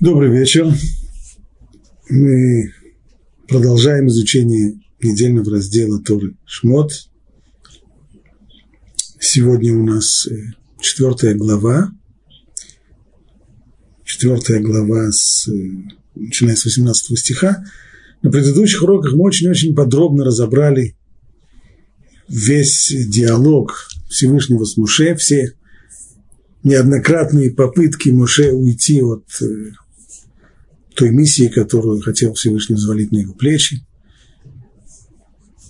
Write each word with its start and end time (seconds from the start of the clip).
Добрый 0.00 0.30
вечер. 0.30 0.66
Мы 2.08 2.72
продолжаем 3.46 4.08
изучение 4.08 4.80
недельного 5.02 5.50
раздела 5.50 6.00
Торы 6.00 6.36
Шмот. 6.46 7.10
Сегодня 9.18 9.76
у 9.76 9.84
нас 9.84 10.26
э, 10.26 10.54
четвертая 10.80 11.34
глава. 11.34 11.90
Четвертая 14.02 14.60
глава, 14.60 15.12
с, 15.12 15.46
э, 15.48 15.70
начиная 16.14 16.56
с 16.56 16.64
18 16.64 17.18
стиха. 17.18 17.62
На 18.22 18.30
предыдущих 18.30 18.82
уроках 18.82 19.12
мы 19.12 19.24
очень-очень 19.24 19.74
подробно 19.74 20.24
разобрали 20.24 20.96
весь 22.26 22.90
диалог 22.90 23.86
Всевышнего 24.08 24.64
с 24.64 24.78
Муше, 24.78 25.14
все 25.16 25.52
неоднократные 26.62 27.50
попытки 27.50 28.08
Муше 28.08 28.52
уйти 28.52 29.02
от 29.02 29.26
э, 29.42 29.72
той 31.00 31.10
миссии, 31.12 31.48
которую 31.48 32.02
хотел 32.02 32.34
Всевышний 32.34 32.76
взвалить 32.76 33.10
на 33.10 33.18
его 33.18 33.32
плечи. 33.32 33.80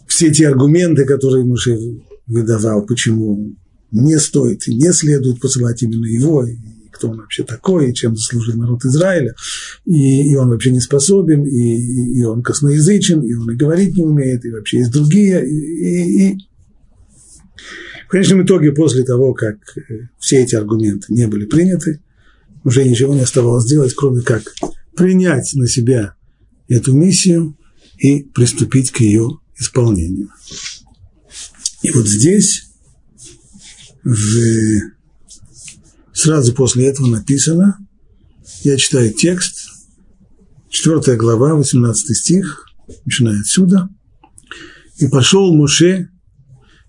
Все 0.09 0.33
те 0.33 0.49
аргументы, 0.49 1.05
которые 1.05 1.45
Муше 1.45 1.79
выдавал, 2.27 2.85
почему 2.85 3.55
не 3.93 4.19
стоит 4.19 4.67
и 4.67 4.75
не 4.75 4.93
следует 4.93 5.41
посылать 5.41 5.85
именно 5.85 6.07
его, 6.07 6.45
и 6.45 6.57
кто 6.91 7.11
он 7.11 7.19
вообще 7.19 7.45
такой, 7.45 7.91
и 7.91 7.95
чем 7.95 8.17
заслужил 8.17 8.57
народ 8.57 8.85
Израиля, 8.85 9.37
и, 9.85 10.33
и 10.33 10.35
он 10.35 10.49
вообще 10.49 10.73
не 10.73 10.81
способен, 10.81 11.45
и, 11.45 12.19
и 12.19 12.25
он 12.25 12.43
косноязычен, 12.43 13.23
и 13.23 13.33
он 13.33 13.53
и 13.53 13.57
говорить 13.57 13.97
не 13.97 14.03
умеет, 14.03 14.45
и 14.45 14.51
вообще 14.51 14.79
есть 14.79 14.91
другие, 14.91 15.49
и, 15.49 15.55
и, 15.55 16.33
и 16.33 16.39
в 18.09 18.11
конечном 18.11 18.43
итоге, 18.43 18.73
после 18.73 19.05
того, 19.05 19.33
как 19.33 19.59
э, 19.77 20.09
все 20.19 20.43
эти 20.43 20.57
аргументы 20.57 21.15
не 21.15 21.29
были 21.29 21.47
приняты, 21.47 22.01
уже 22.65 22.85
ничего 22.85 23.15
не 23.15 23.21
оставалось 23.21 23.67
делать, 23.67 23.95
кроме 23.95 24.23
как 24.23 24.43
принять 24.97 25.53
на 25.55 25.67
себя 25.67 26.15
эту 26.69 26.93
миссию 26.93 27.57
и 27.99 28.23
приступить 28.23 28.91
к 28.91 29.01
ее 29.01 29.39
исполнению. 29.59 30.31
И 31.83 31.91
вот 31.91 32.07
здесь, 32.07 32.65
в, 34.05 34.81
сразу 36.13 36.55
после 36.55 36.87
этого 36.87 37.07
написано, 37.07 37.79
я 38.63 38.77
читаю 38.77 39.13
текст, 39.13 39.69
4 40.69 41.17
глава, 41.17 41.55
18 41.55 42.17
стих, 42.17 42.67
начиная 43.05 43.41
отсюда. 43.41 43.89
«И 44.99 45.09
пошел 45.09 45.55
Муше 45.55 46.11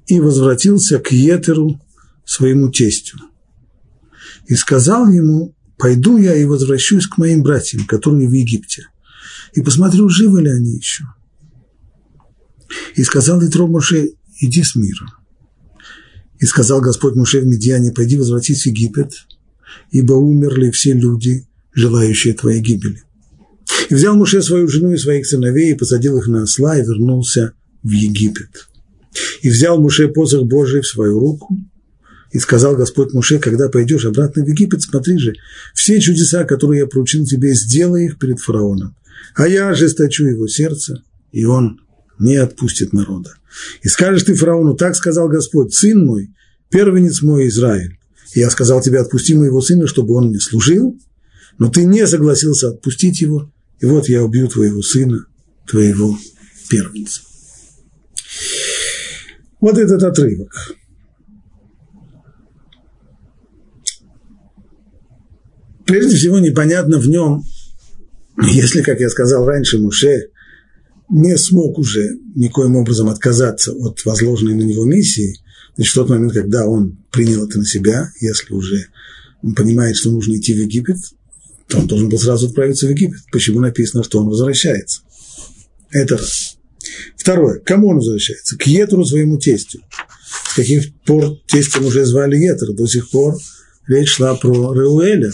и 0.08 0.20
возвратился 0.20 1.00
к 1.00 1.12
Етеру, 1.12 1.80
своему 2.32 2.70
тестю. 2.70 3.18
И 4.48 4.56
сказал 4.56 5.10
ему, 5.10 5.54
пойду 5.82 6.18
я 6.18 6.36
и 6.36 6.46
возвращусь 6.46 7.08
к 7.08 7.18
моим 7.18 7.42
братьям, 7.42 7.86
которые 7.88 8.30
в 8.30 8.32
Египте, 8.32 8.88
и 9.54 9.62
посмотрю, 9.62 10.10
живы 10.10 10.44
ли 10.44 10.50
они 10.52 10.76
еще. 10.76 11.06
И 12.96 13.04
сказал 13.04 13.44
Итро 13.44 13.68
Моше, 13.68 14.12
иди 14.40 14.64
с 14.64 14.76
миром. 14.76 15.08
И 16.40 16.46
сказал 16.46 16.82
Господь 16.82 17.16
Моше 17.16 17.42
в 17.42 17.48
Медиане, 17.48 17.92
пойди 17.92 18.16
возвратись 18.16 18.62
в 18.62 18.66
Египет, 18.68 19.26
ибо 19.90 20.14
умерли 20.14 20.70
все 20.70 20.94
люди, 20.94 21.48
желающие 21.74 22.36
твоей 22.36 22.62
гибели. 22.62 23.02
И 23.90 23.96
взял 23.96 24.16
Моше 24.16 24.44
свою 24.44 24.68
жену 24.68 24.94
и 24.94 24.98
своих 24.98 25.26
сыновей, 25.26 25.72
и 25.72 25.78
посадил 25.78 26.16
их 26.20 26.28
на 26.28 26.44
осла, 26.44 26.78
и 26.78 26.84
вернулся 26.84 27.54
в 27.82 27.90
Египет. 27.90 28.70
И 29.42 29.50
взял 29.50 29.82
Муше 29.82 30.08
посох 30.10 30.44
Божий 30.44 30.82
в 30.82 30.88
свою 30.88 31.20
руку, 31.20 31.58
и 32.32 32.40
сказал 32.40 32.76
Господь 32.76 33.14
Муше, 33.14 33.40
когда 33.40 33.70
пойдешь 33.70 34.06
обратно 34.06 34.44
в 34.44 34.48
Египет, 34.48 34.82
смотри 34.82 35.18
же, 35.18 35.36
все 35.74 36.00
чудеса, 36.00 36.44
которые 36.46 36.80
я 36.80 36.88
поручил 36.88 37.26
тебе, 37.26 37.54
сделай 37.54 38.06
их 38.06 38.20
перед 38.20 38.40
фараоном. 38.40 38.96
А 39.36 39.48
я 39.48 39.70
ожесточу 39.70 40.26
его 40.26 40.48
сердце, 40.48 41.04
и 41.32 41.46
он 41.46 41.82
не 42.20 42.36
отпустит 42.36 42.94
народа. 42.94 43.34
И 43.82 43.90
скажешь 43.90 44.24
ты 44.24 44.34
фараону, 44.34 44.76
так 44.76 44.96
сказал 44.96 45.28
Господь, 45.28 45.74
сын 45.74 46.06
мой, 46.06 46.34
первенец 46.70 47.22
мой 47.22 47.48
Израиль. 47.48 47.98
И 48.34 48.40
я 48.40 48.50
сказал 48.50 48.82
тебе, 48.82 49.00
отпусти 49.00 49.36
моего 49.36 49.62
сына, 49.62 49.88
чтобы 49.88 50.14
он 50.16 50.30
мне 50.30 50.40
служил, 50.40 50.98
но 51.58 51.70
ты 51.70 51.84
не 51.84 52.08
согласился 52.08 52.70
отпустить 52.70 53.20
его, 53.22 53.52
и 53.82 53.86
вот 53.86 54.08
я 54.08 54.24
убью 54.24 54.48
твоего 54.48 54.82
сына, 54.82 55.26
твоего 55.68 56.18
первенца. 56.70 57.22
Вот 59.60 59.78
этот 59.78 60.02
отрывок. 60.02 60.76
Прежде 65.86 66.16
всего, 66.16 66.40
непонятно 66.40 67.00
в 67.00 67.08
нем, 67.08 67.44
если, 68.50 68.82
как 68.82 69.00
я 69.00 69.10
сказал 69.10 69.46
раньше, 69.46 69.78
Муше 69.78 70.30
не 71.10 71.38
смог 71.38 71.78
уже 71.78 72.18
никоим 72.36 72.76
образом 72.76 73.10
отказаться 73.10 73.74
от 73.74 74.04
возложенной 74.06 74.56
на 74.56 74.64
него 74.64 74.86
миссии, 74.86 75.38
значит, 75.76 75.92
в 75.92 75.96
тот 75.96 76.10
момент, 76.10 76.34
когда 76.34 76.66
он 76.66 76.98
принял 77.12 77.46
это 77.46 77.60
на 77.60 77.66
себя, 77.66 78.10
если 78.20 78.54
уже 78.54 78.88
он 79.44 79.54
понимает, 79.56 79.98
что 79.98 80.12
нужно 80.12 80.38
идти 80.38 80.54
в 80.54 80.58
Египет, 80.58 80.98
то 81.68 81.80
он 81.80 81.88
должен 81.88 82.10
был 82.10 82.20
сразу 82.20 82.48
отправиться 82.48 82.88
в 82.88 82.92
Египет. 82.92 83.22
Почему 83.32 83.60
написано, 83.60 84.04
что 84.04 84.20
он 84.20 84.28
возвращается? 84.28 85.02
Это 85.90 86.18
раз. 86.18 86.58
Второе. 87.18 87.60
Кому 87.60 87.90
он 87.90 87.98
возвращается? 87.98 88.58
К 88.58 88.68
Етру, 88.68 89.06
своему 89.06 89.38
тестю. 89.38 89.82
С 90.52 90.56
каких 90.56 90.94
пор 91.06 91.38
тестем 91.48 91.86
уже 91.86 92.06
звали 92.06 92.36
Етер? 92.36 92.74
До 92.74 92.88
сих 92.88 93.10
пор 93.10 93.38
речь 93.88 94.10
шла 94.10 94.36
про 94.36 94.74
Реуэля, 94.74 95.32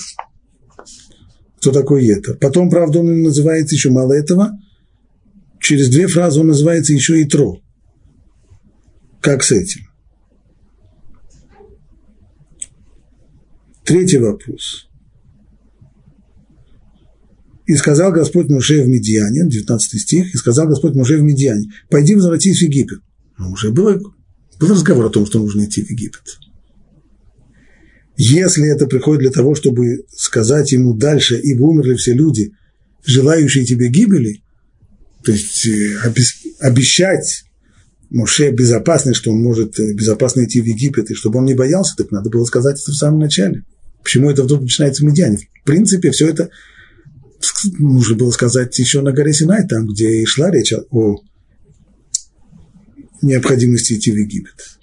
кто 1.67 1.81
такой 1.81 2.05
Етер. 2.05 2.38
Потом, 2.38 2.69
правда, 2.69 3.00
он 3.00 3.23
называется 3.23 3.75
еще 3.75 3.89
мало 3.89 4.13
этого. 4.13 4.57
Через 5.59 5.89
две 5.89 6.07
фразы 6.07 6.39
он 6.39 6.47
называется 6.47 6.94
еще 6.94 7.22
и 7.22 7.25
Тро. 7.25 7.59
Как 9.19 9.44
с 9.44 9.51
этим? 9.51 9.81
Третий 13.83 14.17
вопрос. 14.17 14.88
И 17.66 17.75
сказал 17.75 18.13
Господь 18.13 18.47
Муше 18.47 18.81
в 18.84 18.88
Медиане, 18.88 19.49
19 19.49 20.01
стих, 20.01 20.34
и 20.34 20.38
сказал 20.38 20.67
Господь 20.67 20.94
Муше 20.94 21.17
в 21.17 21.23
Медиане, 21.23 21.69
пойди 21.89 22.16
возвратись 22.16 22.59
в 22.59 22.61
Египет. 22.61 22.99
Но 23.38 23.51
уже 23.51 23.72
было, 23.72 23.99
был 24.57 24.69
разговор 24.69 25.07
о 25.07 25.09
том, 25.09 25.25
что 25.25 25.39
нужно 25.39 25.66
идти 25.66 25.84
в 25.84 25.89
Египет. 25.89 26.39
Если 28.17 28.67
это 28.67 28.88
приходит 28.88 29.22
для 29.22 29.31
того, 29.31 29.53
чтобы 29.53 30.05
сказать 30.16 30.72
ему 30.72 30.95
дальше, 30.95 31.39
ибо 31.39 31.63
умерли 31.63 31.95
все 31.95 32.13
люди, 32.13 32.51
желающие 33.05 33.63
тебе 33.63 33.89
гибели, 33.89 34.41
то 35.23 35.31
есть 35.31 35.67
э, 35.67 35.97
обещать 36.59 37.44
Моше 38.09 38.51
безопасность, 38.51 39.19
что 39.19 39.31
он 39.31 39.44
может 39.44 39.79
э, 39.79 39.94
безопасно 39.94 40.45
идти 40.45 40.61
в 40.61 40.66
Египет, 40.66 41.11
и 41.11 41.13
чтобы 41.13 41.39
он 41.39 41.45
не 41.45 41.53
боялся, 41.53 41.95
так 41.95 42.11
надо 42.11 42.29
было 42.29 42.45
сказать 42.45 42.81
это 42.81 42.91
в 42.91 42.95
самом 42.95 43.19
начале. 43.19 43.63
Почему 44.01 44.31
это 44.31 44.44
вдруг 44.44 44.61
начинается 44.61 45.03
в 45.03 45.05
Медиане? 45.05 45.38
В 45.61 45.66
принципе, 45.66 46.11
все 46.11 46.28
это 46.28 46.49
нужно 47.78 48.16
было 48.16 48.31
сказать 48.31 48.78
еще 48.79 49.01
на 49.01 49.11
горе 49.11 49.34
Синай, 49.34 49.67
там, 49.67 49.88
где 49.88 50.22
и 50.22 50.25
шла 50.25 50.49
речь 50.49 50.73
о 50.89 51.22
необходимости 53.22 53.94
идти 53.94 54.11
в 54.11 54.16
Египет. 54.16 54.76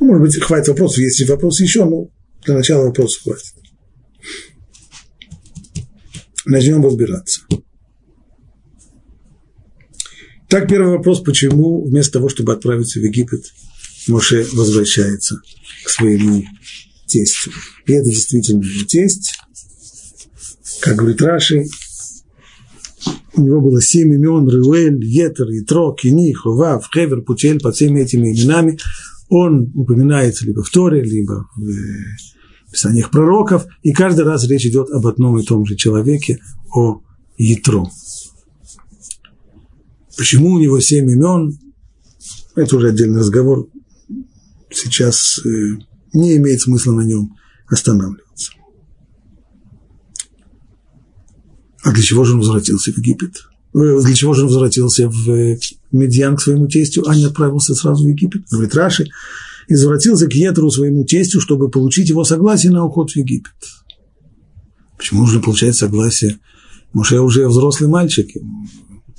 Ну, 0.00 0.06
может 0.06 0.22
быть, 0.22 0.42
хватит 0.42 0.68
вопросов, 0.68 0.98
есть 0.98 1.28
вопросы 1.28 1.64
еще, 1.64 1.84
но 1.84 2.08
для 2.44 2.54
начала 2.54 2.84
вопросов 2.84 3.22
хватит. 3.22 3.54
Начнем 6.44 6.84
разбираться. 6.84 7.40
Так, 10.48 10.68
первый 10.68 10.96
вопрос, 10.96 11.20
почему 11.20 11.84
вместо 11.84 12.14
того, 12.14 12.28
чтобы 12.28 12.52
отправиться 12.52 13.00
в 13.00 13.02
Египет, 13.02 13.44
Моше 14.06 14.46
возвращается 14.52 15.40
к 15.84 15.88
своему 15.88 16.44
тестю. 17.06 17.50
И 17.86 17.92
это 17.92 18.08
действительно 18.08 18.62
его 18.62 18.86
тесть. 18.86 19.34
Как 20.80 20.96
говорит 20.96 21.20
Раши, 21.20 21.64
у 23.34 23.42
него 23.42 23.60
было 23.60 23.82
семь 23.82 24.14
имен, 24.14 24.48
Руэль, 24.48 25.04
Етер, 25.04 25.48
Итро, 25.50 25.92
Кини, 25.92 26.32
Хував, 26.32 26.88
Хевер, 26.94 27.22
Путель, 27.22 27.60
под 27.60 27.74
всеми 27.74 28.00
этими 28.00 28.32
именами 28.32 28.78
он 29.28 29.72
упоминается 29.74 30.46
либо 30.46 30.62
в 30.62 30.70
Торе, 30.70 31.02
либо 31.02 31.48
в 31.56 31.68
э, 31.68 32.16
писаниях 32.70 33.10
пророков, 33.10 33.66
и 33.82 33.92
каждый 33.92 34.24
раз 34.24 34.46
речь 34.48 34.66
идет 34.66 34.90
об 34.90 35.06
одном 35.06 35.38
и 35.38 35.44
том 35.44 35.64
же 35.66 35.76
человеке, 35.76 36.38
о 36.74 37.00
Ятро. 37.36 37.86
Почему 40.16 40.52
у 40.52 40.58
него 40.58 40.80
семь 40.80 41.10
имен, 41.10 41.58
это 42.54 42.76
уже 42.76 42.88
отдельный 42.88 43.20
разговор, 43.20 43.68
сейчас 44.70 45.38
э, 45.44 45.48
не 46.12 46.36
имеет 46.36 46.60
смысла 46.60 46.92
на 46.92 47.02
нем 47.02 47.36
останавливаться. 47.66 48.52
А 51.82 51.92
для 51.92 52.02
чего 52.02 52.24
же 52.24 52.32
он 52.32 52.38
возвратился 52.38 52.92
в 52.92 52.98
Египет? 52.98 53.48
Э, 53.76 54.00
для 54.00 54.14
чего 54.14 54.32
же 54.32 54.42
он 54.42 54.48
возвратился 54.48 55.08
в 55.08 55.58
Медьян 55.92 56.36
к 56.36 56.40
своему 56.40 56.66
тестю, 56.66 57.06
а 57.06 57.14
не 57.14 57.26
отправился 57.26 57.74
сразу 57.74 58.04
в 58.04 58.08
Египет? 58.08 58.42
Говорит 58.50 58.74
Раши, 58.74 59.08
извратился 59.68 60.26
к 60.28 60.32
Етру 60.32 60.70
своему 60.70 61.04
тестю, 61.04 61.40
чтобы 61.40 61.68
получить 61.68 62.08
его 62.08 62.24
согласие 62.24 62.72
на 62.72 62.84
уход 62.84 63.10
в 63.10 63.16
Египет. 63.16 63.52
Почему 64.96 65.20
нужно 65.20 65.42
получать 65.42 65.76
согласие? 65.76 66.38
Муше 66.94 67.20
уже 67.20 67.46
взрослый 67.46 67.90
мальчик, 67.90 68.28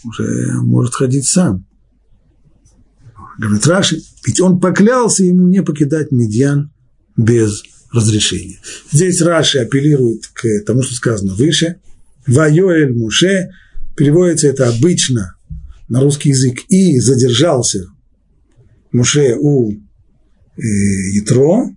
уже 0.04 0.54
может 0.64 0.96
ходить 0.96 1.28
сам. 1.28 1.66
Говорит 3.38 3.68
Раши, 3.68 4.02
ведь 4.26 4.42
он 4.42 4.60
поклялся 4.60 5.24
ему 5.24 5.48
не 5.48 5.62
покидать 5.62 6.12
Медьян 6.12 6.72
без 7.16 7.62
разрешения. 7.92 8.60
Здесь 8.92 9.22
Раши 9.22 9.60
апеллирует 9.60 10.26
к 10.34 10.64
тому, 10.66 10.82
что 10.82 10.96
сказано 10.96 11.36
выше. 11.36 11.80
Вайоэль 12.26 12.96
Муше, 12.96 13.52
переводится 13.98 14.48
это 14.48 14.70
обычно 14.70 15.36
на 15.90 16.02
русский 16.02 16.30
язык, 16.30 16.60
и 16.70 17.00
задержался 17.00 17.88
Муше 18.92 19.36
у 19.38 19.72
э, 19.72 20.62
Ятро, 21.14 21.76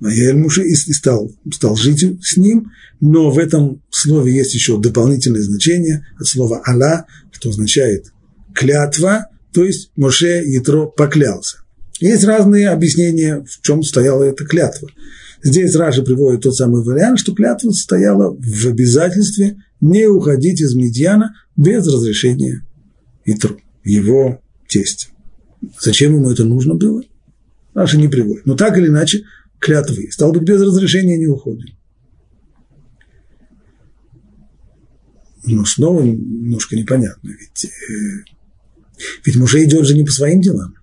Вайоэль 0.00 0.36
Муше, 0.36 0.64
и 0.64 0.74
стал, 0.74 1.32
стал 1.52 1.76
жить 1.76 2.04
с 2.22 2.36
ним, 2.36 2.70
но 3.00 3.30
в 3.30 3.38
этом 3.38 3.82
слове 3.90 4.34
есть 4.34 4.54
еще 4.54 4.80
дополнительное 4.80 5.42
значение 5.42 6.06
от 6.18 6.26
слова 6.26 6.62
«Алла», 6.66 7.06
что 7.32 7.50
означает 7.50 8.12
«клятва», 8.54 9.26
то 9.52 9.64
есть 9.64 9.90
Моше 9.96 10.42
Ятро 10.44 10.86
поклялся. 10.86 11.58
Есть 12.00 12.24
разные 12.24 12.70
объяснения, 12.70 13.44
в 13.48 13.62
чем 13.62 13.82
стояла 13.82 14.24
эта 14.24 14.44
клятва. 14.44 14.88
Здесь 15.42 15.76
Раши 15.76 16.02
приводит 16.02 16.42
тот 16.42 16.56
самый 16.56 16.82
вариант, 16.82 17.20
что 17.20 17.34
клятва 17.34 17.70
стояла 17.70 18.34
в 18.36 18.66
обязательстве 18.66 19.56
не 19.84 20.06
уходить 20.06 20.60
из 20.60 20.74
Медьяна 20.74 21.34
без 21.56 21.86
разрешения 21.86 22.64
Итру, 23.24 23.60
его 23.84 24.40
тестя. 24.68 25.08
Зачем 25.80 26.14
ему 26.14 26.30
это 26.30 26.44
нужно 26.44 26.74
было? 26.74 27.02
Раши 27.74 27.96
не 27.96 28.08
приводит. 28.08 28.46
Но 28.46 28.54
так 28.54 28.76
или 28.76 28.88
иначе, 28.88 29.24
клятва 29.58 29.94
есть. 29.94 30.14
Стало 30.14 30.32
быть, 30.32 30.42
без 30.42 30.60
разрешения 30.60 31.16
не 31.16 31.26
уходим. 31.26 31.76
Но 35.46 35.64
снова 35.64 36.02
немножко 36.02 36.76
непонятно, 36.76 37.28
ведь, 37.28 37.66
э, 37.66 38.24
ведь 39.24 39.36
Муше 39.36 39.62
идет 39.64 39.86
же 39.86 39.94
не 39.94 40.04
по 40.04 40.10
своим 40.10 40.40
делам 40.40 40.74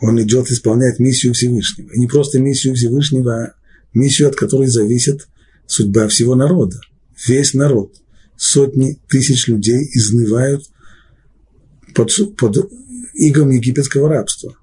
он 0.00 0.20
идет 0.22 0.50
исполнять 0.50 0.98
миссию 0.98 1.34
Всевышнего. 1.34 1.90
И 1.92 1.98
не 1.98 2.06
просто 2.06 2.38
миссию 2.38 2.74
Всевышнего, 2.74 3.32
а 3.32 3.54
миссию, 3.92 4.28
от 4.28 4.36
которой 4.36 4.68
зависит 4.68 5.28
судьба 5.66 6.08
всего 6.08 6.34
народа. 6.34 6.80
Весь 7.26 7.54
народ, 7.54 7.94
сотни 8.36 8.98
тысяч 9.08 9.48
людей 9.48 9.88
изнывают 9.92 10.64
под, 11.94 12.10
под 12.36 12.70
игом 13.14 13.50
египетского 13.50 14.08
рабства. 14.08 14.56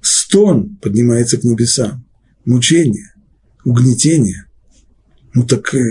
Стон 0.00 0.76
поднимается 0.76 1.38
к 1.38 1.44
небесам, 1.44 2.06
мучение, 2.44 3.14
угнетение. 3.64 4.46
Ну 5.34 5.46
так, 5.46 5.74
э, 5.74 5.84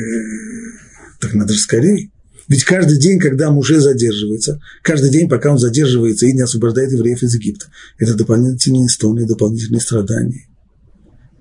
так 1.19 1.33
надо 1.33 1.53
же 1.53 1.59
скорее. 1.59 2.11
Ведь 2.47 2.65
каждый 2.65 2.99
день, 2.99 3.17
когда 3.17 3.49
Муше 3.49 3.79
задерживается, 3.79 4.59
каждый 4.83 5.09
день, 5.09 5.29
пока 5.29 5.51
он 5.51 5.57
задерживается 5.57 6.25
и 6.25 6.33
не 6.33 6.41
освобождает 6.41 6.91
евреев 6.91 7.23
из 7.23 7.33
Египта, 7.35 7.67
это 7.97 8.13
дополнительные 8.13 8.89
стоны, 8.89 9.25
дополнительные 9.25 9.79
страдания. 9.79 10.47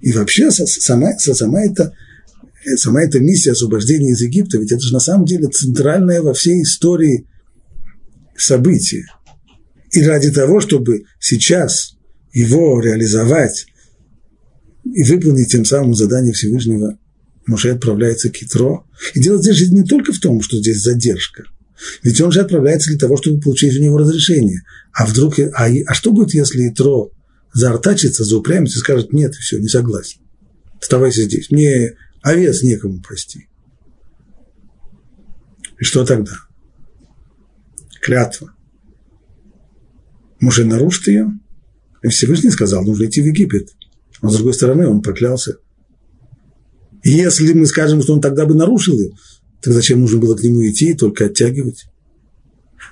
И 0.01 0.13
вообще 0.13 0.51
сама, 0.51 1.19
сама, 1.19 1.63
эта, 1.63 1.95
сама 2.77 3.03
эта 3.03 3.21
миссия 3.21 3.53
освобождения 3.53 4.13
из 4.13 4.21
Египта, 4.21 4.59
ведь 4.59 4.73
это 4.73 4.83
же 4.83 4.93
на 4.93 5.01
самом 5.01 5.25
деле 5.25 5.49
центральное 5.49 6.23
во 6.23 6.35
всей 6.35 6.63
истории 6.63 7.27
событие. 8.37 9.07
И 9.93 10.03
ради 10.03 10.31
того, 10.31 10.61
чтобы 10.61 11.05
сейчас 11.19 11.97
его 12.33 12.81
реализовать 12.81 13.67
и 14.85 15.03
выполнить 15.05 15.51
тем 15.51 15.65
самым 15.65 15.95
задание 15.95 16.33
Всевышнего 16.33 16.99
Моше 17.47 17.73
отправляется 17.73 18.31
к 18.31 18.37
Хитро. 18.37 18.85
И 19.15 19.21
дело 19.21 19.43
здесь 19.43 19.71
не 19.71 19.85
только 19.85 20.13
в 20.13 20.21
том, 20.21 20.41
что 20.41 20.59
здесь 20.59 20.83
задержка. 20.83 21.45
Ведь 22.03 22.21
он 22.21 22.31
же 22.31 22.41
отправляется 22.41 22.91
для 22.91 22.99
того, 22.99 23.17
чтобы 23.17 23.41
получить 23.41 23.77
у 23.77 23.83
него 23.83 23.99
разрешение. 23.99 24.63
А 24.93 25.07
вдруг, 25.07 25.39
а, 25.39 25.67
а 25.87 25.95
что 25.95 26.13
будет, 26.13 26.35
если 26.35 26.69
Итро 26.69 27.11
заортачится, 27.53 28.25
заупрямится 28.25 28.79
и 28.79 28.81
скажет, 28.81 29.13
нет, 29.13 29.35
все, 29.35 29.59
не 29.59 29.69
согласен. 29.69 30.21
Оставайся 30.81 31.23
здесь. 31.23 31.51
Мне 31.51 31.95
овец 32.23 32.63
некому, 32.63 33.01
прости. 33.01 33.49
И 35.79 35.85
что 35.85 36.05
тогда? 36.05 36.33
Клятва. 38.03 38.55
Муж 40.41 40.59
нарушит 40.59 41.09
ее, 41.09 41.39
и 42.03 42.09
Всевышний 42.09 42.51
сказал, 42.51 42.85
нужно 42.85 43.07
идти 43.07 43.21
в 43.21 43.27
Египет. 43.27 43.75
Но 44.23 44.31
с 44.31 44.37
другой 44.37 44.55
стороны, 44.55 44.87
он 44.87 45.03
проклялся 45.03 45.59
если 47.03 47.53
мы 47.53 47.67
скажем, 47.67 48.03
что 48.03 48.13
он 48.13 48.21
тогда 48.21 48.47
бы 48.47 48.55
нарушил 48.55 48.99
ее, 48.99 49.13
то 49.63 49.73
зачем 49.73 50.01
нужно 50.01 50.19
было 50.19 50.37
к 50.37 50.43
нему 50.43 50.69
идти 50.69 50.91
и 50.91 50.95
только 50.95 51.27
оттягивать? 51.27 51.87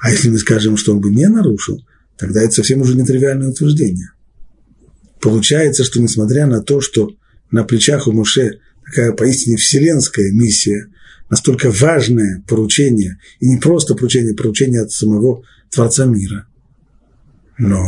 А 0.01 0.11
если 0.11 0.29
мы 0.29 0.39
скажем, 0.39 0.77
что 0.77 0.93
он 0.93 1.01
бы 1.01 1.11
не 1.11 1.27
нарушил, 1.29 1.85
тогда 2.17 2.43
это 2.43 2.53
совсем 2.53 2.81
уже 2.81 2.95
нетривиальное 2.95 3.49
утверждение. 3.49 4.13
Получается, 5.21 5.85
что 5.85 6.01
несмотря 6.01 6.47
на 6.47 6.63
то, 6.63 6.81
что 6.81 7.11
на 7.51 7.65
плечах 7.65 8.07
у 8.07 8.13
Муше 8.13 8.61
такая 8.89 9.13
поистине 9.13 9.57
вселенская 9.57 10.33
миссия, 10.33 10.89
настолько 11.31 11.71
важное 11.71 12.43
поручение, 12.49 13.19
и 13.41 13.49
не 13.49 13.59
просто 13.59 13.95
поручение, 13.95 14.35
поручение 14.35 14.83
от 14.83 14.91
самого 14.91 15.43
Творца 15.71 16.07
мира. 16.07 16.47
Но 17.59 17.83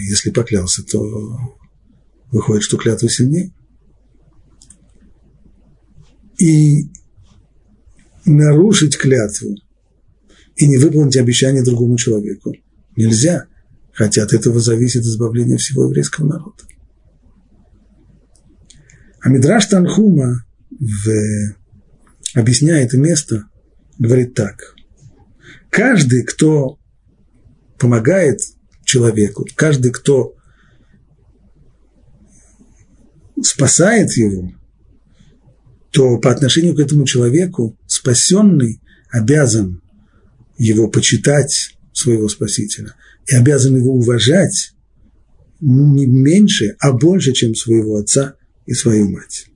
если 0.00 0.30
поклялся, 0.30 0.82
то 0.82 1.38
выходит, 2.30 2.62
что 2.62 2.76
клятва 2.76 3.08
сильнее 3.08 3.52
и 6.38 6.88
нарушить 8.24 8.96
клятву 8.96 9.56
и 10.56 10.66
не 10.66 10.78
выполнить 10.78 11.16
обещание 11.16 11.62
другому 11.62 11.96
человеку 11.96 12.54
нельзя, 12.96 13.46
хотя 13.92 14.22
от 14.22 14.32
этого 14.32 14.60
зависит 14.60 15.02
избавление 15.02 15.58
всего 15.58 15.84
еврейского 15.84 16.26
народа. 16.26 16.64
А 19.24 19.30
Мидраш 19.30 19.64
Танхума, 19.66 20.44
в, 20.70 21.54
объясняя 22.34 22.84
это 22.84 22.98
место, 22.98 23.44
говорит 23.98 24.34
так. 24.34 24.74
Каждый, 25.70 26.24
кто 26.24 26.78
помогает 27.78 28.40
человеку, 28.84 29.46
каждый, 29.56 29.92
кто 29.92 30.34
спасает 33.42 34.12
его, 34.12 34.52
то 35.90 36.18
по 36.18 36.30
отношению 36.30 36.74
к 36.74 36.80
этому 36.80 37.06
человеку 37.06 37.78
спасенный 37.86 38.82
обязан 39.10 39.80
его 40.58 40.88
почитать, 40.88 41.70
своего 41.94 42.28
Спасителя, 42.28 42.94
и 43.26 43.34
обязан 43.34 43.74
его 43.74 43.94
уважать 43.94 44.74
не 45.60 46.04
меньше, 46.04 46.76
а 46.78 46.92
больше, 46.92 47.32
чем 47.32 47.54
своего 47.54 47.96
отца 47.96 48.34
и 48.66 48.74
свою 48.74 49.10
мать. 49.10 49.46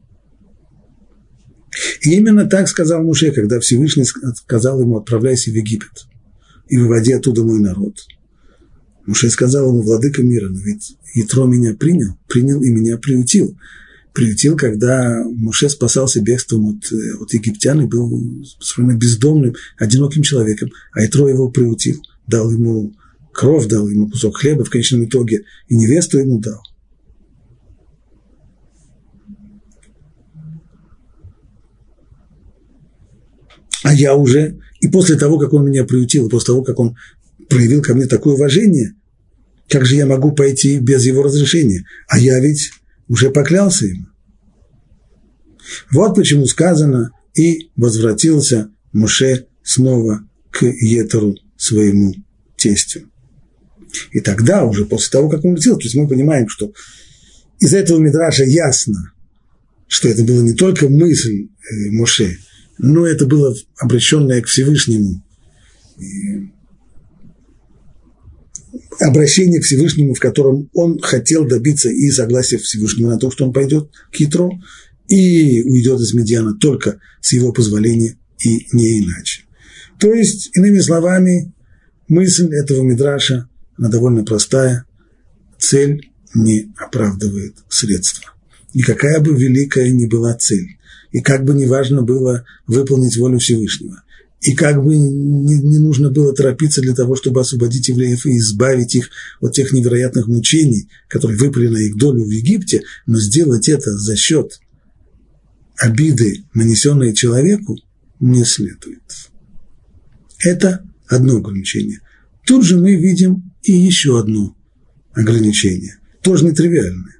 И 2.02 2.14
именно 2.14 2.46
так 2.46 2.68
сказал 2.68 3.02
Муше, 3.02 3.30
когда 3.30 3.60
Всевышний 3.60 4.04
сказал 4.04 4.80
ему, 4.80 4.96
отправляйся 4.96 5.50
в 5.50 5.54
Египет 5.54 6.06
и 6.68 6.76
выводи 6.76 7.12
оттуда 7.12 7.44
мой 7.44 7.60
народ. 7.60 7.94
Муше 9.06 9.30
сказал 9.30 9.68
ему, 9.68 9.82
владыка 9.82 10.22
мира, 10.22 10.48
но 10.48 10.58
ведь 10.58 10.96
Ятро 11.14 11.46
меня 11.46 11.74
принял, 11.74 12.18
принял 12.26 12.60
и 12.62 12.70
меня 12.70 12.98
приутил 12.98 13.56
приютил, 14.18 14.56
когда 14.56 15.22
Муше 15.24 15.68
спасался 15.68 16.20
бегством 16.20 16.66
от, 16.66 16.90
э, 16.90 17.14
от 17.20 17.32
египтян 17.34 17.80
и 17.82 17.86
был 17.86 18.44
совершенно 18.58 18.96
бездомным, 18.96 19.54
одиноким 19.76 20.22
человеком, 20.22 20.72
а 20.92 21.04
Итро 21.06 21.28
его 21.28 21.48
приютил, 21.50 22.02
дал 22.26 22.50
ему 22.50 22.96
кровь, 23.32 23.66
дал 23.66 23.88
ему 23.88 24.10
кусок 24.10 24.38
хлеба 24.38 24.64
в 24.64 24.70
конечном 24.70 25.04
итоге, 25.04 25.44
и 25.68 25.76
невесту 25.76 26.18
ему 26.18 26.40
дал. 26.40 26.60
А 33.82 33.94
я 33.94 34.14
уже, 34.14 34.58
и 34.80 34.88
после 34.88 35.16
того, 35.16 35.38
как 35.38 35.52
он 35.52 35.66
меня 35.66 35.85
приютил, 35.85 36.26
и 36.26 36.30
после 36.30 36.47
того, 36.47 36.62
как 36.62 36.78
он 36.78 36.97
проявил 37.49 37.82
ко 37.82 37.94
мне 37.94 38.06
такое 38.06 38.35
уважение, 38.35 38.94
как 39.68 39.85
же 39.85 39.97
я 39.97 40.06
могу 40.06 40.32
пойти 40.32 40.78
без 40.78 41.04
его 41.06 41.23
разрешения? 41.23 41.85
А 42.08 42.18
я 42.18 42.40
ведь 42.40 42.73
уже 43.08 43.30
поклялся 43.30 43.87
ему. 43.87 44.06
Вот 45.90 46.14
почему 46.14 46.47
сказано, 46.47 47.11
и 47.35 47.70
возвратился 47.76 48.70
Муше 48.92 49.47
снова 49.62 50.26
к 50.50 50.64
Етеру, 50.64 51.37
своему 51.56 52.14
тестю. 52.56 53.02
И 54.12 54.20
тогда, 54.20 54.64
уже 54.64 54.87
после 54.87 55.11
того, 55.11 55.28
как 55.28 55.44
он 55.44 55.52
улетел, 55.52 55.76
то 55.76 55.82
есть 55.82 55.94
мы 55.94 56.08
понимаем, 56.08 56.49
что 56.49 56.73
из 57.58 57.75
этого 57.75 57.99
Мидраша 57.99 58.44
ясно, 58.44 59.12
что 59.88 60.08
это 60.08 60.25
была 60.25 60.42
не 60.42 60.52
только 60.52 60.88
мысль 60.88 61.47
э, 61.47 61.90
Моше, 61.90 62.38
но 62.78 63.06
это 63.06 63.26
было 63.26 63.54
обращенное 63.78 64.40
к 64.42 64.47
Всевышнему 64.47 65.23
обращение 69.00 69.61
к 69.61 69.64
Всевышнему, 69.64 70.14
в 70.14 70.20
котором 70.20 70.68
он 70.73 70.99
хотел 71.00 71.47
добиться 71.47 71.88
и 71.88 72.11
согласия 72.11 72.58
Всевышнего 72.58 73.11
на 73.11 73.18
то, 73.18 73.30
что 73.30 73.47
он 73.47 73.52
пойдет 73.52 73.90
к 74.12 74.16
Ятро, 74.16 74.50
и 75.08 75.62
уйдет 75.62 76.00
из 76.00 76.14
Медиана 76.14 76.54
только 76.54 77.00
с 77.20 77.32
его 77.32 77.52
позволения 77.52 78.16
и 78.44 78.66
не 78.73 79.00
иначе. 79.00 79.44
То 79.99 80.12
есть, 80.12 80.50
иными 80.54 80.80
словами, 80.80 81.52
мысль 82.08 82.52
этого 82.54 82.82
Мидраша, 82.82 83.49
она 83.76 83.88
довольно 83.88 84.25
простая. 84.25 84.85
Цель 85.58 86.11
не 86.35 86.73
оправдывает 86.76 87.54
средства. 87.68 88.32
И 88.75 88.82
какая 88.82 89.20
бы 89.20 89.35
великая 89.35 89.90
ни 89.90 90.06
была 90.06 90.35
цель, 90.35 90.77
и 91.12 91.20
как 91.20 91.44
бы 91.44 91.54
не 91.54 91.66
важно 91.66 92.02
было 92.02 92.44
выполнить 92.66 93.16
волю 93.16 93.38
Всевышнего, 93.38 94.02
и 94.40 94.54
как 94.54 94.82
бы 94.84 94.96
не, 94.96 95.54
не 95.56 95.78
нужно 95.78 96.10
было 96.10 96.32
торопиться 96.32 96.80
для 96.80 96.94
того, 96.94 97.16
чтобы 97.16 97.40
освободить 97.40 97.88
евреев 97.88 98.24
и 98.26 98.38
избавить 98.38 98.94
их 98.94 99.10
от 99.40 99.52
тех 99.52 99.72
невероятных 99.72 100.28
мучений, 100.28 100.88
которые 101.08 101.38
выпали 101.38 101.68
на 101.68 101.78
их 101.78 101.96
долю 101.96 102.24
в 102.24 102.30
Египте, 102.30 102.82
но 103.06 103.18
сделать 103.18 103.68
это 103.68 103.90
за 103.96 104.16
счет 104.16 104.60
обиды, 105.76 106.44
нанесенной 106.54 107.14
человеку, 107.14 107.78
не 108.20 108.44
следует. 108.44 109.02
Это 110.44 110.84
одно 111.08 111.36
ограничение. 111.36 112.00
Тут 112.46 112.64
же 112.64 112.78
мы 112.78 112.94
видим 112.94 113.52
и 113.62 113.72
еще 113.72 114.20
одно 114.20 114.56
ограничение, 115.12 115.98
тоже 116.22 116.44
нетривиальное. 116.44 117.16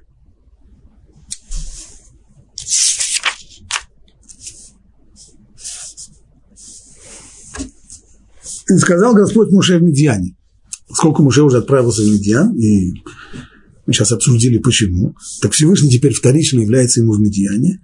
И 8.69 8.77
сказал 8.77 9.13
Господь 9.13 9.51
Муше 9.51 9.79
в 9.79 9.83
Медьяне. 9.83 10.35
Сколько 10.91 11.21
Муше 11.21 11.43
уже 11.43 11.57
отправился 11.57 12.03
в 12.03 12.07
Медьян, 12.07 12.55
и 12.55 12.93
мы 13.85 13.93
сейчас 13.93 14.11
обсудили 14.11 14.57
почему, 14.59 15.15
так 15.41 15.53
Всевышний 15.53 15.89
теперь 15.89 16.13
вторично 16.13 16.59
является 16.59 17.01
ему 17.01 17.13
в 17.13 17.19
Медьяне, 17.19 17.81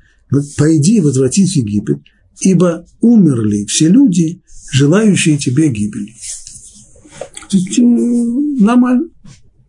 пойди 0.58 1.02
возвратись 1.02 1.54
в 1.54 1.56
Египет, 1.58 2.00
ибо 2.42 2.86
умерли 3.02 3.66
все 3.66 3.90
люди, 3.90 4.42
желающие 4.72 5.38
тебе 5.38 5.70
гибели. 5.70 6.14
Э, 7.54 7.82
нормально. 8.64 9.10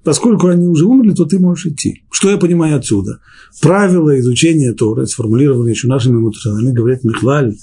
Поскольку 0.03 0.49
они 0.49 0.67
уже 0.67 0.85
умерли, 0.85 1.15
то 1.15 1.25
ты 1.25 1.39
можешь 1.39 1.67
идти. 1.67 2.03
Что 2.11 2.31
я 2.31 2.37
понимаю 2.37 2.77
отсюда? 2.77 3.21
Правила 3.61 4.19
изучения 4.21 4.73
Торы, 4.73 5.07
сформулированные 5.07 5.73
еще 5.73 5.89
нашими 5.89 6.17
мудрецами, 6.17 6.73
говорят 6.73 7.03
Михлаль, 7.03 7.57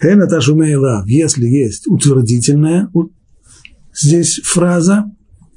Хена 0.00 0.40
шумейла, 0.40 1.04
если 1.06 1.46
есть 1.46 1.86
утвердительная 1.86 2.90
здесь 3.94 4.40
фраза, 4.42 5.04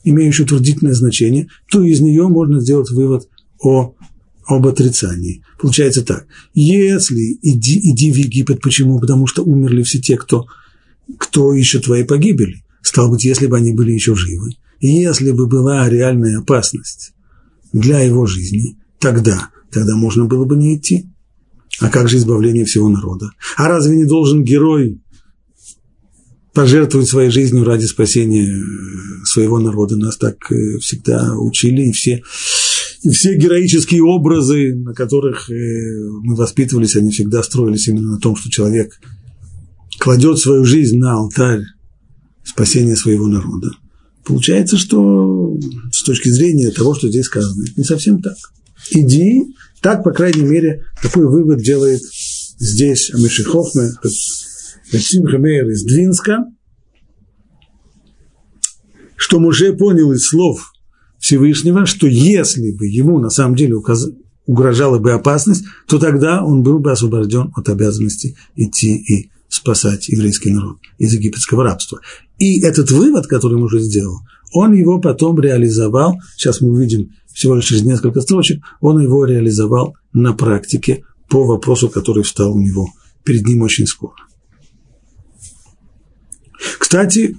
имеющая 0.04 0.44
утвердительное 0.44 0.94
значение, 0.94 1.48
то 1.72 1.82
из 1.82 2.02
нее 2.02 2.28
можно 2.28 2.60
сделать 2.60 2.92
вывод 2.92 3.30
о, 3.62 3.96
об 4.46 4.68
отрицании. 4.68 5.44
Получается 5.60 6.04
так, 6.04 6.28
если 6.54 7.40
иди, 7.42 7.80
иди 7.92 8.12
в 8.12 8.18
Египет, 8.18 8.62
почему? 8.62 9.00
Потому 9.00 9.28
что 9.28 9.44
умерли 9.44 9.84
все 9.84 10.00
те, 10.00 10.18
кто, 10.18 10.46
кто 11.18 11.54
ищет 11.54 11.86
твоей 11.86 12.04
погибели. 12.04 12.64
Стало 12.82 13.12
быть, 13.12 13.24
если 13.24 13.48
бы 13.48 13.58
они 13.58 13.72
были 13.74 13.94
еще 13.94 14.14
живы, 14.14 14.52
если 14.82 15.32
бы 15.32 15.48
была 15.48 15.88
реальная 15.88 16.40
опасность 16.40 17.14
для 17.72 18.02
его 18.02 18.26
жизни, 18.26 18.78
тогда, 19.00 19.52
тогда 19.72 19.96
можно 19.96 20.26
было 20.26 20.44
бы 20.44 20.58
не 20.58 20.76
идти. 20.76 21.10
А 21.80 21.90
как 21.90 22.08
же 22.08 22.18
избавление 22.18 22.66
всего 22.66 22.90
народа? 22.90 23.32
А 23.58 23.68
разве 23.68 23.98
не 23.98 24.06
должен 24.06 24.44
герой 24.44 25.02
пожертвовать 26.54 27.10
своей 27.10 27.32
жизнью 27.32 27.64
ради 27.64 27.86
спасения 27.86 28.48
э, 28.48 29.26
своего 29.26 29.60
народа? 29.60 29.98
Нас 29.98 30.18
так 30.18 30.36
э, 30.52 30.78
всегда 30.80 31.36
учили, 31.36 31.90
и 31.90 31.92
все, 31.92 32.22
и 33.02 33.10
все 33.10 33.36
героические 33.36 34.04
образы, 34.04 34.76
на 34.76 34.94
которых 34.94 35.50
э, 35.50 35.54
мы 36.22 36.36
воспитывались, 36.36 36.96
они 36.96 37.12
всегда 37.12 37.42
строились 37.42 37.88
именно 37.88 38.12
на 38.12 38.20
том, 38.20 38.36
что 38.36 38.52
человек 38.52 39.00
кладет 40.00 40.38
свою 40.38 40.64
жизнь 40.64 40.98
на 40.98 41.14
алтарь 41.14 41.64
спасения 42.44 42.96
своего 42.96 43.28
народа. 43.28 43.72
Получается, 44.26 44.78
что 44.78 45.58
с 45.92 46.04
точки 46.04 46.30
зрения 46.30 46.72
того, 46.72 46.94
что 46.94 47.10
здесь 47.10 47.26
сказано, 47.26 47.64
это 47.64 47.74
не 47.78 47.84
совсем 47.84 48.22
так. 48.22 48.36
Иди 48.92 49.44
так, 49.84 50.04
по 50.04 50.12
крайней 50.12 50.44
мере, 50.44 50.86
такой 51.02 51.28
вывод 51.28 51.62
делает 51.62 52.02
здесь 52.58 53.14
Амиши 53.14 53.44
Хохме, 53.44 53.90
Рецим 54.92 55.26
Хамейер 55.26 55.70
из 55.70 55.84
Двинска, 55.84 56.46
что 59.18 59.40
Муше 59.40 59.74
понял 59.74 60.14
из 60.14 60.26
слов 60.26 60.72
Всевышнего, 61.20 61.86
что 61.86 62.08
если 62.08 62.72
бы 62.72 62.88
ему 62.88 63.20
на 63.20 63.30
самом 63.30 63.56
деле 63.56 63.76
указ... 63.76 64.08
угрожала 64.46 65.00
бы 65.00 65.12
опасность, 65.12 65.66
то 65.88 66.00
тогда 66.00 66.44
он 66.44 66.64
был 66.64 66.80
бы 66.80 66.92
освобожден 66.92 67.52
от 67.56 67.68
обязанности 67.68 68.38
идти 68.56 68.96
и 68.96 69.32
спасать 69.50 70.08
еврейский 70.08 70.52
народ 70.52 70.78
из 70.98 71.14
египетского 71.14 71.64
рабства. 71.64 72.00
И 72.40 72.62
этот 72.62 72.90
вывод, 72.92 73.28
который 73.28 73.58
он 73.58 73.64
уже 73.64 73.80
сделал, 73.82 74.22
он 74.54 74.74
его 74.74 75.00
потом 75.00 75.40
реализовал, 75.40 76.20
сейчас 76.38 76.62
мы 76.62 76.72
увидим 76.72 77.12
всего 77.34 77.56
лишь 77.56 77.66
через 77.66 77.84
несколько 77.84 78.22
строчек, 78.22 78.64
он 78.80 79.02
его 79.02 79.26
реализовал 79.26 79.96
на 80.14 80.34
практике 80.34 81.04
по 81.30 81.46
вопросу, 81.46 81.90
который 81.90 82.24
встал 82.24 82.54
у 82.54 82.60
него 82.60 82.88
перед 83.24 83.46
ним 83.48 83.62
очень 83.62 83.88
скоро. 83.88 84.16
Кстати, 86.80 87.36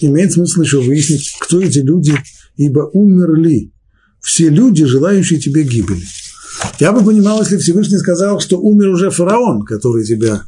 имеет 0.00 0.32
смысл 0.32 0.62
еще 0.62 0.80
выяснить, 0.80 1.36
кто 1.40 1.60
эти 1.60 1.78
люди, 1.78 2.14
ибо 2.56 2.90
умерли 2.92 3.70
все 4.20 4.48
люди, 4.48 4.84
желающие 4.84 5.38
тебе 5.38 5.62
гибели. 5.62 6.02
Я 6.80 6.92
бы 6.92 7.04
понимал, 7.04 7.40
если 7.40 7.58
Всевышний 7.58 7.98
сказал, 7.98 8.40
что 8.40 8.58
умер 8.58 8.88
уже 8.88 9.10
фараон, 9.10 9.64
который 9.64 10.04
тебя 10.04 10.42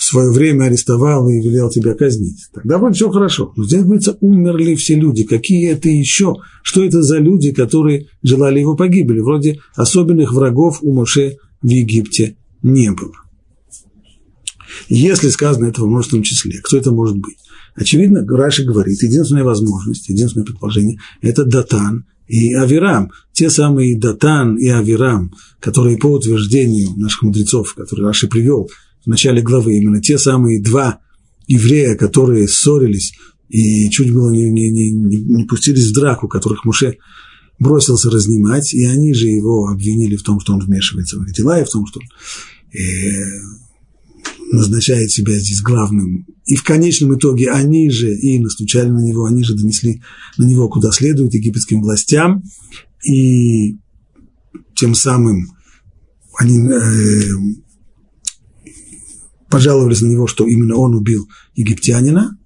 в 0.00 0.02
свое 0.02 0.30
время 0.30 0.64
арестовал 0.64 1.28
и 1.28 1.42
велел 1.42 1.68
тебя 1.68 1.92
казнить. 1.92 2.48
Тогда 2.54 2.78
вроде 2.78 2.94
все 2.94 3.10
хорошо. 3.10 3.52
Но 3.54 3.64
здесь 3.64 3.82
говорится, 3.82 4.16
умерли 4.22 4.74
все 4.74 4.94
люди. 4.94 5.24
Какие 5.24 5.70
это 5.72 5.90
еще? 5.90 6.36
Что 6.62 6.82
это 6.82 7.02
за 7.02 7.18
люди, 7.18 7.52
которые 7.52 8.06
желали 8.22 8.60
его 8.60 8.74
погибели? 8.74 9.20
Вроде 9.20 9.60
особенных 9.76 10.32
врагов 10.32 10.78
у 10.80 10.94
Моше 10.94 11.36
в 11.60 11.68
Египте 11.68 12.38
не 12.62 12.90
было. 12.90 13.12
Если 14.88 15.28
сказано 15.28 15.66
это 15.66 15.82
в 15.82 15.86
множественном 15.86 16.22
числе, 16.22 16.60
кто 16.62 16.78
это 16.78 16.92
может 16.92 17.18
быть? 17.18 17.36
Очевидно, 17.74 18.24
Раши 18.26 18.64
говорит, 18.64 19.02
единственная 19.02 19.44
возможность, 19.44 20.08
единственное 20.08 20.46
предположение– 20.46 20.98
это 21.20 21.44
Датан 21.44 22.06
и 22.26 22.54
Авирам. 22.54 23.10
Те 23.34 23.50
самые 23.50 23.98
Датан 23.98 24.56
и 24.56 24.68
Авирам, 24.68 25.34
которые 25.60 25.98
по 25.98 26.06
утверждению 26.06 26.96
наших 26.96 27.22
мудрецов, 27.22 27.74
которые 27.74 28.06
Раши 28.06 28.28
привел– 28.28 28.70
в 29.04 29.06
начале 29.08 29.42
главы, 29.42 29.78
именно 29.78 30.00
те 30.00 30.18
самые 30.18 30.62
два 30.62 31.00
еврея, 31.46 31.96
которые 31.96 32.48
ссорились 32.48 33.12
и 33.48 33.90
чуть 33.90 34.12
было 34.12 34.30
не, 34.30 34.48
не, 34.48 34.70
не, 34.70 34.90
не 34.90 35.44
пустились 35.44 35.88
в 35.88 35.94
драку, 35.94 36.28
которых 36.28 36.64
Муше 36.64 36.98
бросился 37.58 38.08
разнимать, 38.08 38.72
и 38.72 38.84
они 38.84 39.12
же 39.12 39.26
его 39.26 39.68
обвинили 39.68 40.16
в 40.16 40.22
том, 40.22 40.40
что 40.40 40.54
он 40.54 40.60
вмешивается 40.60 41.18
в 41.18 41.24
их 41.24 41.32
дела, 41.34 41.60
и 41.60 41.64
в 41.64 41.68
том, 41.68 41.86
что 41.86 42.00
он 42.00 42.06
э, 42.78 43.40
назначает 44.52 45.10
себя 45.10 45.38
здесь 45.38 45.60
главным. 45.60 46.26
И 46.46 46.54
в 46.54 46.62
конечном 46.62 47.16
итоге 47.16 47.50
они 47.50 47.90
же 47.90 48.14
и 48.14 48.38
настучали 48.38 48.88
на 48.88 49.00
него, 49.00 49.24
они 49.24 49.42
же 49.42 49.54
донесли 49.54 50.00
на 50.38 50.44
него 50.44 50.68
куда 50.68 50.92
следует 50.92 51.34
египетским 51.34 51.82
властям, 51.82 52.44
и 53.04 53.78
тем 54.74 54.94
самым 54.94 55.48
они 56.38 56.66
э, 56.68 57.22
пожаловались 59.50 60.00
на 60.00 60.06
него, 60.06 60.26
что 60.26 60.46
именно 60.46 60.76
он 60.76 60.94
убил 60.94 61.28
египтянина, 61.54 62.38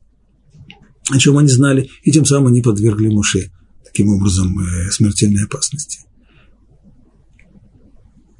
о 1.11 1.19
чем 1.19 1.39
они 1.39 1.49
знали, 1.49 1.91
и 2.03 2.11
тем 2.11 2.25
самым 2.25 2.49
они 2.49 2.63
подвергли 2.63 3.09
Муше 3.09 3.53
таким 3.85 4.09
образом 4.09 4.59
э, 4.59 4.91
смертельной 4.91 5.45
опасности. 5.45 6.01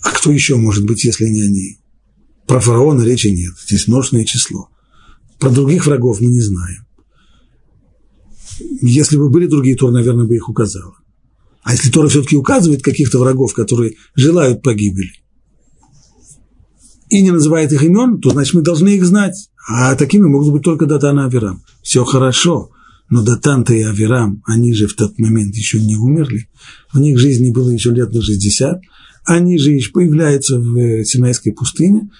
А 0.03 0.11
кто 0.11 0.33
еще 0.33 0.57
может 0.57 0.85
быть, 0.87 1.05
если 1.05 1.27
не 1.27 1.43
они? 1.43 1.79
Про 2.47 2.61
фараона 2.61 3.03
речи 3.03 3.29
нет, 3.29 3.55
здесь 3.65 3.87
множественное 3.87 4.25
число. 4.25 4.69
Про 5.39 5.51
других 5.51 5.87
врагов 5.87 6.21
мы 6.21 6.29
не 6.29 6.41
знаем. 6.41 6.87
Если 8.81 9.17
бы 9.17 9.31
были 9.31 9.47
другие, 9.47 9.77
то, 9.77 9.91
наверное, 9.91 10.27
бы 10.27 10.37
их 10.37 10.49
указала. 10.49 10.97
А 11.63 11.73
если 11.73 11.91
Тора 11.91 12.09
все-таки 12.09 12.37
указывает 12.37 12.83
каких-то 12.83 13.19
врагов, 13.19 13.55
которые 13.55 13.95
желают 14.15 14.63
погибели, 14.63 15.13
и 17.15 17.23
не 17.23 17.31
называет 17.31 17.73
их 17.73 17.85
имен, 17.85 18.21
то 18.21 18.31
значит 18.31 18.55
мы 18.55 18.63
должны 18.63 18.97
их 18.97 19.05
знать. 19.05 19.49
А 19.69 19.95
такими 19.95 20.27
могут 20.27 20.53
быть 20.53 20.63
только 20.63 20.87
Датан 20.87 21.21
и 21.21 21.23
Авирам. 21.23 21.63
Все 21.81 22.05
хорошо, 22.05 22.71
но 23.09 23.23
Датан-то 23.23 23.73
и 23.73 23.83
Авирам, 23.83 24.43
они 24.47 24.75
же 24.75 24.89
в 24.89 24.95
тот 24.95 25.17
момент 25.17 25.55
еще 25.55 25.81
не 25.81 25.95
умерли. 25.95 26.49
У 26.93 26.99
них 26.99 27.21
жизни 27.21 27.53
было 27.53 27.71
еще 27.71 27.93
лет 27.93 28.11
до 28.11 28.21
60. 28.21 28.81
Они 29.27 29.59
же 29.59 29.71
еще 29.71 29.93
появляются 29.93 30.59
в 30.59 30.77
э, 30.77 31.05
Синайской 31.05 31.53
пустыне 31.53 32.11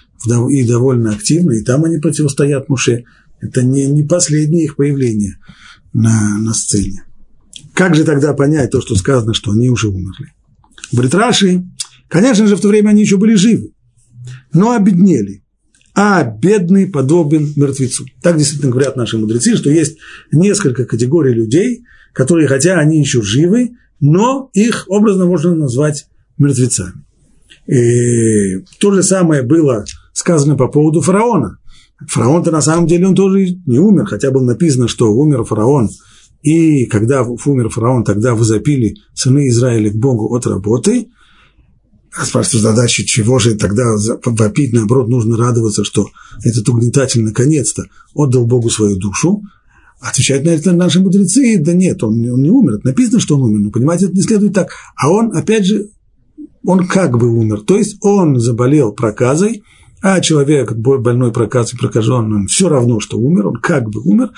и 0.49 0.65
довольно 0.65 1.11
активно, 1.11 1.51
и 1.51 1.61
там 1.61 1.83
они 1.83 1.97
противостоят 1.97 2.69
Муше. 2.69 3.03
Это 3.41 3.63
не, 3.63 3.87
не 3.87 4.03
последнее 4.03 4.63
их 4.63 4.77
появление 4.77 5.37
на, 5.91 6.39
на 6.39 6.53
сцене. 6.53 7.03
как 7.73 7.95
же 7.95 8.05
тогда 8.05 8.33
понять 8.33 8.71
то, 8.71 8.79
что 8.79 8.95
сказано, 8.95 9.33
что 9.33 9.51
они 9.51 9.69
уже 9.69 9.89
умерли? 9.89 10.33
Бритраши, 10.93 11.65
конечно 12.07 12.47
же, 12.47 12.55
в 12.55 12.61
то 12.61 12.69
время 12.69 12.91
они 12.91 13.01
еще 13.01 13.17
были 13.17 13.35
живы, 13.35 13.74
но 14.55 14.71
обеднели. 14.71 15.43
А 15.93 16.23
бедный 16.23 16.87
подобен 16.87 17.53
мертвецу. 17.55 18.05
Так 18.21 18.37
действительно 18.37 18.71
говорят 18.71 18.97
наши 18.97 19.17
мудрецы, 19.17 19.55
что 19.55 19.69
есть 19.69 19.97
несколько 20.31 20.85
категорий 20.85 21.33
людей, 21.33 21.83
которые, 22.13 22.47
хотя 22.47 22.79
они 22.79 22.99
еще 22.99 23.21
живы, 23.21 23.71
но 24.01 24.49
их 24.53 24.85
образно 24.87 25.25
можно 25.25 25.55
назвать 25.55 26.07
мертвецами. 26.37 27.05
И 27.67 28.59
то 28.79 28.91
же 28.91 29.03
самое 29.03 29.41
было 29.41 29.85
сказано 30.13 30.55
по 30.55 30.67
поводу 30.67 31.01
фараона. 31.01 31.59
Фараон-то 32.07 32.51
на 32.51 32.61
самом 32.61 32.87
деле 32.87 33.07
он 33.07 33.15
тоже 33.15 33.57
не 33.65 33.79
умер, 33.79 34.05
хотя 34.05 34.31
было 34.31 34.43
написано, 34.43 34.87
что 34.87 35.13
умер 35.13 35.43
фараон. 35.45 35.89
И 36.41 36.85
когда 36.85 37.23
умер 37.23 37.69
фараон, 37.69 38.03
тогда 38.03 38.35
возопили 38.35 38.95
сыны 39.13 39.47
Израиля 39.47 39.91
к 39.91 39.95
Богу 39.95 40.35
от 40.35 40.45
работы. 40.45 41.07
Спрашивают 42.23 42.63
задачи, 42.63 43.05
чего 43.05 43.39
же 43.39 43.55
тогда 43.55 43.83
вопить, 44.23 44.71
наоборот, 44.73 45.09
нужно 45.09 45.35
радоваться, 45.35 45.83
что 45.83 46.07
этот 46.43 46.67
угнетатель 46.69 47.23
наконец-то 47.23 47.85
отдал 48.13 48.45
Богу 48.45 48.69
свою 48.69 48.97
душу. 48.97 49.41
Отвечают 49.99 50.45
на 50.45 50.49
это 50.49 50.71
наши 50.71 51.01
мудрецы, 51.01 51.57
да 51.59 51.73
нет, 51.73 52.03
он, 52.03 52.13
он 52.29 52.41
не 52.41 52.49
умер, 52.49 52.79
написано, 52.83 53.19
что 53.19 53.35
он 53.35 53.43
умер, 53.43 53.59
но 53.59 53.71
понимаете, 53.71 54.05
это 54.05 54.13
не 54.13 54.21
следует 54.21 54.53
так. 54.53 54.69
А 54.95 55.09
он, 55.09 55.35
опять 55.35 55.65
же, 55.65 55.89
он 56.63 56.87
как 56.87 57.17
бы 57.17 57.27
умер, 57.27 57.61
то 57.61 57.77
есть 57.77 57.97
он 58.01 58.39
заболел 58.39 58.93
проказой, 58.93 59.63
а 60.01 60.21
человек 60.21 60.73
больной 60.73 61.31
проказой, 61.31 61.77
прокаженный, 61.77 62.35
он 62.37 62.47
все 62.47 62.69
равно, 62.69 62.99
что 62.99 63.17
умер, 63.17 63.47
он 63.47 63.55
как 63.55 63.89
бы 63.89 64.01
умер, 64.01 64.31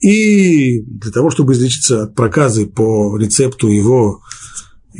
и 0.00 0.82
для 0.82 1.10
того, 1.10 1.30
чтобы 1.30 1.54
излечиться 1.54 2.04
от 2.04 2.14
проказы 2.14 2.66
по 2.66 3.16
рецепту 3.16 3.68
его 3.68 4.20
э, 4.94 4.98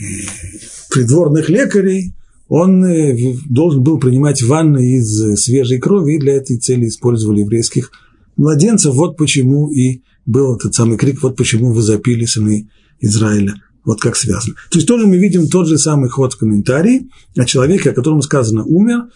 придворных 0.89 1.49
лекарей, 1.49 2.15
он 2.49 2.85
э, 2.85 3.35
должен 3.49 3.83
был 3.83 3.99
принимать 3.99 4.43
ванны 4.43 4.97
из 4.97 5.41
свежей 5.41 5.79
крови, 5.79 6.15
и 6.15 6.19
для 6.19 6.35
этой 6.35 6.59
цели 6.59 6.89
использовали 6.89 7.41
еврейских 7.41 7.91
младенцев. 8.37 8.95
Вот 8.95 9.17
почему 9.17 9.71
и 9.71 10.03
был 10.25 10.57
этот 10.57 10.75
самый 10.75 10.97
крик, 10.97 11.23
вот 11.23 11.37
почему 11.37 11.73
вы 11.73 11.83
запили 11.83 12.25
сыны 12.25 12.69
Израиля. 13.01 13.55
Вот 13.85 14.01
как 14.01 14.17
связано. 14.17 14.55
То 14.71 14.79
есть 14.79 14.87
тоже 14.87 15.07
мы 15.07 15.17
видим 15.17 15.49
тот 15.49 15.67
же 15.67 15.79
самый 15.79 16.11
ход 16.11 16.35
в 16.35 16.39
комментарии 16.39 17.09
о 17.37 17.45
человеке, 17.45 17.91
о 17.91 17.95
котором 17.95 18.21
сказано 18.23 18.65
«умер». 18.65 19.09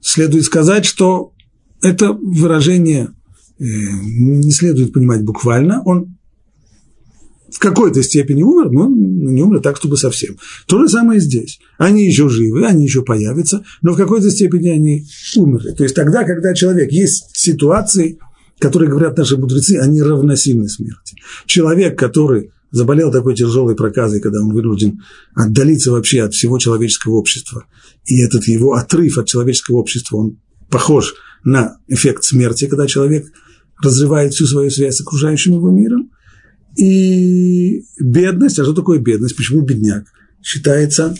Следует 0.00 0.44
сказать, 0.44 0.84
что 0.84 1.32
это 1.82 2.12
выражение 2.12 3.08
э, 3.58 3.64
не 3.64 4.50
следует 4.52 4.92
понимать 4.92 5.24
буквально. 5.24 5.82
Он 5.84 6.16
в 7.52 7.58
какой-то 7.58 8.02
степени 8.02 8.42
умер, 8.42 8.70
но 8.70 8.88
не 8.88 9.42
умер 9.42 9.60
так, 9.60 9.76
чтобы 9.76 9.96
совсем. 9.96 10.36
То 10.66 10.78
же 10.80 10.88
самое 10.88 11.20
здесь. 11.20 11.58
Они 11.78 12.06
еще 12.06 12.28
живы, 12.28 12.66
они 12.66 12.84
еще 12.84 13.02
появятся, 13.02 13.64
но 13.82 13.92
в 13.92 13.96
какой-то 13.96 14.30
степени 14.30 14.68
они 14.68 15.06
умерли. 15.36 15.72
То 15.72 15.82
есть 15.82 15.94
тогда, 15.94 16.24
когда 16.24 16.54
человек 16.54 16.92
есть 16.92 17.30
ситуации, 17.32 18.18
которые, 18.58 18.90
говорят 18.90 19.16
наши 19.16 19.36
мудрецы, 19.36 19.78
они 19.78 20.02
равносильны 20.02 20.68
смерти. 20.68 21.16
Человек, 21.46 21.98
который 21.98 22.50
заболел 22.70 23.10
такой 23.10 23.34
тяжелой 23.34 23.74
проказой, 23.74 24.20
когда 24.20 24.40
он 24.40 24.52
вынужден 24.52 25.00
отдалиться 25.34 25.90
вообще 25.90 26.22
от 26.22 26.34
всего 26.34 26.58
человеческого 26.58 27.14
общества, 27.14 27.64
и 28.04 28.20
этот 28.22 28.46
его 28.46 28.74
отрыв 28.74 29.18
от 29.18 29.26
человеческого 29.26 29.78
общества, 29.78 30.18
он 30.18 30.38
похож 30.70 31.14
на 31.42 31.78
эффект 31.88 32.24
смерти, 32.24 32.66
когда 32.66 32.86
человек 32.86 33.26
разрывает 33.82 34.34
всю 34.34 34.46
свою 34.46 34.70
связь 34.70 34.96
с 34.96 35.00
окружающим 35.00 35.54
его 35.54 35.70
миром, 35.70 36.10
и 36.76 37.84
бедность, 37.98 38.58
а 38.58 38.64
что 38.64 38.72
такое 38.72 38.98
бедность? 38.98 39.36
Почему 39.36 39.62
бедняк? 39.62 40.04
Считается, 40.42 41.14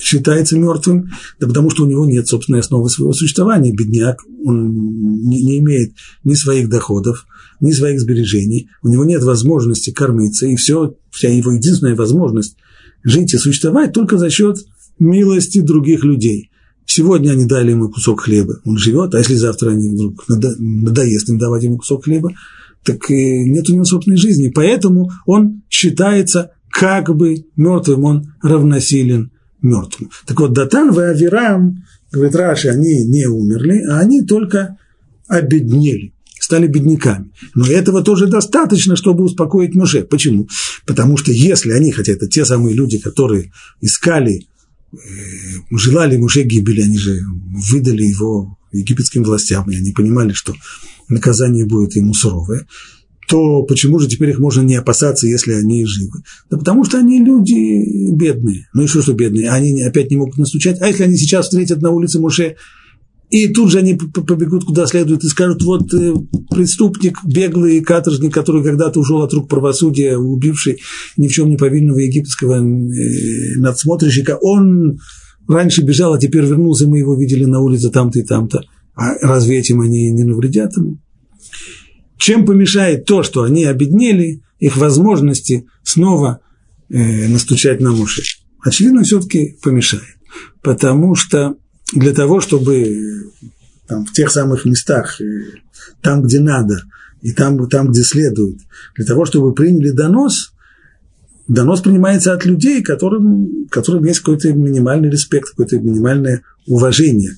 считается 0.00 0.58
мертвым, 0.58 1.10
да 1.40 1.46
потому 1.46 1.70
что 1.70 1.84
у 1.84 1.86
него 1.86 2.04
нет 2.04 2.26
собственной 2.26 2.60
основы 2.60 2.90
своего 2.90 3.12
существования. 3.12 3.72
Бедняк, 3.72 4.20
он 4.44 5.24
не, 5.24 5.42
не 5.42 5.58
имеет 5.58 5.94
ни 6.24 6.34
своих 6.34 6.68
доходов, 6.68 7.26
ни 7.60 7.72
своих 7.72 8.00
сбережений, 8.00 8.68
у 8.82 8.88
него 8.88 9.04
нет 9.04 9.22
возможности 9.22 9.90
кормиться, 9.90 10.46
и 10.46 10.56
все, 10.56 10.96
вся 11.10 11.28
его 11.28 11.52
единственная 11.52 11.94
возможность 11.94 12.56
жить 13.04 13.32
и 13.34 13.38
существовать 13.38 13.92
только 13.92 14.18
за 14.18 14.30
счет 14.30 14.58
милости 14.98 15.60
других 15.60 16.04
людей. 16.04 16.50
Сегодня 16.84 17.30
они 17.30 17.46
дали 17.46 17.70
ему 17.70 17.88
кусок 17.88 18.22
хлеба, 18.22 18.60
он 18.64 18.76
живет, 18.76 19.14
а 19.14 19.18
если 19.18 19.36
завтра 19.36 19.70
они 19.70 19.90
вдруг 19.90 20.24
надоест 20.28 21.28
им 21.28 21.38
давать 21.38 21.62
ему 21.62 21.78
кусок 21.78 22.04
хлеба, 22.04 22.32
так 22.84 23.08
нет 23.08 23.68
у 23.68 23.74
него 23.74 23.84
собственной 23.84 24.16
жизни. 24.16 24.52
Поэтому 24.54 25.10
он 25.26 25.62
считается 25.68 26.52
как 26.70 27.14
бы 27.14 27.44
мертвым, 27.56 28.04
он 28.04 28.34
равносилен 28.42 29.30
мертвым. 29.60 30.10
Так 30.26 30.40
вот, 30.40 30.52
Датан 30.52 30.90
и 30.90 31.02
Авирам, 31.02 31.84
говорит 32.10 32.34
Раши, 32.34 32.68
они 32.68 33.04
не 33.04 33.26
умерли, 33.26 33.84
а 33.88 34.00
они 34.00 34.22
только 34.22 34.76
обеднели, 35.28 36.12
стали 36.38 36.66
бедняками. 36.66 37.30
Но 37.54 37.66
этого 37.66 38.02
тоже 38.02 38.26
достаточно, 38.26 38.96
чтобы 38.96 39.24
успокоить 39.24 39.74
Муше. 39.74 40.02
Почему? 40.02 40.48
Потому 40.86 41.16
что 41.16 41.32
если 41.32 41.72
они, 41.72 41.92
хотя 41.92 42.12
это 42.12 42.26
те 42.26 42.44
самые 42.44 42.74
люди, 42.74 42.98
которые 42.98 43.52
искали, 43.80 44.46
э, 44.92 44.96
желали 45.70 46.16
Муше 46.16 46.42
гибели, 46.42 46.82
они 46.82 46.98
же 46.98 47.20
выдали 47.70 48.02
его 48.02 48.58
египетским 48.72 49.22
властям, 49.22 49.70
и 49.70 49.76
они 49.76 49.92
понимали, 49.92 50.32
что 50.32 50.54
наказание 51.12 51.66
будет 51.66 51.94
ему 51.96 52.14
суровое, 52.14 52.66
то 53.28 53.62
почему 53.62 53.98
же 53.98 54.08
теперь 54.08 54.30
их 54.30 54.38
можно 54.38 54.62
не 54.62 54.76
опасаться, 54.76 55.26
если 55.26 55.52
они 55.52 55.86
живы? 55.86 56.22
Да 56.50 56.58
потому 56.58 56.84
что 56.84 56.98
они 56.98 57.24
люди 57.24 58.12
бедные. 58.12 58.68
Ну 58.74 58.82
и 58.82 58.86
что, 58.86 59.02
что 59.02 59.14
бедные? 59.14 59.50
Они 59.50 59.80
опять 59.82 60.10
не 60.10 60.16
могут 60.16 60.38
настучать. 60.38 60.80
А 60.80 60.88
если 60.88 61.04
они 61.04 61.16
сейчас 61.16 61.46
встретят 61.46 61.80
на 61.80 61.90
улице 61.90 62.18
Муше, 62.18 62.56
и 63.32 63.48
тут 63.48 63.70
же 63.70 63.78
они 63.78 63.94
побегут 63.94 64.64
куда 64.64 64.86
следует 64.86 65.24
и 65.24 65.28
скажут, 65.28 65.62
вот 65.62 65.94
э, 65.94 66.12
преступник, 66.50 67.18
беглый 67.24 67.80
каторжник, 67.80 68.34
который 68.34 68.62
когда-то 68.62 69.00
ушел 69.00 69.22
от 69.22 69.32
рук 69.32 69.48
правосудия, 69.48 70.18
убивший 70.18 70.80
ни 71.16 71.28
в 71.28 71.32
чем 71.32 71.48
не 71.48 71.56
повинного 71.56 71.98
египетского 72.00 72.56
э, 72.56 73.56
надсмотрщика, 73.56 74.36
он 74.38 74.98
раньше 75.48 75.82
бежал, 75.82 76.12
а 76.12 76.18
теперь 76.18 76.44
вернулся, 76.44 76.86
мы 76.86 76.98
его 76.98 77.18
видели 77.18 77.46
на 77.46 77.60
улице 77.60 77.88
там-то 77.88 78.18
и 78.18 78.22
там-то. 78.22 78.60
А 78.94 79.14
разве 79.22 79.58
этим 79.58 79.80
они 79.80 80.10
не 80.10 80.24
навредят 80.24 80.76
ему? 80.76 80.98
Чем 82.22 82.46
помешает 82.46 83.04
то, 83.04 83.24
что 83.24 83.42
они 83.42 83.64
обеднели, 83.64 84.42
их 84.60 84.76
возможности 84.76 85.66
снова 85.82 86.38
э, 86.88 87.26
настучать 87.26 87.80
на 87.80 87.92
уши? 87.92 88.22
Очевидно, 88.64 89.02
все-таки 89.02 89.58
помешает. 89.60 90.04
Потому 90.62 91.16
что 91.16 91.56
для 91.92 92.12
того, 92.12 92.40
чтобы 92.40 93.32
там, 93.88 94.06
в 94.06 94.12
тех 94.12 94.30
самых 94.30 94.66
местах, 94.66 95.20
э, 95.20 95.24
там, 96.00 96.22
где 96.22 96.38
надо, 96.38 96.84
и 97.22 97.32
там, 97.32 97.68
там, 97.68 97.90
где 97.90 98.04
следует, 98.04 98.60
для 98.94 99.04
того, 99.04 99.24
чтобы 99.24 99.52
приняли 99.52 99.90
донос, 99.90 100.51
донос 101.48 101.80
принимается 101.80 102.32
от 102.32 102.44
людей, 102.44 102.82
которым, 102.82 103.66
которым 103.70 104.04
есть 104.04 104.20
какой-то 104.20 104.52
минимальный 104.52 105.10
респект, 105.10 105.50
какое-то 105.50 105.78
минимальное 105.78 106.42
уважение 106.66 107.32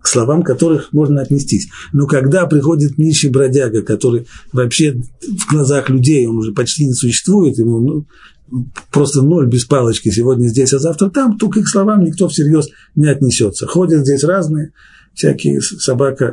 к 0.00 0.08
словам 0.08 0.42
которых 0.42 0.92
можно 0.92 1.20
отнестись. 1.20 1.68
Но 1.92 2.06
когда 2.06 2.46
приходит 2.46 2.98
нищий 2.98 3.28
бродяга, 3.28 3.82
который 3.82 4.26
вообще 4.52 4.94
в 5.20 5.50
глазах 5.50 5.90
людей, 5.90 6.26
он 6.26 6.38
уже 6.38 6.52
почти 6.52 6.86
не 6.86 6.94
существует, 6.94 7.58
ему 7.58 8.06
ну, 8.50 8.66
просто 8.90 9.22
ноль 9.22 9.46
без 9.46 9.64
палочки, 9.64 10.10
сегодня 10.10 10.48
здесь, 10.48 10.72
а 10.72 10.78
завтра 10.78 11.10
там, 11.10 11.36
то 11.36 11.48
к 11.48 11.58
их 11.58 11.68
словам 11.68 12.04
никто 12.04 12.28
всерьез 12.28 12.68
не 12.96 13.08
отнесется. 13.08 13.66
Ходят 13.66 14.06
здесь 14.06 14.24
разные, 14.24 14.72
всякие 15.14 15.60
собака 15.60 16.32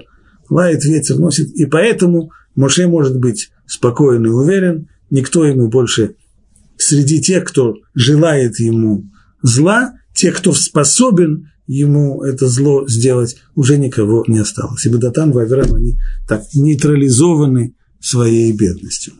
лает, 0.50 0.86
ветер 0.86 1.18
носит, 1.18 1.50
и 1.56 1.66
поэтому 1.66 2.32
Моше 2.56 2.88
может 2.88 3.20
быть 3.20 3.52
спокоен 3.66 4.26
и 4.26 4.30
уверен, 4.30 4.88
никто 5.10 5.46
ему 5.46 5.68
больше 5.68 6.16
среди 6.78 7.22
тех, 7.22 7.46
кто 7.46 7.76
желает 7.94 8.60
ему 8.60 9.10
зла, 9.42 9.94
тех, 10.13 10.38
кто 10.38 10.54
способен 10.54 11.50
ему 11.68 12.24
это 12.24 12.48
зло 12.48 12.88
сделать, 12.88 13.38
уже 13.56 13.78
никого 13.78 14.24
не 14.28 14.40
осталось. 14.40 14.86
Ибо 14.86 14.98
Датан 14.98 15.38
и 15.38 15.42
Авирам, 15.42 15.74
они 15.74 16.00
так 16.28 16.44
нейтрализованы 16.54 17.76
своей 18.00 18.52
бедностью. 18.54 19.13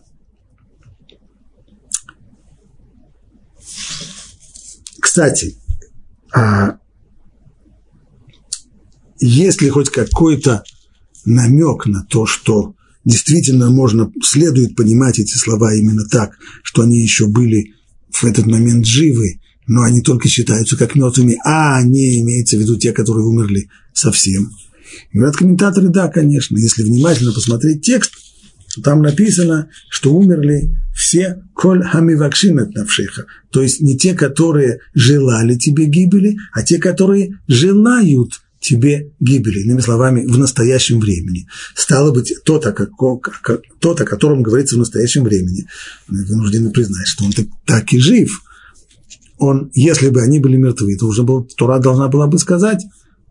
Кстати, 5.00 5.58
а 6.34 6.78
есть 9.20 9.62
ли 9.62 9.70
хоть 9.70 9.89
какой-то 9.89 10.63
намек 11.26 11.86
на 11.88 12.06
то, 12.06 12.26
что 12.26 12.76
действительно 13.08 13.72
можно, 13.72 14.12
следует 14.22 14.76
понимать 14.76 15.17
эти 15.17 15.36
слова 15.36 15.74
именно 15.74 16.06
так, 16.06 16.38
что 16.62 16.82
они 16.82 17.02
еще 17.02 17.28
были 17.28 17.74
в 18.12 18.24
этот 18.26 18.46
момент 18.46 18.86
живы, 18.86 19.39
но 19.65 19.84
они 19.84 20.02
только 20.02 20.28
считаются 20.28 20.78
как 20.78 20.96
мертвыми, 20.96 21.39
а 21.46 21.82
не 21.84 22.20
имеется 22.20 22.58
в 22.58 22.60
виду 22.60 22.78
те, 22.78 22.91
которые 22.91 23.26
умерли 23.26 23.70
совсем. 23.93 24.52
Говорят 25.13 25.38
комментаторы, 25.38 25.88
да, 25.88 26.10
конечно, 26.10 26.58
если 26.58 26.84
внимательно 26.84 27.32
посмотреть 27.32 27.82
текст, 27.82 28.12
там 28.84 29.02
написано, 29.02 29.70
что 29.89 30.13
умерли 30.13 30.78
все 30.93 31.41
коль 31.54 31.84
хамивакшин 31.84 32.60
от 32.60 32.76
навшиха, 32.76 33.26
то 33.52 33.62
есть 33.62 33.80
не 33.82 33.98
те, 33.98 34.13
которые 34.15 34.80
желали 34.93 35.56
тебе 35.56 35.86
гибели, 35.86 36.38
а 36.52 36.62
те, 36.62 36.78
которые 36.78 37.39
желают 37.48 38.41
тебе 38.67 39.12
гибели, 39.19 39.62
иными 39.62 39.82
словами, 39.82 40.25
в 40.25 40.38
настоящем 40.38 40.99
времени. 40.99 41.47
Стало 41.75 42.12
быть, 42.12 42.34
тот, 42.43 42.65
о, 42.65 42.73
как, 42.73 43.62
тот, 43.80 44.01
о 44.01 44.06
котором 44.06 44.43
говорится 44.43 44.75
в 44.75 44.80
настоящем 44.80 45.23
времени, 45.23 45.67
вынуждены 46.08 46.71
признать, 46.71 47.08
что 47.08 47.25
он 47.25 47.32
так, 47.32 47.47
так 47.65 47.93
и 47.93 47.99
жив. 47.99 48.30
Он, 49.38 49.71
если 49.73 50.10
бы 50.10 50.21
они 50.21 50.39
были 50.39 50.58
мертвы, 50.58 50.97
то 50.97 51.08
уже 51.08 51.23
был, 51.23 51.43
Тура 51.43 51.80
должна 51.80 52.08
была 52.08 52.27
бы 52.27 52.39
сказать 52.39 52.84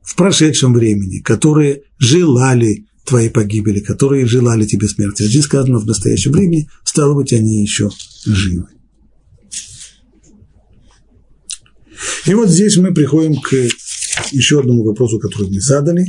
в 0.02 0.14
прошедшем 0.16 0.72
времени, 0.72 1.18
которые 1.18 1.82
желали 1.98 2.86
твоей 3.04 3.30
погибели, 3.30 3.80
которые 3.80 4.26
желали 4.26 4.64
тебе 4.64 4.88
смерти. 4.88 5.22
А 5.22 5.26
здесь 5.26 5.44
сказано 5.44 5.78
в 5.78 5.86
настоящем 5.86 6.32
времени, 6.32 6.68
стало 6.84 7.14
быть, 7.14 7.32
они 7.32 7.62
еще 7.62 7.90
живы. 8.24 8.66
И 12.26 12.34
вот 12.34 12.48
здесь 12.48 12.76
мы 12.76 12.92
приходим 12.92 13.36
к 13.40 13.54
еще 14.32 14.60
одному 14.60 14.84
вопросу, 14.84 15.18
который 15.18 15.48
мне 15.48 15.60
задали. 15.60 16.06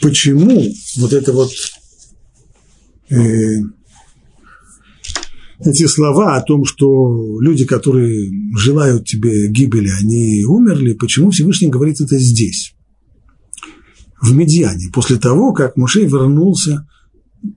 Почему 0.00 0.64
вот 0.96 1.12
это 1.12 1.32
вот 1.32 1.50
э, 3.10 3.60
эти 5.60 5.86
слова 5.86 6.36
о 6.36 6.42
том, 6.42 6.64
что 6.64 7.38
люди, 7.40 7.66
которые 7.66 8.30
желают 8.56 9.06
тебе 9.06 9.48
гибели, 9.48 9.90
они 9.90 10.44
умерли, 10.44 10.94
почему 10.94 11.30
Всевышний 11.30 11.68
говорит 11.68 12.00
это 12.00 12.18
здесь, 12.18 12.74
в 14.22 14.32
Медиане, 14.32 14.90
после 14.92 15.16
того, 15.16 15.52
как 15.52 15.76
Мушей 15.76 16.06
вернулся 16.06 16.86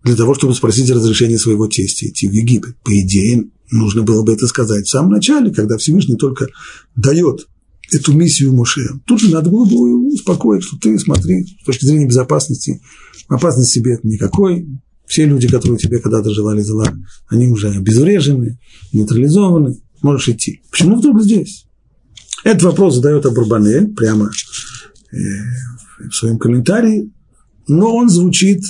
для 0.04 0.16
того, 0.16 0.34
чтобы 0.34 0.54
спросить 0.54 0.90
разрешение 0.90 1.38
своего 1.38 1.68
тестя 1.68 2.08
идти 2.08 2.28
в 2.28 2.32
Египет. 2.32 2.76
По 2.84 2.92
идее, 3.00 3.46
нужно 3.72 4.04
было 4.04 4.24
бы 4.24 4.34
это 4.34 4.48
сказать 4.48 4.86
в 4.86 4.90
самом 4.90 5.12
начале, 5.12 5.54
когда 5.54 5.78
Всевышний 5.78 6.16
только 6.16 6.48
дает 6.96 7.48
эту 7.96 8.14
миссию 8.14 8.54
Моше. 8.54 8.82
Тут 9.06 9.22
же 9.22 9.32
надо 9.32 9.50
было 9.50 9.66
бы 9.66 10.08
успокоить, 10.08 10.64
что 10.64 10.78
ты 10.78 10.98
смотри, 11.00 11.46
с 11.46 11.66
точки 11.66 11.86
зрения 11.86 12.08
безопасности, 12.08 12.82
опасности 13.28 13.74
себе 13.74 14.00
никакой. 14.04 14.68
Все 15.06 15.26
люди, 15.26 15.48
которые 15.48 15.78
тебе 15.78 16.00
когда-то 16.00 16.32
желали 16.32 16.62
зла, 16.62 16.94
они 17.28 17.48
уже 17.48 17.70
обезврежены, 17.70 18.60
нейтрализованы, 18.94 19.82
можешь 20.02 20.30
идти. 20.30 20.62
Почему 20.72 20.98
вдруг 20.98 21.22
здесь? 21.22 21.66
Этот 22.44 22.64
вопрос 22.64 22.96
задает 22.96 23.26
Абурбанель 23.26 23.94
прямо 23.94 24.32
э, 25.12 25.18
в 26.10 26.12
своем 26.14 26.38
комментарии, 26.38 27.12
но 27.68 27.96
он 27.96 28.10
звучит 28.10 28.64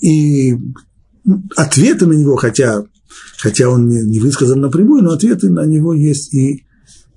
и 0.00 0.54
ответы 1.56 2.06
на 2.06 2.12
него, 2.12 2.36
хотя, 2.36 2.84
хотя 3.38 3.68
он 3.68 3.88
не 3.88 4.18
высказан 4.18 4.60
напрямую, 4.60 5.02
но 5.02 5.12
ответы 5.12 5.50
на 5.50 5.66
него 5.66 5.92
есть 5.92 6.32
и 6.34 6.64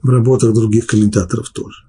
в 0.03 0.09
работах 0.09 0.53
других 0.53 0.85
комментаторов 0.85 1.49
тоже. 1.49 1.87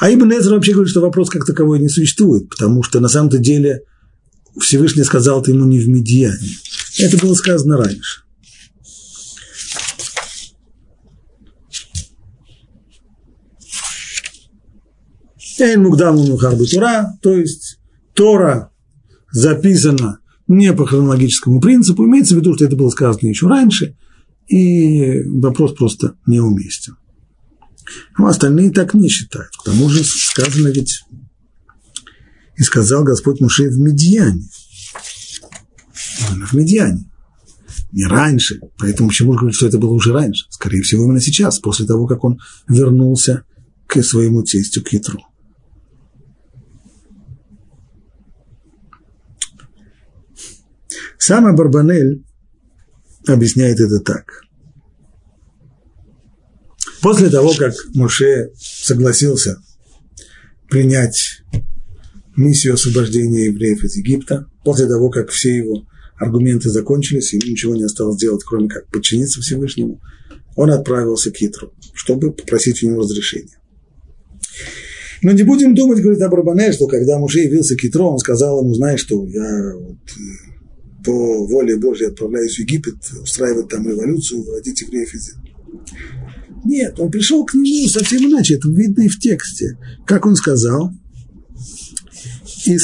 А 0.00 0.10
Ибн 0.10 0.32
Эзра 0.32 0.54
вообще 0.54 0.72
говорит, 0.72 0.90
что 0.90 1.00
вопрос 1.00 1.28
как 1.28 1.44
таковой 1.44 1.78
не 1.78 1.88
существует, 1.88 2.48
потому 2.48 2.82
что 2.82 3.00
на 3.00 3.08
самом-то 3.08 3.38
деле 3.38 3.82
Всевышний 4.58 5.04
сказал 5.04 5.42
это 5.42 5.50
ему 5.50 5.66
не 5.66 5.78
в 5.78 5.88
Медиане. 5.88 6.48
Это 6.98 7.18
было 7.18 7.34
сказано 7.34 7.76
раньше. 7.76 8.22
Эйн 15.58 15.82
Мугдаму 15.82 16.24
Мухарбу 16.26 16.64
Тура, 16.64 17.18
то 17.20 17.34
есть 17.34 17.78
Тора 18.14 18.72
записана 19.30 20.20
не 20.48 20.72
по 20.72 20.86
хронологическому 20.86 21.60
принципу, 21.60 22.06
имеется 22.06 22.34
в 22.34 22.38
виду, 22.38 22.54
что 22.54 22.64
это 22.64 22.76
было 22.76 22.88
сказано 22.88 23.28
еще 23.28 23.46
раньше, 23.46 23.96
и 24.50 25.22
вопрос 25.28 25.74
просто 25.74 26.16
неуместен. 26.26 26.96
Ну, 28.18 28.26
остальные 28.26 28.72
так 28.72 28.94
не 28.94 29.08
считают. 29.08 29.50
К 29.56 29.64
тому 29.64 29.88
же 29.88 30.02
сказано 30.04 30.68
ведь, 30.68 31.04
и 32.56 32.62
сказал 32.62 33.04
Господь 33.04 33.40
Муше 33.40 33.68
в 33.68 33.78
Медиане. 33.78 34.48
Именно 36.28 36.46
в 36.46 36.52
Медиане. 36.52 37.10
Не 37.92 38.04
раньше. 38.06 38.60
Поэтому 38.76 39.08
почему 39.08 39.32
же 39.32 39.38
говорит, 39.38 39.56
что 39.56 39.66
это 39.66 39.78
было 39.78 39.92
уже 39.92 40.12
раньше? 40.12 40.46
Скорее 40.50 40.82
всего, 40.82 41.04
именно 41.04 41.20
сейчас, 41.20 41.60
после 41.60 41.86
того, 41.86 42.06
как 42.06 42.24
он 42.24 42.40
вернулся 42.68 43.44
к 43.86 44.02
своему 44.02 44.42
тестю, 44.42 44.82
к 44.82 44.92
Ятру. 44.92 45.20
Сам 51.18 51.46
Абарбанель 51.46 52.24
объясняет 53.26 53.80
это 53.80 54.00
так. 54.00 54.42
После 57.02 57.30
того, 57.30 57.54
как 57.54 57.74
Моше 57.94 58.50
согласился 58.58 59.62
принять 60.68 61.42
миссию 62.36 62.74
освобождения 62.74 63.46
евреев 63.46 63.82
из 63.84 63.96
Египта, 63.96 64.46
после 64.64 64.86
того, 64.86 65.10
как 65.10 65.30
все 65.30 65.56
его 65.56 65.86
аргументы 66.16 66.68
закончились, 66.68 67.32
ему 67.32 67.50
ничего 67.50 67.74
не 67.74 67.84
осталось 67.84 68.18
делать, 68.18 68.44
кроме 68.44 68.68
как 68.68 68.86
подчиниться 68.88 69.40
Всевышнему, 69.40 70.00
он 70.56 70.70
отправился 70.70 71.30
к 71.30 71.36
Хитру, 71.36 71.72
чтобы 71.94 72.32
попросить 72.32 72.82
у 72.82 72.88
него 72.88 73.00
разрешения. 73.00 73.58
Но 75.22 75.32
не 75.32 75.42
будем 75.42 75.74
думать, 75.74 76.00
говорит 76.00 76.22
Абрабане, 76.22 76.72
что 76.72 76.86
когда 76.86 77.18
Муше 77.18 77.40
явился 77.40 77.76
к 77.76 77.80
Хитру, 77.80 78.06
он 78.06 78.18
сказал 78.18 78.62
ему, 78.62 78.74
знаешь 78.74 79.00
что, 79.00 79.26
я 79.26 79.74
вот 79.74 79.98
по 81.04 81.46
воле 81.46 81.76
Божьей 81.76 82.08
отправляюсь 82.08 82.56
в 82.56 82.58
Египет, 82.60 82.96
устраивать 83.22 83.68
там 83.68 83.88
революцию, 83.88 84.42
выводить 84.42 84.80
евреев 84.82 85.14
из 85.14 85.34
Нет, 86.64 86.98
он 86.98 87.10
пришел 87.10 87.44
к 87.44 87.54
нему 87.54 87.88
совсем 87.88 88.30
иначе, 88.30 88.56
это 88.56 88.68
видно 88.68 89.02
и 89.02 89.08
в 89.08 89.18
тексте. 89.18 89.78
Как 90.06 90.26
он 90.26 90.36
сказал? 90.36 90.92
И, 92.66 92.76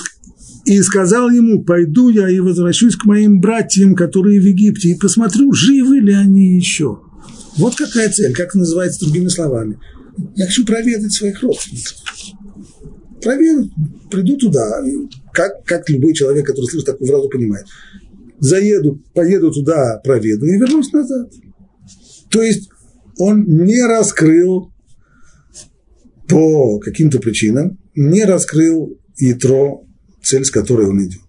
и 0.64 0.82
сказал 0.82 1.30
ему, 1.30 1.64
пойду 1.64 2.08
я 2.08 2.30
и 2.30 2.40
возвращусь 2.40 2.96
к 2.96 3.04
моим 3.04 3.40
братьям, 3.40 3.94
которые 3.94 4.40
в 4.40 4.44
Египте, 4.44 4.90
и 4.90 4.98
посмотрю, 4.98 5.52
живы 5.52 6.00
ли 6.00 6.12
они 6.12 6.56
еще. 6.56 7.00
Вот 7.56 7.74
какая 7.74 8.10
цель, 8.10 8.34
как 8.34 8.54
называется 8.54 9.00
другими 9.00 9.28
словами. 9.28 9.78
Я 10.34 10.46
хочу 10.46 10.64
проведать 10.64 11.12
своих 11.12 11.42
родственников. 11.42 11.94
Проведать, 13.22 13.70
приду 14.10 14.36
туда, 14.36 14.82
как, 15.32 15.64
как 15.64 15.88
любой 15.90 16.14
человек, 16.14 16.46
который 16.46 16.66
слышит 16.66 16.86
такую 16.86 17.08
фразу, 17.08 17.28
понимает 17.28 17.66
заеду, 18.38 19.02
поеду 19.14 19.50
туда, 19.50 20.00
проведу 20.04 20.46
и 20.46 20.58
вернусь 20.58 20.92
назад. 20.92 21.32
То 22.30 22.42
есть 22.42 22.68
он 23.18 23.44
не 23.44 23.82
раскрыл 23.82 24.72
по 26.28 26.78
каким-то 26.80 27.18
причинам, 27.18 27.78
не 27.94 28.24
раскрыл 28.24 28.98
ятро, 29.16 29.84
цель, 30.22 30.44
с 30.44 30.50
которой 30.50 30.86
он 30.86 31.04
идет. 31.04 31.20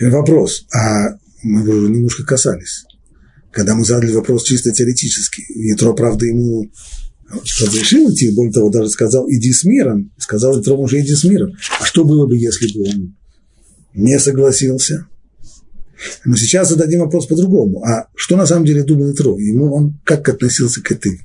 Вопрос, 0.00 0.66
а 0.72 1.18
мы 1.42 1.62
уже 1.62 1.90
немножко 1.90 2.24
касались. 2.24 2.84
Когда 3.50 3.74
мы 3.74 3.84
задали 3.84 4.12
вопрос 4.12 4.44
чисто 4.44 4.72
теоретически, 4.72 5.42
ятро, 5.48 5.92
правда, 5.92 6.24
ему 6.24 6.70
разрешил 7.30 8.10
идти, 8.10 8.34
более 8.34 8.52
того, 8.52 8.70
даже 8.70 8.90
сказал, 8.90 9.28
иди 9.30 9.52
с 9.52 9.64
миром, 9.64 10.10
сказал 10.18 10.58
Итром 10.58 10.80
уже 10.80 11.00
иди 11.00 11.14
с 11.14 11.24
миром. 11.24 11.52
А 11.80 11.84
что 11.84 12.04
было 12.04 12.26
бы, 12.26 12.36
если 12.36 12.66
бы 12.72 12.88
он 12.88 13.16
не 13.94 14.18
согласился? 14.18 15.06
Но 16.24 16.34
сейчас 16.34 16.70
зададим 16.70 17.00
вопрос 17.00 17.26
по-другому. 17.26 17.84
А 17.84 18.08
что 18.14 18.36
на 18.36 18.46
самом 18.46 18.64
деле 18.64 18.82
думал 18.84 19.12
Итро? 19.12 19.38
Ему 19.38 19.74
он 19.74 20.00
как 20.04 20.28
относился 20.28 20.82
к 20.82 20.90
этой 20.90 21.20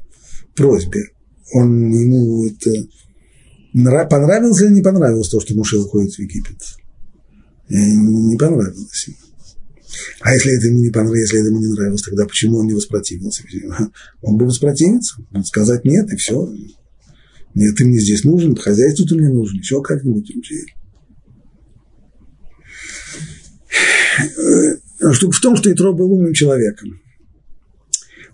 просьбе? 0.56 1.12
Он 1.54 1.92
ему 1.92 2.46
это 2.46 2.88
понравилось 4.10 4.62
или 4.62 4.74
не 4.74 4.82
понравилось 4.82 5.30
то, 5.30 5.40
что 5.40 5.56
Муше 5.56 5.78
уходит 5.78 6.14
в 6.14 6.20
Египет? 6.20 6.58
Не 7.70 8.38
понравилось 8.38 9.08
ему. 9.08 9.18
А 10.22 10.34
если 10.34 10.56
это 10.58 10.68
ему 10.68 10.80
не 10.80 10.90
понравилось, 10.90 11.22
если 11.22 11.40
это 11.40 11.50
ему 11.50 11.60
не 11.60 11.68
нравилось, 11.68 12.02
тогда 12.02 12.26
почему 12.26 12.58
он 12.58 12.68
не 12.68 12.74
воспротивился? 12.74 13.44
Он 14.22 14.38
бы 14.38 14.46
воспротивиться, 14.46 15.16
сказать 15.46 15.86
нет, 15.86 16.12
и 16.12 16.16
все. 16.16 16.50
Нет, 17.54 17.76
ты 17.78 17.86
мне 17.86 18.00
здесь 18.00 18.24
нужен, 18.24 18.56
хозяйство 18.56 19.08
ты 19.08 19.16
мне 19.16 19.30
нужен, 19.30 19.60
еще 19.60 19.82
как-нибудь. 19.82 20.32
Штука 25.14 25.36
в 25.36 25.42
том, 25.42 25.56
что 25.56 25.72
Итро 25.72 25.94
был 25.94 26.12
умным 26.12 26.34
человеком. 26.34 27.00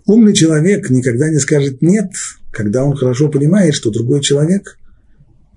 Умный 0.06 0.34
человек 0.34 0.90
никогда 0.90 1.28
не 1.28 1.38
скажет 1.38 1.80
«нет», 1.82 2.10
когда 2.52 2.84
он 2.84 2.96
хорошо 2.96 3.28
понимает, 3.28 3.74
что 3.74 3.90
другой 3.90 4.20
человек 4.20 4.78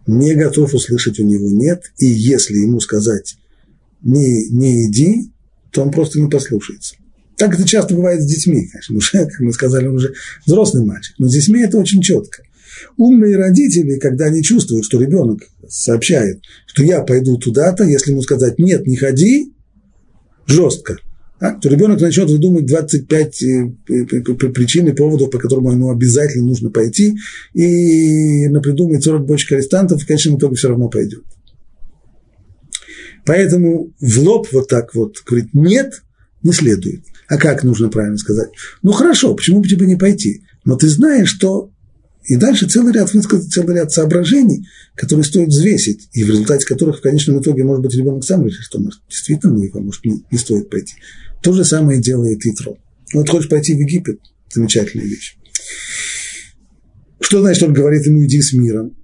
не 0.05 0.35
готов 0.35 0.73
услышать 0.73 1.19
у 1.19 1.23
него 1.23 1.49
«нет», 1.49 1.91
и 1.97 2.05
если 2.05 2.57
ему 2.57 2.79
сказать 2.79 3.37
«не, 4.01 4.47
не 4.49 4.87
иди», 4.87 5.31
то 5.75 5.83
он 5.83 5.91
просто 5.91 6.19
не 6.19 6.29
послушается. 6.29 6.95
Так 7.38 7.53
это 7.53 7.67
часто 7.67 7.93
бывает 7.93 8.21
с 8.21 8.25
детьми, 8.25 8.65
конечно, 8.71 8.95
уже, 8.95 9.25
как 9.25 9.39
мы 9.41 9.51
сказали, 9.51 9.88
он 9.88 9.95
уже 9.95 10.13
взрослый 10.45 10.85
мальчик, 10.85 11.15
но 11.19 11.27
с 11.27 11.33
детьми 11.33 11.61
это 11.61 11.77
очень 11.77 12.01
четко. 12.01 12.43
Умные 12.97 13.35
родители, 13.35 13.99
когда 13.99 14.25
они 14.25 14.41
чувствуют, 14.41 14.85
что 14.85 14.99
ребенок 14.99 15.41
сообщает, 15.67 16.41
что 16.65 16.83
я 16.83 17.01
пойду 17.01 17.38
туда-то, 17.38 17.83
если 17.83 18.11
ему 18.11 18.21
сказать 18.21 18.57
«нет, 18.57 18.88
не 18.88 18.95
ходи», 18.95 19.53
жестко, 20.47 20.97
а, 21.39 21.51
то 21.51 21.67
ребенок 21.67 21.99
начнет 21.99 22.29
выдумывать 22.29 22.67
25 22.67 23.43
э, 23.43 23.65
причин 24.53 24.88
и 24.88 24.93
поводов, 24.93 25.29
по 25.29 25.38
которым 25.38 25.69
ему 25.71 25.91
обязательно 25.91 26.45
нужно 26.45 26.69
пойти, 26.69 27.15
и 27.53 28.47
напридумает 28.47 29.03
40 29.03 29.25
бочек 29.25 29.53
арестантов, 29.53 29.99
и 29.99 30.03
в 30.03 30.07
конечном 30.07 30.38
итоге 30.38 30.55
все 30.55 30.69
равно 30.69 30.88
пойдет. 30.88 31.23
Поэтому 33.25 33.93
в 33.99 34.19
лоб 34.19 34.47
вот 34.51 34.67
так 34.67 34.93
вот 34.95 35.17
говорить 35.25 35.53
«нет» 35.53 36.03
не 36.43 36.53
следует. 36.53 37.03
А 37.27 37.38
как 37.38 37.63
нужно 37.63 37.89
правильно 37.89 38.17
сказать? 38.17 38.49
Ну 38.83 38.91
хорошо, 38.91 39.33
почему 39.33 39.61
бы 39.61 39.67
тебе 39.67 39.88
не 39.88 39.95
пойти? 39.95 40.43
Но 40.63 40.75
ты 40.75 40.88
знаешь, 40.88 41.29
что 41.29 41.71
и 42.25 42.35
дальше 42.35 42.67
целый 42.67 42.93
ряд 42.93 43.13
высказать, 43.13 43.51
целый 43.51 43.75
ряд 43.75 43.91
соображений, 43.91 44.67
которые 44.95 45.23
стоит 45.23 45.49
взвесить, 45.49 46.09
и 46.13 46.23
в 46.23 46.29
результате 46.29 46.65
которых 46.65 46.99
в 46.99 47.01
конечном 47.01 47.39
итоге, 47.39 47.63
может 47.63 47.83
быть, 47.83 47.95
ребенок 47.95 48.23
сам 48.23 48.45
решит, 48.45 48.63
что 48.63 48.79
может, 48.79 48.99
действительно 49.09 49.53
ну, 49.53 49.63
его, 49.63 49.79
может, 49.79 50.03
не, 50.05 50.23
не 50.31 50.38
стоит 50.38 50.69
пойти. 50.69 50.93
То 51.41 51.53
же 51.53 51.63
самое 51.63 52.01
делает 52.01 52.45
Итро. 52.45 52.77
Вот 53.13 53.29
хочешь 53.29 53.49
пойти 53.49 53.75
в 53.75 53.79
Египет, 53.79 54.19
замечательная 54.51 55.05
вещь. 55.05 55.38
Что 57.19 57.41
значит, 57.41 57.63
он 57.63 57.73
говорит 57.73 58.05
ему, 58.05 58.23
иди 58.25 58.41
с 58.41 58.53
миром? 58.53 58.95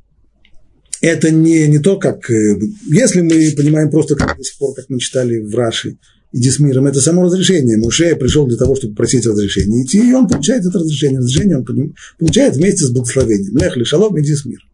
Это 1.01 1.31
не, 1.31 1.67
не 1.67 1.79
то, 1.79 1.97
как... 1.97 2.29
Э, 2.29 2.59
если 2.85 3.21
мы 3.21 3.51
понимаем 3.57 3.89
просто 3.89 4.15
как 4.15 4.37
до 4.37 4.43
сих 4.43 4.57
пор, 4.57 4.75
как 4.75 4.85
мы 4.89 4.99
читали 4.99 5.39
в 5.39 5.53
Раши, 5.55 5.97
иди 6.31 6.49
с 6.49 6.59
это 6.59 7.01
само 7.01 7.23
разрешение. 7.23 7.77
Муше 7.77 8.15
пришел 8.15 8.47
для 8.47 8.57
того, 8.57 8.75
чтобы 8.75 8.95
просить 8.95 9.25
разрешения 9.25 9.83
идти, 9.83 10.09
и 10.09 10.13
он 10.13 10.27
получает 10.27 10.65
это 10.65 10.77
разрешение. 10.77 11.19
Разрешение 11.19 11.57
он 11.57 11.93
получает 12.17 12.55
вместе 12.55 12.85
с 12.85 12.91
благословением. 12.91 13.57
Лехли, 13.57 13.83
шалом, 13.83 14.19
иди 14.19 14.35
с 14.35 14.45
миром. 14.45 14.67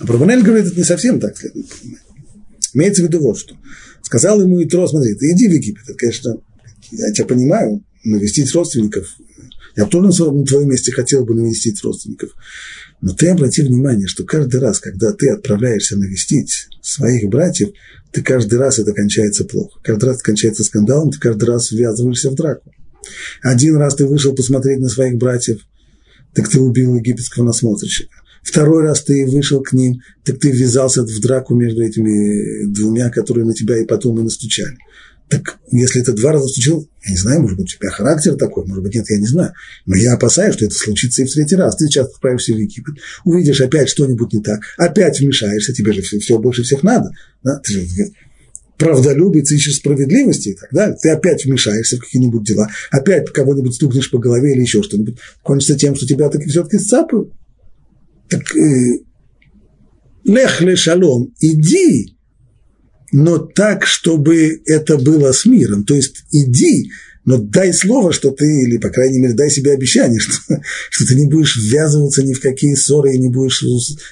А 0.00 0.06
Прабанель 0.06 0.42
говорит, 0.42 0.66
это 0.66 0.76
не 0.76 0.84
совсем 0.84 1.20
так 1.20 1.36
следует 1.36 1.68
понимать. 1.68 2.00
Имеется 2.72 3.02
в 3.02 3.06
виду 3.06 3.20
вот 3.20 3.38
что. 3.38 3.54
Сказал 4.02 4.40
ему 4.40 4.62
Итро, 4.62 4.86
смотри, 4.86 5.14
ты 5.14 5.32
иди 5.32 5.48
в 5.48 5.52
Египет. 5.52 5.84
Это, 5.84 5.94
конечно, 5.94 6.36
я 6.90 7.12
тебя 7.12 7.26
понимаю, 7.26 7.84
навестить 8.04 8.52
родственников. 8.54 9.16
Я 9.76 9.86
тоже 9.86 10.30
на 10.30 10.44
твоем 10.44 10.70
месте 10.70 10.92
хотел 10.92 11.24
бы 11.24 11.34
навестить 11.34 11.82
родственников. 11.82 12.30
Но 13.00 13.12
ты 13.12 13.28
обрати 13.28 13.62
внимание, 13.62 14.06
что 14.06 14.24
каждый 14.24 14.60
раз, 14.60 14.78
когда 14.78 15.12
ты 15.12 15.28
отправляешься 15.30 15.96
навестить 15.96 16.68
своих 16.80 17.28
братьев, 17.28 17.70
ты 18.12 18.22
каждый 18.22 18.58
раз 18.58 18.78
это 18.78 18.92
кончается 18.92 19.44
плохо. 19.44 19.80
Каждый 19.82 20.06
раз 20.06 20.16
это 20.16 20.24
кончается 20.24 20.64
скандалом, 20.64 21.10
ты 21.10 21.18
каждый 21.18 21.44
раз 21.44 21.72
ввязываешься 21.72 22.30
в 22.30 22.34
драку. 22.34 22.72
Один 23.42 23.76
раз 23.76 23.96
ты 23.96 24.06
вышел 24.06 24.34
посмотреть 24.34 24.78
на 24.78 24.88
своих 24.88 25.16
братьев, 25.16 25.60
так 26.32 26.48
ты 26.48 26.60
убил 26.60 26.96
египетского 26.96 27.44
насмотрщика. 27.44 28.14
Второй 28.42 28.82
раз 28.82 29.02
ты 29.02 29.26
вышел 29.26 29.62
к 29.62 29.72
ним, 29.72 30.00
так 30.22 30.38
ты 30.38 30.50
ввязался 30.50 31.02
в 31.02 31.20
драку 31.20 31.54
между 31.54 31.82
этими 31.82 32.66
двумя, 32.66 33.10
которые 33.10 33.46
на 33.46 33.54
тебя 33.54 33.78
и 33.78 33.86
потом 33.86 34.20
и 34.20 34.22
настучали. 34.22 34.76
Так 35.28 35.58
если 35.70 36.02
это 36.02 36.12
два 36.12 36.32
раза 36.32 36.48
стучал, 36.48 36.86
я 37.04 37.10
не 37.10 37.16
знаю, 37.16 37.40
может 37.40 37.56
быть, 37.56 37.74
у 37.74 37.78
тебя 37.78 37.90
характер 37.90 38.34
такой, 38.34 38.66
может 38.66 38.82
быть, 38.82 38.94
нет, 38.94 39.08
я 39.08 39.18
не 39.18 39.26
знаю. 39.26 39.52
Но 39.86 39.96
я 39.96 40.14
опасаюсь, 40.14 40.54
что 40.54 40.66
это 40.66 40.74
случится 40.74 41.22
и 41.22 41.26
в 41.26 41.32
третий 41.32 41.56
раз. 41.56 41.76
Ты 41.76 41.86
сейчас 41.86 42.08
отправишься 42.08 42.52
в 42.52 42.58
Египет, 42.58 42.96
увидишь 43.24 43.60
опять 43.60 43.88
что-нибудь 43.88 44.32
не 44.32 44.42
так, 44.42 44.60
опять 44.76 45.18
вмешаешься, 45.20 45.72
тебе 45.72 45.92
же 45.92 46.02
все, 46.02 46.18
все 46.18 46.38
больше 46.38 46.62
всех 46.62 46.82
надо. 46.82 47.10
Да? 47.42 47.58
Ты 47.60 47.72
же 47.72 47.86
правдолюбие, 48.78 49.42
ищешь 49.42 49.76
справедливости 49.76 50.50
и 50.50 50.54
так 50.54 50.70
далее. 50.72 50.96
Ты 51.00 51.10
опять 51.10 51.44
вмешаешься 51.44 51.96
в 51.96 52.00
какие-нибудь 52.00 52.44
дела, 52.44 52.68
опять 52.90 53.30
кого-нибудь 53.30 53.74
стукнешь 53.74 54.10
по 54.10 54.18
голове 54.18 54.52
или 54.52 54.62
еще 54.62 54.82
что-нибудь. 54.82 55.18
Кончится 55.42 55.76
тем, 55.76 55.94
что 55.94 56.06
тебя 56.06 56.28
таки 56.28 56.48
все-таки 56.48 56.78
сцапают. 56.78 57.32
Так 58.28 58.42
э, 58.56 58.98
лех 60.24 60.60
ле 60.60 60.76
шалом, 60.76 61.32
иди, 61.40 62.13
но 63.16 63.38
так, 63.38 63.86
чтобы 63.86 64.60
это 64.66 64.98
было 64.98 65.30
с 65.30 65.44
миром. 65.46 65.84
То 65.84 65.94
есть 65.94 66.24
иди, 66.32 66.90
но 67.24 67.38
дай 67.38 67.72
слово, 67.72 68.12
что 68.12 68.32
ты, 68.32 68.44
или, 68.44 68.76
по 68.78 68.88
крайней 68.88 69.20
мере, 69.20 69.34
дай 69.34 69.50
себе 69.50 69.70
обещание, 69.70 70.18
что, 70.20 70.32
что 70.90 71.06
ты 71.06 71.14
не 71.14 71.28
будешь 71.28 71.56
ввязываться 71.56 72.24
ни 72.24 72.32
в 72.32 72.40
какие 72.40 72.74
ссоры 72.74 73.14
и 73.14 73.18
не 73.18 73.28
будешь 73.28 73.64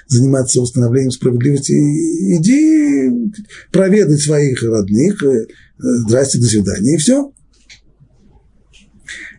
заниматься 0.07 0.61
установлением 0.61 1.11
справедливости. 1.11 1.73
Иди 1.73 3.33
проведай 3.73 4.17
своих 4.19 4.62
родных, 4.62 5.21
э, 5.25 5.47
здрасте, 6.07 6.38
до 6.38 6.47
свидания, 6.47 6.95
и 6.95 6.99
все. 6.99 7.33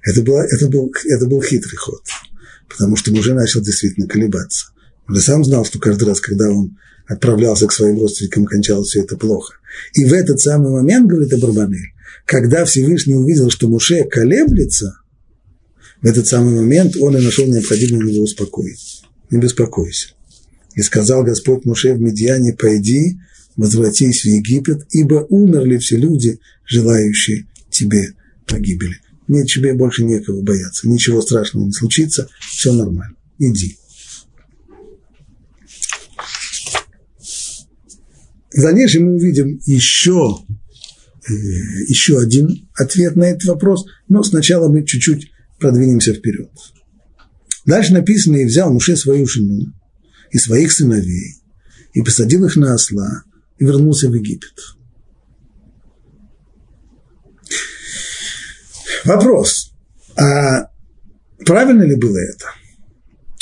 Это, 0.06 0.22
было, 0.24 0.42
это, 0.42 0.68
был, 0.68 0.92
это 1.06 1.26
был 1.26 1.42
хитрый 1.42 1.78
ход 1.78 2.04
потому 2.68 2.96
что 2.96 3.12
уже 3.12 3.36
начал 3.36 3.62
действительно 3.62 4.08
колебаться. 4.08 4.68
Он 5.08 5.16
сам 5.18 5.46
знал, 5.46 5.64
что 5.64 5.78
каждый 5.78 6.08
раз, 6.08 6.20
когда 6.20 6.50
он 6.50 6.76
отправлялся 7.08 7.68
к 7.68 7.74
своим 7.74 8.00
родственникам, 8.00 8.46
кончалось 8.46 8.90
все 8.90 9.02
это 9.02 9.18
плохо. 9.18 9.56
И 9.94 10.06
в 10.06 10.14
этот 10.14 10.40
самый 10.40 10.72
момент, 10.72 11.08
говорит 11.08 11.34
Абарбанель, 11.34 11.94
когда 12.26 12.66
Всевышний 12.66 13.16
увидел, 13.16 13.50
что 13.50 13.68
Муше 13.68 14.04
колеблется, 14.06 14.98
в 16.02 16.06
этот 16.06 16.28
самый 16.28 16.54
момент 16.56 16.96
он 17.00 17.18
и 17.18 17.22
нашел 17.22 17.46
необходимым 17.48 18.08
его 18.08 18.24
успокоить. 18.24 19.04
Не 19.32 19.40
беспокойся. 19.40 20.10
И 20.76 20.82
сказал 20.82 21.24
Господь 21.24 21.66
Муше 21.66 21.94
в 21.94 22.02
Медьяне, 22.02 22.54
пойди, 22.54 23.18
возвратись 23.56 24.22
в 24.22 24.26
Египет, 24.26 24.86
ибо 24.92 25.26
умерли 25.30 25.78
все 25.78 25.98
люди, 25.98 26.40
желающие 26.66 27.48
тебе 27.70 28.14
погибели. 28.48 29.00
Нет, 29.28 29.48
тебе 29.48 29.74
больше 29.74 30.04
некого 30.04 30.42
бояться. 30.42 30.88
Ничего 30.88 31.22
страшного 31.22 31.66
не 31.66 31.72
случится, 31.72 32.28
все 32.52 32.74
нормально. 32.74 33.16
Иди. 33.40 33.78
В 38.54 38.62
дальнейшем 38.62 39.06
мы 39.06 39.16
увидим 39.16 39.60
еще, 39.66 40.38
э, 41.28 41.34
еще 41.88 42.20
один 42.20 42.70
ответ 42.76 43.16
на 43.16 43.24
этот 43.24 43.46
вопрос, 43.46 43.86
но 44.08 44.24
сначала 44.24 44.72
мы 44.72 44.86
чуть-чуть 44.86 45.32
продвинемся 45.60 46.14
вперед. 46.14 46.52
Дальше 47.66 47.94
написано, 47.94 48.38
и 48.38 48.46
взял 48.46 48.72
Муше 48.72 48.96
свою 48.96 49.26
жену 49.26 49.68
и 50.32 50.38
своих 50.38 50.72
сыновей, 50.72 51.38
и 51.94 52.02
посадил 52.02 52.46
их 52.46 52.56
на 52.56 52.74
осла, 52.74 53.24
и 53.58 53.66
вернулся 53.66 54.10
в 54.10 54.14
Египет. 54.14 54.54
Вопрос, 59.06 59.74
а 60.16 60.70
правильно 61.46 61.84
ли 61.84 61.96
было 61.96 62.18
это? 62.18 62.46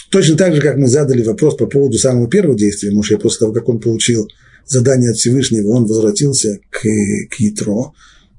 Точно 0.09 0.35
так 0.35 0.53
же, 0.55 0.61
как 0.61 0.77
мы 0.77 0.87
задали 0.87 1.23
вопрос 1.23 1.55
по 1.55 1.65
поводу 1.65 1.97
самого 1.97 2.29
первого 2.29 2.57
действия 2.57 2.91
Муше, 2.91 3.17
после 3.17 3.39
того, 3.39 3.53
как 3.53 3.67
он 3.69 3.79
получил 3.79 4.27
задание 4.65 5.11
от 5.11 5.17
Всевышнего, 5.17 5.69
он 5.69 5.85
возвратился 5.85 6.59
к, 6.69 6.81
к 7.29 7.39
Ятро, 7.39 7.93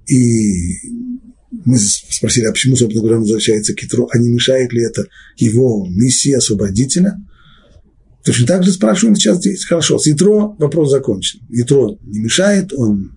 и 0.07 0.77
мы 1.65 1.79
спросили, 1.79 2.47
а 2.47 2.53
почему, 2.53 2.77
собственно 2.77 3.03
говоря, 3.03 3.17
он 3.19 3.23
возвращается 3.23 3.75
к 3.75 3.81
Ятро, 3.81 4.07
а 4.11 4.19
не 4.19 4.31
мешает 4.31 4.73
ли 4.73 4.83
это 4.83 5.07
его 5.37 5.87
миссии 5.89 6.33
освободителя? 6.33 7.17
Точно 8.25 8.47
так 8.47 8.63
же 8.63 8.73
спрашиваем 8.73 9.17
сейчас 9.17 9.39
здесь. 9.39 9.65
Хорошо, 9.65 9.99
с 9.99 10.07
Ятро 10.07 10.55
вопрос 10.59 10.91
закончен. 10.91 11.41
Ятро 11.51 11.99
не 12.03 12.21
мешает, 12.21 12.73
он 12.73 13.13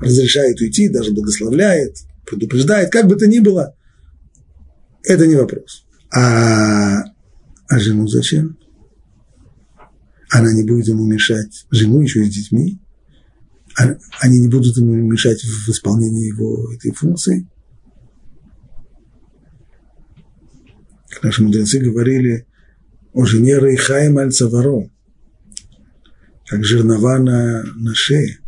разрешает 0.00 0.60
уйти, 0.60 0.88
даже 0.88 1.12
благословляет, 1.12 1.96
предупреждает, 2.26 2.90
как 2.90 3.08
бы 3.08 3.16
то 3.16 3.26
ни 3.26 3.38
было, 3.38 3.74
это 5.02 5.26
не 5.26 5.36
вопрос. 5.36 5.84
А, 6.12 7.02
а 7.68 7.78
жену 7.78 8.06
зачем? 8.06 8.56
Она 10.30 10.52
не 10.52 10.62
будет 10.62 10.88
ему 10.88 11.06
мешать, 11.06 11.66
жену 11.70 12.00
еще 12.00 12.24
с 12.24 12.28
детьми, 12.28 12.80
а, 13.78 13.96
они 14.20 14.40
не 14.40 14.48
будут 14.48 14.76
ему 14.76 14.94
мешать 14.94 15.42
в 15.42 15.68
исполнении 15.68 16.28
его 16.28 16.72
этой 16.72 16.92
функции. 16.92 17.48
Наши 21.22 21.42
мудрецы 21.42 21.80
говорили 21.80 22.46
о 23.12 23.24
жене 23.24 23.58
Рейхаем 23.58 24.18
Аль-Цаваро, 24.18 24.88
как 26.46 26.64
жернова 26.64 27.18
на, 27.18 27.64
на 27.74 27.94
шее 27.94 28.40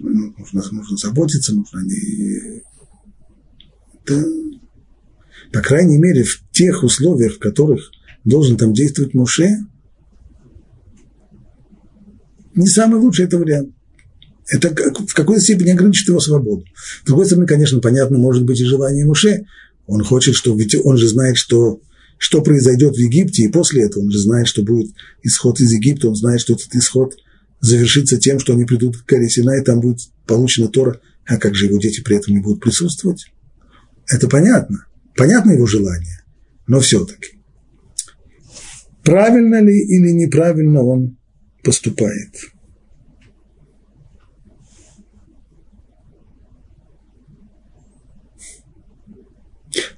нужно, 0.00 0.62
нужно 0.72 0.96
заботиться, 0.96 1.54
нужно 1.54 1.80
не... 1.80 2.62
Это, 4.04 4.24
по 5.52 5.60
крайней 5.60 5.98
мере, 5.98 6.24
в 6.24 6.42
тех 6.52 6.82
условиях, 6.82 7.34
в 7.34 7.38
которых 7.38 7.90
должен 8.24 8.56
там 8.56 8.72
действовать 8.72 9.14
Муше, 9.14 9.58
не 12.54 12.66
самый 12.66 13.00
лучший 13.00 13.26
это 13.26 13.38
вариант. 13.38 13.70
Это 14.48 14.68
в 14.70 15.14
какой-то 15.14 15.42
степени 15.42 15.70
ограничит 15.70 16.08
его 16.08 16.18
свободу. 16.18 16.64
С 17.02 17.06
другой 17.06 17.26
стороны, 17.26 17.46
конечно, 17.46 17.78
понятно, 17.80 18.18
может 18.18 18.44
быть 18.44 18.60
и 18.60 18.64
желание 18.64 19.04
Муше. 19.04 19.44
Он 19.86 20.02
хочет, 20.02 20.34
что 20.34 20.54
ведь 20.56 20.74
он 20.74 20.96
же 20.96 21.08
знает, 21.08 21.36
что, 21.36 21.80
что 22.18 22.42
произойдет 22.42 22.96
в 22.96 22.98
Египте, 22.98 23.44
и 23.44 23.48
после 23.48 23.84
этого 23.84 24.02
он 24.02 24.10
же 24.10 24.18
знает, 24.18 24.48
что 24.48 24.62
будет 24.62 24.92
исход 25.22 25.60
из 25.60 25.72
Египта, 25.72 26.08
он 26.08 26.16
знает, 26.16 26.40
что 26.40 26.54
этот 26.54 26.74
исход– 26.74 27.14
завершится 27.60 28.18
тем, 28.18 28.38
что 28.38 28.54
они 28.54 28.64
придут 28.64 28.96
к 28.96 29.08
горе 29.08 29.28
Синай, 29.28 29.62
там 29.62 29.80
будет 29.80 30.00
получена 30.26 30.68
Тора, 30.68 31.00
а 31.26 31.36
как 31.36 31.54
же 31.54 31.66
его 31.66 31.78
дети 31.78 32.00
при 32.00 32.16
этом 32.16 32.34
не 32.34 32.40
будут 32.40 32.60
присутствовать? 32.60 33.26
Это 34.08 34.28
понятно, 34.28 34.86
понятно 35.16 35.52
его 35.52 35.66
желание, 35.66 36.24
но 36.66 36.80
все-таки. 36.80 37.38
правильно 39.04 39.62
ли 39.62 39.78
или 39.78 40.10
неправильно 40.10 40.82
он 40.82 41.16
поступает. 41.62 42.34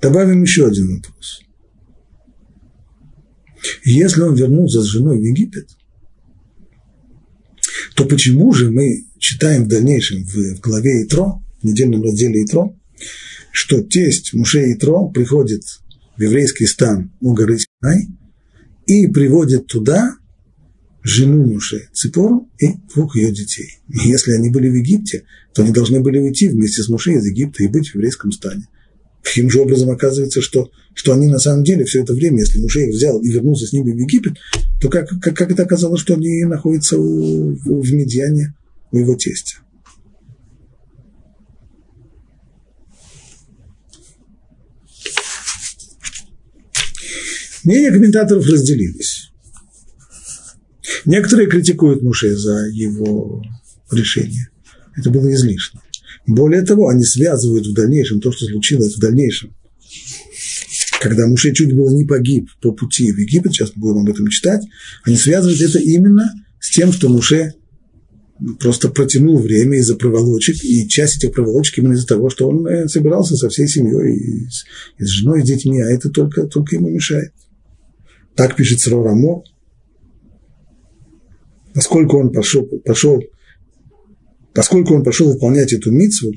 Добавим 0.01 0.43
еще 0.43 0.67
один 0.67 0.97
вопрос. 0.97 1.43
Если 3.85 4.21
он 4.21 4.35
вернулся 4.35 4.83
с 4.83 4.87
женой 4.87 5.19
в 5.19 5.23
Египет, 5.23 5.69
то 7.95 8.05
почему 8.05 8.53
же 8.53 8.71
мы 8.71 9.07
читаем 9.19 9.65
в 9.65 9.69
дальнейшем 9.69 10.25
в, 10.25 10.61
главе 10.61 11.05
Итро, 11.05 11.43
в 11.61 11.65
недельном 11.65 12.03
разделе 12.03 12.45
Итро, 12.45 12.77
что 13.53 13.83
тесть 13.83 14.35
Муше 14.35 14.73
Итро 14.73 15.09
приходит 15.11 15.63
в 16.17 16.23
еврейский 16.23 16.67
стан 16.67 17.13
у 17.21 17.35
горы 17.35 17.59
Синай 17.59 18.09
и 18.87 19.07
приводит 19.07 19.67
туда 19.67 20.17
жену 21.03 21.45
Муше, 21.45 21.89
Ципору 21.93 22.49
и 22.59 22.75
двух 22.95 23.17
ее 23.17 23.33
детей. 23.33 23.81
И 23.89 24.09
если 24.09 24.33
они 24.33 24.51
были 24.51 24.69
в 24.69 24.75
Египте, 24.75 25.25
то 25.55 25.63
они 25.63 25.73
должны 25.73 26.01
были 26.01 26.19
уйти 26.19 26.49
вместе 26.49 26.83
с 26.83 26.89
Муше 26.89 27.13
из 27.13 27.27
Египта 27.27 27.65
и 27.65 27.69
быть 27.69 27.89
в 27.89 27.95
еврейском 27.95 28.33
стане. 28.33 28.69
Таким 29.23 29.51
же 29.51 29.61
образом 29.61 29.91
оказывается, 29.91 30.43
что, 30.43 30.71
что 30.95 31.13
они 31.13 31.29
на 31.29 31.39
самом 31.39 31.65
деле 31.65 31.85
все 31.85 32.03
это 32.03 32.13
время, 32.13 32.41
если 32.41 32.61
Муше 32.61 32.83
их 32.83 32.95
взял 32.95 33.21
и 33.21 33.31
вернулся 33.31 33.67
с 33.67 33.73
ними 33.73 33.93
в 33.93 33.97
Египет, 33.97 34.35
то 34.81 34.89
как, 34.89 35.09
как, 35.21 35.37
как 35.37 35.51
это 35.51 35.63
оказалось, 35.63 36.01
что 36.01 36.15
они 36.15 36.45
находятся 36.45 36.99
у, 36.99 37.55
в 37.55 37.93
Медиане 37.93 38.55
у 38.91 38.99
его 38.99 39.15
тестя? 39.15 39.59
Мнения 47.65 47.93
комментаторов 47.93 48.45
разделились. 48.45 49.22
Некоторые 51.05 51.49
критикуют 51.49 52.03
Муше 52.03 52.37
за 52.37 52.69
его 52.73 53.43
решение. 53.91 54.49
Это 54.97 55.11
было 55.11 55.33
излишне. 55.33 55.81
Более 56.27 56.63
того, 56.63 56.89
они 56.89 57.05
связывают 57.05 57.67
в 57.67 57.75
дальнейшем 57.75 58.21
то, 58.21 58.33
что 58.33 58.47
случилось 58.47 58.97
в 58.97 59.01
дальнейшем. 59.01 59.55
Когда 61.01 61.27
Муше 61.27 61.53
чуть 61.53 61.75
было 61.75 61.91
не 61.91 62.05
погиб 62.05 62.49
по 62.61 62.73
пути 62.73 63.11
в 63.11 63.19
Египет, 63.19 63.53
сейчас 63.53 63.73
мы 63.75 63.83
будем 63.83 64.03
об 64.03 64.11
этом 64.11 64.29
читать, 64.29 64.63
они 65.05 65.17
связывают 65.17 65.61
это 65.61 65.81
именно 65.81 66.33
с 66.61 66.71
тем, 66.71 66.93
что 66.93 67.09
Муше 67.09 67.55
просто 68.61 68.89
протянул 68.89 69.39
время 69.39 69.79
из-за 69.79 69.97
проволочек, 69.97 70.65
и 70.65 70.89
часть 70.89 71.19
этих 71.19 71.33
проволочек 71.33 71.79
именно 71.79 71.95
из-за 71.95 72.07
того, 72.07 72.31
что 72.31 72.49
он 72.49 72.67
э, 72.67 72.89
собирался 72.89 73.37
со 73.37 73.49
всей 73.49 73.69
семьей, 73.69 74.17
и 74.17 74.49
с, 74.49 74.65
и 74.99 75.05
с 75.05 75.09
женой, 75.09 75.41
и 75.41 75.43
с 75.43 75.47
детьми, 75.47 75.81
а 75.81 75.91
это 75.91 76.09
только, 76.11 76.47
только 76.47 76.77
ему 76.77 76.89
мешает. 76.89 77.33
Так 78.35 78.57
пишет 78.57 78.81
Срорамо. 78.81 79.43
Поскольку 81.75 82.19
он 82.19 82.33
пошел, 82.33 82.67
пошел 82.85 83.23
поскольку 84.55 84.95
он 84.95 85.03
пошел 85.03 85.33
выполнять 85.33 85.73
эту 85.73 85.91
митцву, 85.91 86.33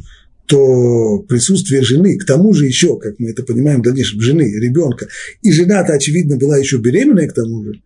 то 0.45 1.19
присутствие 1.27 1.81
жены, 1.81 2.17
к 2.17 2.25
тому 2.25 2.53
же 2.53 2.65
еще, 2.65 2.99
как 2.99 3.19
мы 3.19 3.31
это 3.31 3.43
понимаем 3.43 3.79
в 3.79 3.83
дальнейшем, 3.83 4.21
жены, 4.21 4.43
ребенка, 4.43 5.07
и 5.41 5.51
жена-то, 5.51 5.93
очевидно, 5.93 6.37
была 6.37 6.57
еще 6.57 6.77
беременная 6.77 7.27
к 7.27 7.33
тому 7.33 7.63
же, 7.63 7.81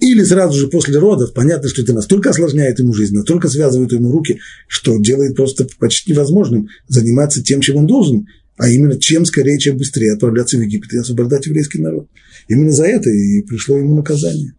или 0.00 0.24
сразу 0.24 0.58
же 0.58 0.68
после 0.68 0.98
родов, 0.98 1.34
понятно, 1.34 1.68
что 1.68 1.82
это 1.82 1.92
настолько 1.92 2.30
осложняет 2.30 2.78
ему 2.78 2.92
жизнь, 2.94 3.14
настолько 3.14 3.48
связывает 3.48 3.92
ему 3.92 4.10
руки, 4.10 4.40
что 4.66 4.98
делает 4.98 5.36
просто 5.36 5.66
почти 5.78 6.12
невозможным 6.12 6.68
заниматься 6.88 7.42
тем, 7.42 7.60
чем 7.60 7.76
он 7.76 7.86
должен, 7.86 8.26
а 8.56 8.68
именно 8.68 8.98
чем 8.98 9.24
скорее, 9.24 9.58
чем 9.58 9.76
быстрее 9.76 10.12
отправляться 10.12 10.56
в 10.56 10.62
Египет 10.62 10.92
и 10.94 10.98
освобождать 10.98 11.46
еврейский 11.46 11.80
народ. 11.80 12.08
Именно 12.48 12.72
за 12.72 12.86
это 12.86 13.10
и 13.10 13.42
пришло 13.42 13.76
ему 13.76 13.94
наказание. 13.94 14.54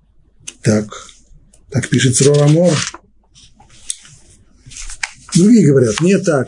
Так, 0.61 0.89
так 1.69 1.89
пишет 1.89 2.15
Срорамор. 2.15 2.73
Другие 5.35 5.67
говорят, 5.67 5.99
не 6.01 6.17
так. 6.19 6.47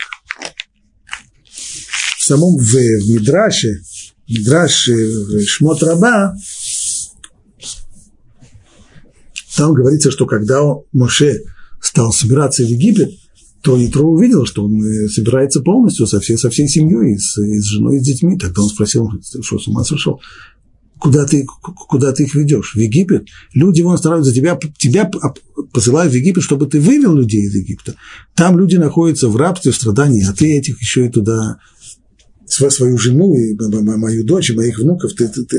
В 2.18 2.24
самом 2.24 2.58
в, 2.58 2.64
в 2.64 3.10
Мидраше, 3.10 3.82
Мидраше 4.28 4.94
в 4.94 5.46
Шмот 5.46 5.84
Раба, 5.84 6.36
там 9.56 9.74
говорится, 9.74 10.12
что 10.12 10.26
когда 10.26 10.62
Моше 10.94 11.42
стал 11.82 12.14
собираться 12.14 12.64
в 12.64 12.68
Египет, 12.68 13.12
то 13.64 13.76
Итро 13.84 14.08
увидел, 14.08 14.46
что 14.46 14.66
он 14.66 14.82
э, 14.82 15.10
собирается 15.10 15.62
полностью 15.62 16.06
со 16.06 16.20
всей, 16.20 16.38
со 16.38 16.50
всей 16.50 16.68
семьей, 16.68 17.18
с, 17.18 17.36
с 17.36 17.66
женой, 17.66 18.00
с 18.00 18.04
детьми. 18.04 18.38
Тогда 18.38 18.62
он 18.62 18.70
спросил, 18.70 19.10
что 19.42 19.60
с 19.60 19.68
ума 19.68 19.84
сошел? 19.84 20.22
Куда 21.00 21.26
ты, 21.26 21.46
куда 21.46 22.12
ты 22.12 22.24
их 22.24 22.34
ведешь? 22.34 22.74
В 22.74 22.80
Египет? 22.80 23.28
Люди 23.54 23.82
вон 23.82 23.98
стараются 23.98 24.34
тебя, 24.34 24.58
тебя 24.78 25.10
посылают 25.72 26.12
в 26.12 26.16
Египет, 26.16 26.44
чтобы 26.44 26.66
ты 26.66 26.80
вывел 26.80 27.16
людей 27.16 27.44
из 27.44 27.56
Египта. 27.56 27.96
Там 28.36 28.58
люди 28.58 28.78
находятся 28.78 29.30
в 29.30 29.36
рабстве, 29.36 29.72
в 29.72 29.76
страдании, 29.76 30.26
а 30.28 30.34
ты 30.34 30.58
этих 30.58 30.82
еще 30.82 31.06
и 31.06 31.10
туда 31.10 31.60
свою 32.48 32.98
жену, 32.98 33.36
и 33.36 33.56
мою 33.82 34.24
дочь, 34.24 34.50
и 34.50 34.56
моих 34.56 34.80
внуков, 34.80 35.14
ты, 35.14 35.28
ты, 35.28 35.44
ты 35.44 35.58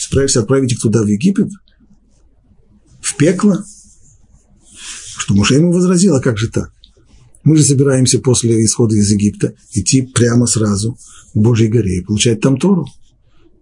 справишься 0.00 0.40
отправить 0.40 0.72
их 0.72 0.80
туда, 0.80 1.02
в 1.02 1.06
Египет, 1.06 1.48
в 3.00 3.16
пекло? 3.16 3.64
Что 5.18 5.34
Муше 5.34 5.54
ему 5.54 5.72
возразил, 5.72 6.14
а 6.16 6.20
как 6.20 6.38
же 6.38 6.48
так? 6.48 6.72
Мы 7.44 7.56
же 7.56 7.64
собираемся 7.64 8.20
после 8.20 8.64
исхода 8.64 8.94
из 8.94 9.10
Египта 9.10 9.54
идти 9.72 10.02
прямо 10.02 10.46
сразу 10.46 10.96
к 11.34 11.36
Божьей 11.36 11.68
горе 11.68 11.98
и 11.98 12.04
получать 12.04 12.40
там 12.40 12.58
Тору. 12.58 12.86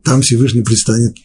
Там 0.02 0.22
Всевышний 0.22 0.62
предстанет 0.62 1.16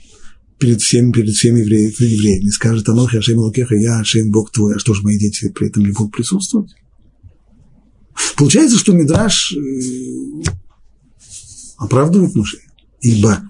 перед 0.59 0.81
всеми, 0.81 1.11
перед 1.11 1.33
всеми 1.35 1.59
евреями, 1.59 1.93
евреями 1.99 2.49
скажет, 2.49 2.87
Анохи 2.89 3.17
Ашем 3.17 3.39
Лукеха, 3.39 3.75
я 3.75 3.99
Ашем 3.99 4.31
Бог 4.31 4.51
твой, 4.51 4.75
а 4.75 4.79
что 4.79 4.93
же 4.93 5.01
мои 5.03 5.17
дети 5.17 5.49
при 5.49 5.67
этом 5.67 5.83
не 5.83 5.91
будут 5.91 6.13
присутствовать? 6.13 6.73
Получается, 8.37 8.77
что 8.77 8.93
Мидраш 8.93 9.53
э, 9.53 10.43
оправдывает 11.77 12.35
Муше, 12.35 12.59
ибо 13.01 13.41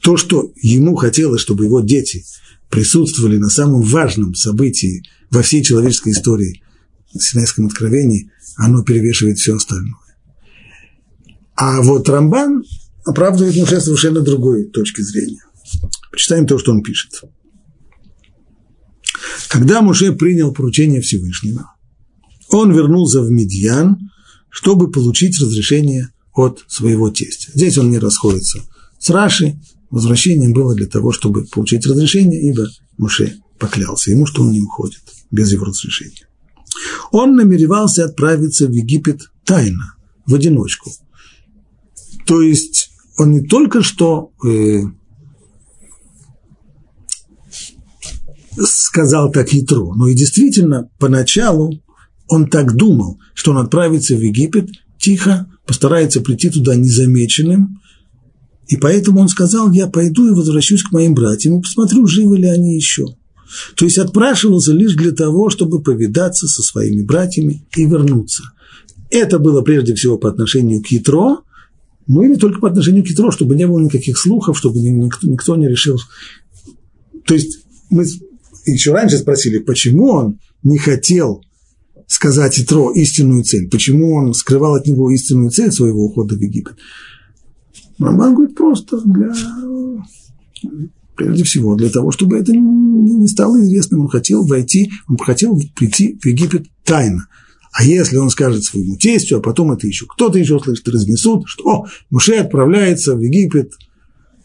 то, 0.00 0.16
что 0.16 0.52
ему 0.56 0.96
хотелось, 0.96 1.40
чтобы 1.40 1.64
его 1.64 1.80
дети 1.80 2.24
присутствовали 2.70 3.38
на 3.38 3.48
самом 3.48 3.82
важном 3.82 4.34
событии 4.34 5.04
во 5.30 5.42
всей 5.42 5.62
человеческой 5.62 6.12
истории, 6.12 6.62
в 7.14 7.20
Синайском 7.20 7.66
откровении, 7.66 8.30
оно 8.56 8.82
перевешивает 8.82 9.38
все 9.38 9.56
остальное. 9.56 9.94
А 11.54 11.80
вот 11.80 12.08
Рамбан 12.08 12.64
оправдывает 13.06 13.56
Муше 13.56 13.80
совершенно 13.80 14.20
другой 14.20 14.64
точки 14.64 15.00
зрения. 15.00 15.42
Почитаем 16.10 16.46
то, 16.46 16.58
что 16.58 16.72
он 16.72 16.82
пишет. 16.82 17.22
Когда 19.48 19.80
Муше 19.80 20.12
принял 20.12 20.52
поручение 20.52 21.00
Всевышнего, 21.00 21.72
он 22.50 22.72
вернулся 22.72 23.22
в 23.22 23.30
Медьян, 23.30 24.10
чтобы 24.50 24.90
получить 24.90 25.38
разрешение 25.40 26.10
от 26.34 26.64
своего 26.68 27.10
тестя. 27.10 27.50
Здесь 27.54 27.78
он 27.78 27.90
не 27.90 27.98
расходится 27.98 28.60
с 28.98 29.08
Раши. 29.10 29.58
Возвращением 29.90 30.52
было 30.52 30.74
для 30.74 30.86
того, 30.86 31.12
чтобы 31.12 31.44
получить 31.44 31.86
разрешение, 31.86 32.42
ибо 32.50 32.68
Муше 32.98 33.36
поклялся 33.58 34.10
ему, 34.10 34.26
что 34.26 34.42
он 34.42 34.50
не 34.50 34.60
уходит 34.60 35.00
без 35.30 35.52
его 35.52 35.64
разрешения. 35.64 36.28
Он 37.12 37.36
намеревался 37.36 38.04
отправиться 38.04 38.66
в 38.66 38.72
Египет 38.72 39.30
тайно, 39.44 39.94
в 40.26 40.34
одиночку. 40.34 40.90
То 42.26 42.42
есть 42.42 42.90
он 43.16 43.32
не 43.32 43.40
только 43.40 43.82
что 43.82 44.32
э, 44.46 44.82
сказал 48.58 49.30
так 49.30 49.52
Ятро, 49.52 49.94
но 49.94 50.08
и 50.08 50.14
действительно 50.14 50.90
поначалу 50.98 51.82
он 52.28 52.48
так 52.48 52.74
думал, 52.74 53.18
что 53.34 53.52
он 53.52 53.58
отправится 53.58 54.16
в 54.16 54.20
Египет 54.20 54.68
тихо, 54.98 55.48
постарается 55.66 56.20
прийти 56.20 56.50
туда 56.50 56.74
незамеченным, 56.74 57.80
и 58.68 58.76
поэтому 58.76 59.20
он 59.20 59.28
сказал, 59.28 59.70
я 59.70 59.86
пойду 59.86 60.26
и 60.26 60.34
возвращусь 60.34 60.82
к 60.82 60.92
моим 60.92 61.14
братьям 61.14 61.58
и 61.58 61.62
посмотрю, 61.62 62.06
живы 62.06 62.38
ли 62.38 62.48
они 62.48 62.74
еще. 62.74 63.04
То 63.76 63.84
есть 63.84 63.98
отпрашивался 63.98 64.72
лишь 64.72 64.94
для 64.94 65.12
того, 65.12 65.50
чтобы 65.50 65.80
повидаться 65.80 66.48
со 66.48 66.62
своими 66.62 67.02
братьями 67.02 67.64
и 67.76 67.86
вернуться. 67.86 68.42
Это 69.10 69.38
было 69.38 69.62
прежде 69.62 69.94
всего 69.94 70.18
по 70.18 70.28
отношению 70.28 70.82
к 70.82 70.88
Ятро, 70.88 71.42
ну 72.06 72.22
или 72.22 72.36
только 72.36 72.60
по 72.60 72.68
отношению 72.68 73.04
к 73.04 73.08
Ятро, 73.08 73.30
чтобы 73.30 73.56
не 73.56 73.66
было 73.66 73.80
никаких 73.80 74.18
слухов, 74.18 74.56
чтобы 74.56 74.78
никто, 74.78 75.26
никто 75.26 75.56
не 75.56 75.68
решил. 75.68 75.98
То 77.24 77.34
есть 77.34 77.64
мы 77.90 78.04
еще 78.64 78.92
раньше 78.92 79.18
спросили, 79.18 79.58
почему 79.58 80.10
он 80.10 80.38
не 80.62 80.78
хотел 80.78 81.42
сказать 82.06 82.58
Итро 82.60 82.92
истинную 82.92 83.42
цель, 83.44 83.68
почему 83.68 84.14
он 84.14 84.34
скрывал 84.34 84.74
от 84.74 84.86
него 84.86 85.10
истинную 85.10 85.50
цель 85.50 85.72
своего 85.72 86.04
ухода 86.04 86.36
в 86.36 86.40
Египет. 86.40 86.76
Рамбан 87.98 88.34
говорит, 88.34 88.54
просто 88.54 89.00
для, 89.00 89.32
прежде 91.16 91.44
всего, 91.44 91.74
для 91.74 91.88
того, 91.88 92.12
чтобы 92.12 92.38
это 92.38 92.52
не 92.52 93.26
стало 93.26 93.60
известным, 93.62 94.02
он 94.02 94.08
хотел 94.08 94.44
войти, 94.44 94.90
он 95.08 95.16
хотел 95.16 95.60
прийти 95.74 96.18
в 96.20 96.26
Египет 96.26 96.66
тайно. 96.84 97.26
А 97.78 97.84
если 97.84 98.16
он 98.16 98.30
скажет 98.30 98.64
своему 98.64 98.96
тестю, 98.96 99.36
а 99.36 99.40
потом 99.42 99.70
это 99.70 99.86
еще 99.86 100.06
кто-то 100.06 100.38
еще 100.38 100.58
слышит, 100.58 100.88
разнесут, 100.88 101.42
что 101.46 101.84
Муше 102.08 102.36
отправляется 102.36 103.14
в 103.14 103.20
Египет 103.20 103.74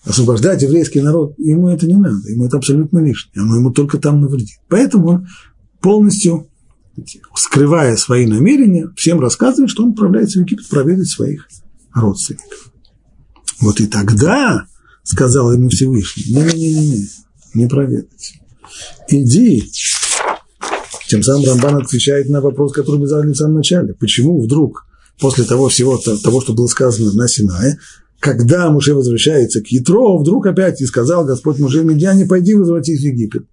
освобождать 0.03 0.63
еврейский 0.63 0.99
народ, 0.99 1.36
ему 1.38 1.69
это 1.69 1.88
не 1.88 1.95
надо, 1.95 2.29
ему 2.29 2.47
это 2.47 2.57
абсолютно 2.57 2.99
лишнее, 2.99 3.43
оно 3.43 3.55
ему 3.55 3.71
только 3.71 3.99
там 3.99 4.19
навредит. 4.19 4.59
Поэтому 4.67 5.07
он 5.07 5.27
полностью, 5.79 6.49
скрывая 7.34 7.95
свои 7.95 8.25
намерения, 8.25 8.89
всем 8.97 9.21
рассказывает, 9.21 9.69
что 9.69 9.86
он 9.86 9.91
отправляется 9.91 10.39
в 10.39 10.41
Египет 10.41 10.67
проведать 10.67 11.07
своих 11.07 11.47
родственников. 11.93 12.73
Вот 13.61 13.79
и 13.79 13.88
тогда 13.88 14.65
сказал 15.03 15.53
ему 15.53 15.69
Всевышний, 15.69 16.34
не-не-не, 16.36 17.07
не 17.53 17.67
проведать. 17.67 18.34
Иди. 19.07 19.71
Тем 21.12 21.24
самым 21.24 21.43
Рамбан 21.43 21.76
отвечает 21.76 22.30
на 22.30 22.39
вопрос, 22.39 22.72
который 22.72 23.01
мы 23.01 23.05
задали 23.05 23.34
в 23.34 23.36
самом 23.36 23.55
начале. 23.55 23.93
Почему 23.93 24.41
вдруг, 24.41 24.86
после 25.20 25.43
того 25.43 25.68
всего, 25.68 25.97
того, 25.97 26.39
что 26.39 26.53
было 26.53 26.68
сказано 26.68 27.12
на 27.12 27.28
Синае, 27.28 27.78
когда 28.22 28.70
Муше 28.70 28.93
возвращается 28.93 29.59
к 29.59 29.68
Ятро, 29.68 30.18
вдруг 30.18 30.45
опять 30.45 30.80
и 30.80 30.86
сказал 30.86 31.26
Господь 31.26 31.59
Муше 31.59 31.84
Медиане, 31.84 32.26
пойди 32.26 32.53
возвратись 32.53 33.01
в 33.01 33.03
Египет. 33.03 33.43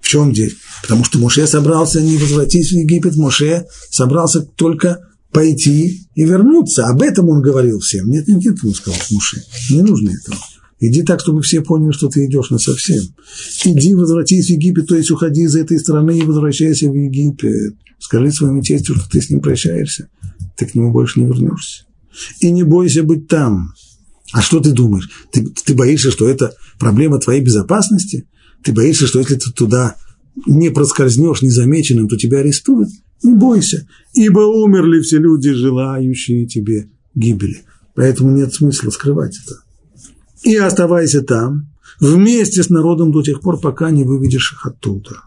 В 0.00 0.06
чем 0.06 0.32
здесь? 0.32 0.52
Потому 0.82 1.02
что 1.02 1.18
Муше 1.18 1.48
собрался 1.48 2.00
не 2.00 2.16
возвратиться 2.16 2.76
в 2.76 2.78
Египет, 2.78 3.16
Муше 3.16 3.66
собрался 3.90 4.42
только 4.42 5.00
пойти 5.32 6.06
и 6.14 6.24
вернуться. 6.24 6.86
Об 6.86 7.02
этом 7.02 7.28
он 7.28 7.42
говорил 7.42 7.80
всем. 7.80 8.08
Нет, 8.08 8.28
нет, 8.28 8.44
нет, 8.44 8.56
он 8.62 8.72
сказал 8.72 9.00
Муше. 9.10 9.42
Не 9.70 9.82
нужно 9.82 10.10
этого. 10.10 10.38
Иди 10.80 11.02
так, 11.02 11.20
чтобы 11.20 11.42
все 11.42 11.60
поняли, 11.60 11.92
что 11.92 12.08
ты 12.08 12.24
идешь 12.24 12.48
на 12.48 12.58
совсем. 12.58 13.02
Иди, 13.64 13.94
возвратись 13.94 14.46
в 14.46 14.50
Египет, 14.50 14.86
то 14.86 14.96
есть 14.96 15.10
уходи 15.10 15.42
из 15.42 15.54
этой 15.54 15.78
страны 15.78 16.18
и 16.18 16.22
возвращайся 16.22 16.90
в 16.90 16.94
Египет. 16.94 17.74
Скажи 17.98 18.32
своему 18.32 18.62
тестю, 18.62 18.94
что 18.96 19.08
ты 19.10 19.20
с 19.20 19.28
ним 19.28 19.40
прощаешься, 19.40 20.08
ты 20.56 20.64
к 20.64 20.74
нему 20.74 20.90
больше 20.90 21.20
не 21.20 21.26
вернешься. 21.26 21.84
И 22.40 22.50
не 22.50 22.62
бойся 22.62 23.02
быть 23.02 23.28
там. 23.28 23.74
А 24.32 24.40
что 24.40 24.60
ты 24.60 24.70
думаешь? 24.70 25.10
Ты, 25.32 25.46
ты 25.46 25.74
боишься, 25.74 26.10
что 26.10 26.28
это 26.28 26.54
проблема 26.78 27.18
твоей 27.18 27.42
безопасности? 27.42 28.26
Ты 28.64 28.72
боишься, 28.72 29.06
что 29.06 29.18
если 29.18 29.34
ты 29.34 29.50
туда 29.52 29.96
не 30.46 30.70
проскользнешь 30.70 31.42
незамеченным, 31.42 32.08
то 32.08 32.16
тебя 32.16 32.38
арестуют? 32.38 32.88
Не 33.22 33.34
бойся, 33.34 33.86
ибо 34.14 34.40
умерли 34.40 35.00
все 35.00 35.18
люди, 35.18 35.52
желающие 35.52 36.46
тебе 36.46 36.88
гибели. 37.14 37.64
Поэтому 37.94 38.30
нет 38.30 38.54
смысла 38.54 38.88
скрывать 38.90 39.36
это. 39.44 39.56
И 40.42 40.56
оставайся 40.56 41.22
там, 41.22 41.70
вместе 42.00 42.62
с 42.62 42.70
народом 42.70 43.12
до 43.12 43.22
тех 43.22 43.40
пор, 43.40 43.60
пока 43.60 43.90
не 43.90 44.04
выведешь 44.04 44.52
их 44.52 44.66
оттуда. 44.66 45.22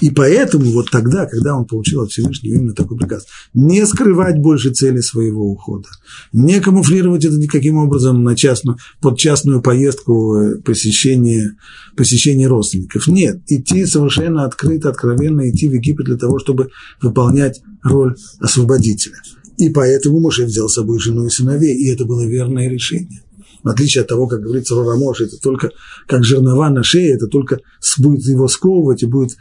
И 0.00 0.10
поэтому 0.10 0.64
вот 0.72 0.90
тогда, 0.90 1.26
когда 1.26 1.54
он 1.54 1.66
получил 1.66 2.02
от 2.02 2.10
Всевышнего 2.10 2.54
именно 2.54 2.74
такой 2.74 2.96
приказ, 2.96 3.26
не 3.52 3.84
скрывать 3.86 4.38
больше 4.38 4.72
цели 4.72 5.00
своего 5.00 5.50
ухода, 5.50 5.88
не 6.32 6.60
камуфлировать 6.60 7.24
это 7.24 7.36
никаким 7.36 7.76
образом 7.76 8.24
на 8.24 8.34
частную, 8.34 8.78
под 9.00 9.18
частную 9.18 9.60
поездку 9.60 10.36
э, 10.36 10.58
посещения, 10.62 11.56
посещения 11.94 12.48
родственников. 12.48 13.06
Нет, 13.06 13.42
идти 13.48 13.84
совершенно 13.84 14.44
открыто, 14.44 14.88
откровенно 14.88 15.48
идти 15.50 15.68
в 15.68 15.72
Египет 15.72 16.06
для 16.06 16.16
того, 16.16 16.38
чтобы 16.38 16.70
выполнять 17.02 17.60
роль 17.82 18.16
освободителя. 18.40 19.16
И 19.58 19.68
поэтому 19.70 20.20
Моше 20.20 20.44
взял 20.44 20.68
с 20.68 20.74
собой 20.74 20.98
жену 21.00 21.26
и 21.26 21.30
сыновей, 21.30 21.76
и 21.76 21.90
это 21.90 22.04
было 22.04 22.26
верное 22.26 22.68
решение 22.68 23.22
в 23.66 23.68
отличие 23.68 24.02
от 24.02 24.08
того, 24.08 24.28
как 24.28 24.42
говорится 24.42 24.76
Рорамош, 24.76 25.22
это 25.22 25.38
только 25.38 25.72
как 26.06 26.22
жернова 26.22 26.70
на 26.70 26.84
шее, 26.84 27.14
это 27.14 27.26
только 27.26 27.58
будет 27.98 28.24
его 28.24 28.46
сковывать 28.46 29.02
и 29.02 29.06
будет, 29.06 29.36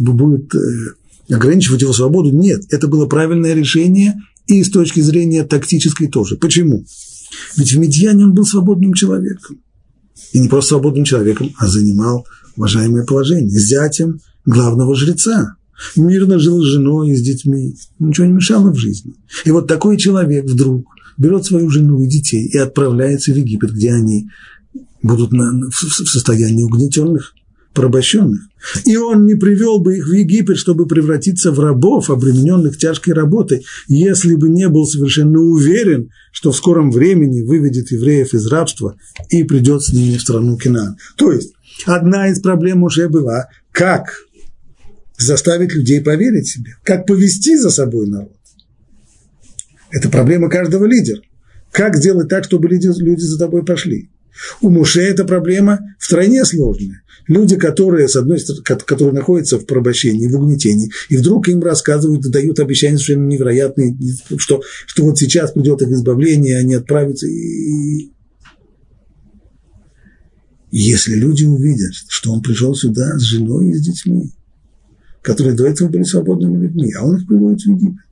будет 0.00 0.54
э, 0.54 1.34
ограничивать 1.34 1.82
его 1.82 1.92
свободу. 1.92 2.30
Нет, 2.30 2.62
это 2.70 2.88
было 2.88 3.04
правильное 3.04 3.52
решение 3.52 4.14
и 4.46 4.64
с 4.64 4.70
точки 4.70 5.00
зрения 5.00 5.44
тактической 5.44 6.08
тоже. 6.08 6.38
Почему? 6.38 6.86
Ведь 7.58 7.74
в 7.74 7.78
Медьяне 7.78 8.24
он 8.24 8.32
был 8.32 8.46
свободным 8.46 8.94
человеком. 8.94 9.60
И 10.32 10.40
не 10.40 10.48
просто 10.48 10.70
свободным 10.70 11.04
человеком, 11.04 11.52
а 11.58 11.66
занимал 11.66 12.26
уважаемое 12.56 13.04
положение. 13.04 13.50
Зятем 13.50 14.20
главного 14.46 14.94
жреца. 14.94 15.56
Мирно 15.96 16.38
жил 16.38 16.62
с 16.62 16.66
женой 16.66 17.10
и 17.10 17.14
с 17.14 17.20
детьми. 17.20 17.76
Ничего 17.98 18.26
не 18.26 18.32
мешало 18.32 18.70
в 18.70 18.76
жизни. 18.76 19.12
И 19.44 19.50
вот 19.50 19.66
такой 19.66 19.98
человек 19.98 20.46
вдруг 20.46 20.86
берет 21.18 21.44
свою 21.44 21.70
жену 21.70 22.02
и 22.02 22.06
детей 22.06 22.46
и 22.46 22.58
отправляется 22.58 23.32
в 23.32 23.36
Египет, 23.36 23.72
где 23.72 23.92
они 23.92 24.28
будут 25.02 25.32
на, 25.32 25.70
в, 25.70 25.74
в 25.74 26.08
состоянии 26.08 26.64
угнетенных, 26.64 27.34
порабощенных. 27.76 28.40
И 28.84 28.96
он 28.96 29.26
не 29.26 29.34
привел 29.34 29.78
бы 29.78 29.98
их 29.98 30.08
в 30.08 30.12
Египет, 30.12 30.56
чтобы 30.56 30.86
превратиться 30.86 31.52
в 31.52 31.60
рабов, 31.60 32.10
обремененных 32.10 32.78
тяжкой 32.78 33.14
работой, 33.14 33.64
если 33.86 34.34
бы 34.34 34.48
не 34.48 34.68
был 34.68 34.86
совершенно 34.86 35.40
уверен, 35.40 36.10
что 36.32 36.52
в 36.52 36.56
скором 36.56 36.90
времени 36.90 37.42
выведет 37.42 37.92
евреев 37.92 38.34
из 38.34 38.46
рабства 38.46 38.96
и 39.28 39.44
придет 39.44 39.82
с 39.82 39.92
ними 39.92 40.16
в 40.16 40.22
страну 40.22 40.56
Кинан. 40.56 40.96
То 41.16 41.30
есть, 41.30 41.52
одна 41.84 42.28
из 42.28 42.40
проблем 42.40 42.82
уже 42.82 43.08
была, 43.08 43.48
как 43.72 44.22
заставить 45.18 45.74
людей 45.74 46.00
поверить 46.00 46.48
себе, 46.48 46.76
как 46.82 47.06
повести 47.06 47.56
за 47.56 47.70
собой 47.70 48.06
народ. 48.06 48.35
Это 49.96 50.10
проблема 50.10 50.50
каждого 50.50 50.84
лидера. 50.84 51.22
Как 51.72 51.96
сделать 51.96 52.28
так, 52.28 52.44
чтобы 52.44 52.68
люди, 52.68 52.86
люди 52.98 53.22
за 53.22 53.38
тобой 53.38 53.64
пошли? 53.64 54.10
У 54.60 54.68
Муше 54.68 55.00
эта 55.00 55.24
проблема 55.24 55.80
втройне 55.98 56.44
сложная. 56.44 57.02
Люди, 57.26 57.56
которые, 57.56 58.06
с 58.06 58.14
одной 58.14 58.38
стороны, 58.38 58.62
которые 58.62 59.14
находятся 59.14 59.58
в 59.58 59.64
порабощении, 59.64 60.28
в 60.28 60.34
угнетении, 60.34 60.90
и 61.08 61.16
вдруг 61.16 61.48
им 61.48 61.62
рассказывают 61.62 62.30
дают 62.30 62.60
обещания 62.60 62.98
совершенно 62.98 63.26
невероятные, 63.26 63.96
что, 64.36 64.60
что 64.86 65.02
вот 65.02 65.18
сейчас 65.18 65.52
придет 65.52 65.80
их 65.80 65.88
избавление, 65.88 66.58
они 66.58 66.74
отправятся. 66.74 67.26
И... 67.26 68.12
Если 70.70 71.14
люди 71.14 71.44
увидят, 71.44 71.94
что 72.08 72.34
он 72.34 72.42
пришел 72.42 72.74
сюда 72.74 73.18
с 73.18 73.22
женой 73.22 73.70
и 73.70 73.74
с 73.74 73.80
детьми, 73.80 74.30
которые 75.22 75.56
до 75.56 75.66
этого 75.66 75.88
были 75.88 76.02
свободными 76.02 76.66
людьми, 76.66 76.92
а 76.92 77.06
он 77.06 77.16
их 77.16 77.26
приводит 77.26 77.62
в 77.62 77.66
Египет, 77.66 78.05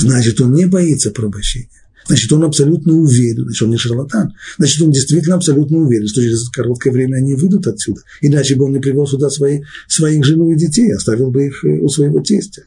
значит, 0.00 0.40
он 0.40 0.52
не 0.52 0.66
боится 0.66 1.10
порабощения. 1.10 1.68
Значит, 2.06 2.32
он 2.32 2.42
абсолютно 2.44 2.94
уверен, 2.94 3.44
значит, 3.44 3.62
он 3.62 3.70
не 3.70 3.76
шарлатан. 3.76 4.32
Значит, 4.58 4.82
он 4.82 4.90
действительно 4.90 5.36
абсолютно 5.36 5.78
уверен, 5.78 6.08
что 6.08 6.22
через 6.22 6.48
короткое 6.48 6.90
время 6.90 7.16
они 7.16 7.34
выйдут 7.34 7.66
отсюда. 7.66 8.00
Иначе 8.20 8.56
бы 8.56 8.64
он 8.64 8.72
не 8.72 8.80
привел 8.80 9.06
сюда 9.06 9.30
свои, 9.30 9.60
своих 9.86 10.24
жену 10.24 10.50
и 10.50 10.56
детей, 10.56 10.92
оставил 10.92 11.30
бы 11.30 11.46
их 11.46 11.64
э, 11.64 11.78
у 11.78 11.88
своего 11.88 12.20
тестя. 12.20 12.64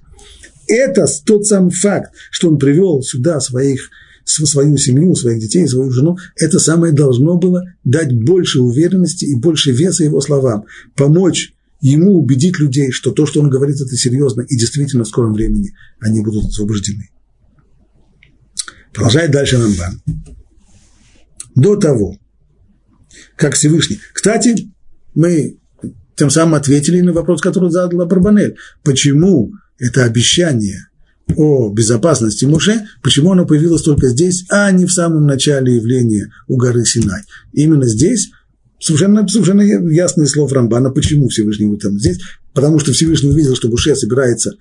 Это 0.68 1.06
тот 1.26 1.46
самый 1.46 1.72
факт, 1.72 2.14
что 2.32 2.50
он 2.50 2.58
привел 2.58 3.02
сюда 3.02 3.40
своих, 3.42 3.90
свою 4.24 4.78
семью, 4.78 5.14
своих 5.16 5.42
детей, 5.42 5.68
свою 5.68 5.92
жену, 5.92 6.18
это 6.38 6.60
самое 6.60 6.94
должно 6.94 7.38
было 7.38 7.64
дать 7.84 8.14
больше 8.14 8.62
уверенности 8.62 9.26
и 9.26 9.36
больше 9.36 9.72
веса 9.72 10.06
его 10.06 10.22
словам, 10.22 10.64
помочь 10.96 11.54
ему 11.82 12.18
убедить 12.18 12.60
людей, 12.60 12.92
что 12.92 13.12
то, 13.12 13.26
что 13.26 13.42
он 13.42 13.50
говорит, 13.50 13.76
это 13.76 13.96
серьезно, 13.98 14.42
и 14.42 14.56
действительно 14.56 15.04
в 15.04 15.10
скором 15.10 15.34
времени 15.34 15.74
они 16.00 16.22
будут 16.22 16.46
освобождены. 16.46 17.10
Продолжает 18.94 19.32
дальше 19.32 19.58
Рамбан. 19.58 20.02
До 21.56 21.76
того, 21.76 22.18
как 23.36 23.56
Всевышний. 23.56 24.00
Кстати, 24.14 24.72
мы 25.16 25.58
тем 26.16 26.30
самым 26.30 26.56
ответили 26.56 27.02
на 27.02 27.14
вопрос, 27.14 27.41
который 27.41 27.72
задала 27.72 28.06
Барбанель. 28.06 28.56
Почему 28.84 29.52
это 29.80 30.04
обещание 30.04 30.88
о 31.36 31.72
безопасности 31.72 32.46
Муше, 32.46 32.86
почему 33.02 33.32
оно 33.32 33.46
появилось 33.46 33.82
только 33.82 34.10
здесь, 34.10 34.46
а 34.50 34.70
не 34.72 34.86
в 34.86 34.91
самом 34.91 35.26
начале 35.26 35.76
явления 35.76 36.32
у 36.48 36.58
горы 36.58 36.86
Синай. 36.86 37.22
Именно 37.54 37.88
здесь 37.88 38.30
совершенно, 38.80 39.28
совершенно 39.28 39.62
ясные 39.62 40.28
слов 40.28 40.52
Рамбана, 40.52 40.91
почему 40.91 41.30
Всевышний 41.30 41.76
там 41.78 41.98
здесь, 41.98 42.20
потому 42.54 42.80
что 42.80 42.91
Всевышний 42.91 43.30
увидел, 43.30 43.56
что 43.56 43.70
Муше 43.70 43.96
собирается 43.96 44.52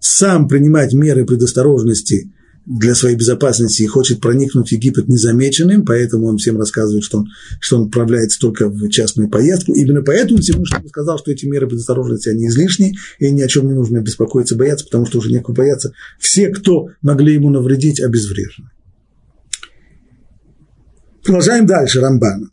сам 0.00 0.48
принимать 0.48 0.92
меры 0.92 1.24
предосторожности 1.24 2.32
для 2.68 2.94
своей 2.94 3.16
безопасности 3.16 3.82
и 3.82 3.86
хочет 3.86 4.20
проникнуть 4.20 4.68
в 4.68 4.72
Египет 4.72 5.08
незамеченным, 5.08 5.86
поэтому 5.86 6.26
он 6.26 6.36
всем 6.36 6.58
рассказывает, 6.58 7.02
что 7.02 7.18
он, 7.18 7.28
что 7.60 7.78
он 7.78 7.86
отправляется 7.86 8.38
только 8.38 8.68
в 8.68 8.88
частную 8.90 9.30
поездку. 9.30 9.72
Именно 9.72 10.02
поэтому 10.02 10.40
Всевышний 10.40 10.86
сказал, 10.88 11.18
что 11.18 11.32
эти 11.32 11.46
меры 11.46 11.66
предосторожности, 11.66 12.28
они 12.28 12.48
излишни, 12.48 12.94
и 13.18 13.30
ни 13.30 13.40
о 13.40 13.48
чем 13.48 13.68
не 13.68 13.72
нужно 13.72 14.00
беспокоиться, 14.00 14.54
бояться, 14.54 14.84
потому 14.84 15.06
что 15.06 15.18
уже 15.18 15.32
некого 15.32 15.54
бояться. 15.54 15.92
Все, 16.18 16.50
кто 16.50 16.88
могли 17.00 17.34
ему 17.34 17.48
навредить, 17.48 18.00
обезврежены. 18.00 18.68
Продолжаем 21.24 21.66
дальше 21.66 22.00
Рамбана. 22.00 22.50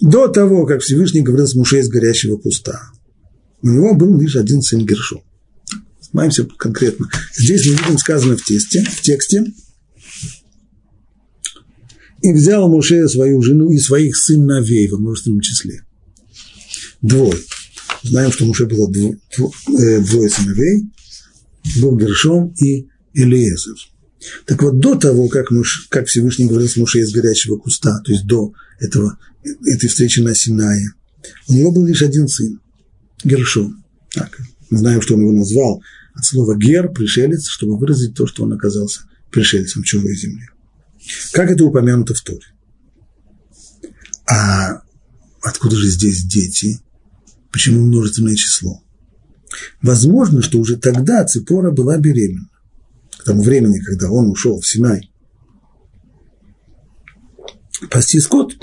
До 0.00 0.28
того, 0.28 0.66
как 0.66 0.82
Всевышний 0.82 1.22
говорил 1.22 1.48
с 1.48 1.56
Муше 1.56 1.80
из 1.80 1.88
горящего 1.88 2.36
куста, 2.36 2.80
у 3.60 3.68
него 3.68 3.94
был 3.96 4.20
лишь 4.20 4.36
один 4.36 4.62
сын 4.62 4.86
Гершом. 4.86 5.22
Занимаемся 6.12 6.44
конкретно. 6.44 7.08
Здесь 7.36 7.66
мы 7.66 7.72
видим 7.72 7.98
сказано 7.98 8.36
в, 8.36 8.42
тесте, 8.42 8.82
в 8.82 9.00
тексте. 9.02 9.44
И 12.22 12.32
взял 12.32 12.68
Муше 12.68 13.08
свою 13.08 13.40
жену 13.42 13.70
и 13.70 13.78
своих 13.78 14.16
сыновей 14.16 14.88
во 14.88 14.98
множественном 14.98 15.40
числе. 15.40 15.84
Двое. 17.02 17.38
Знаем, 18.02 18.32
что 18.32 18.44
Муше 18.44 18.66
было 18.66 18.90
дво, 18.90 19.14
э, 19.78 20.00
двое 20.00 20.30
сыновей. 20.30 20.86
Был 21.80 21.96
Гершом 21.96 22.54
и 22.60 22.88
Элиезер. 23.14 23.76
Так 24.46 24.62
вот, 24.62 24.80
до 24.80 24.94
того, 24.94 25.28
как, 25.28 25.50
Муш, 25.50 25.86
как 25.90 26.06
Всевышний 26.06 26.46
говорил 26.46 26.68
с 26.68 26.76
Муше 26.76 27.00
из 27.00 27.12
горячего 27.12 27.56
куста, 27.56 28.00
то 28.04 28.12
есть 28.12 28.26
до 28.26 28.52
этого, 28.80 29.18
этой 29.44 29.88
встречи 29.88 30.20
на 30.20 30.34
Синае, 30.34 30.92
у 31.48 31.52
него 31.52 31.70
был 31.70 31.86
лишь 31.86 32.02
один 32.02 32.26
сын, 32.26 32.60
Гершон. 33.22 33.82
Так, 34.12 34.38
знаем, 34.70 35.02
что 35.02 35.14
он 35.14 35.20
его 35.20 35.32
назвал 35.32 35.82
от 36.18 36.24
слова 36.24 36.56
«гер», 36.56 36.88
пришелец, 36.88 37.46
чтобы 37.46 37.78
выразить 37.78 38.14
то, 38.14 38.26
что 38.26 38.42
он 38.42 38.52
оказался 38.52 39.02
пришельцем 39.30 39.84
чужой 39.84 40.16
земли. 40.16 40.48
Как 41.32 41.48
это 41.48 41.64
упомянуто 41.64 42.12
в 42.12 42.20
Торе? 42.22 42.44
А 44.26 44.82
откуда 45.40 45.76
же 45.76 45.88
здесь 45.88 46.24
дети? 46.24 46.80
Почему 47.52 47.86
множественное 47.86 48.34
число? 48.34 48.82
Возможно, 49.80 50.42
что 50.42 50.58
уже 50.58 50.76
тогда 50.76 51.24
Ципора 51.24 51.70
была 51.70 51.98
беременна. 51.98 52.50
К 53.16 53.24
тому 53.24 53.42
времени, 53.42 53.78
когда 53.78 54.10
он 54.10 54.28
ушел 54.28 54.60
в 54.60 54.66
Синай 54.66 55.12
пасти 57.90 58.18
скот, 58.18 58.54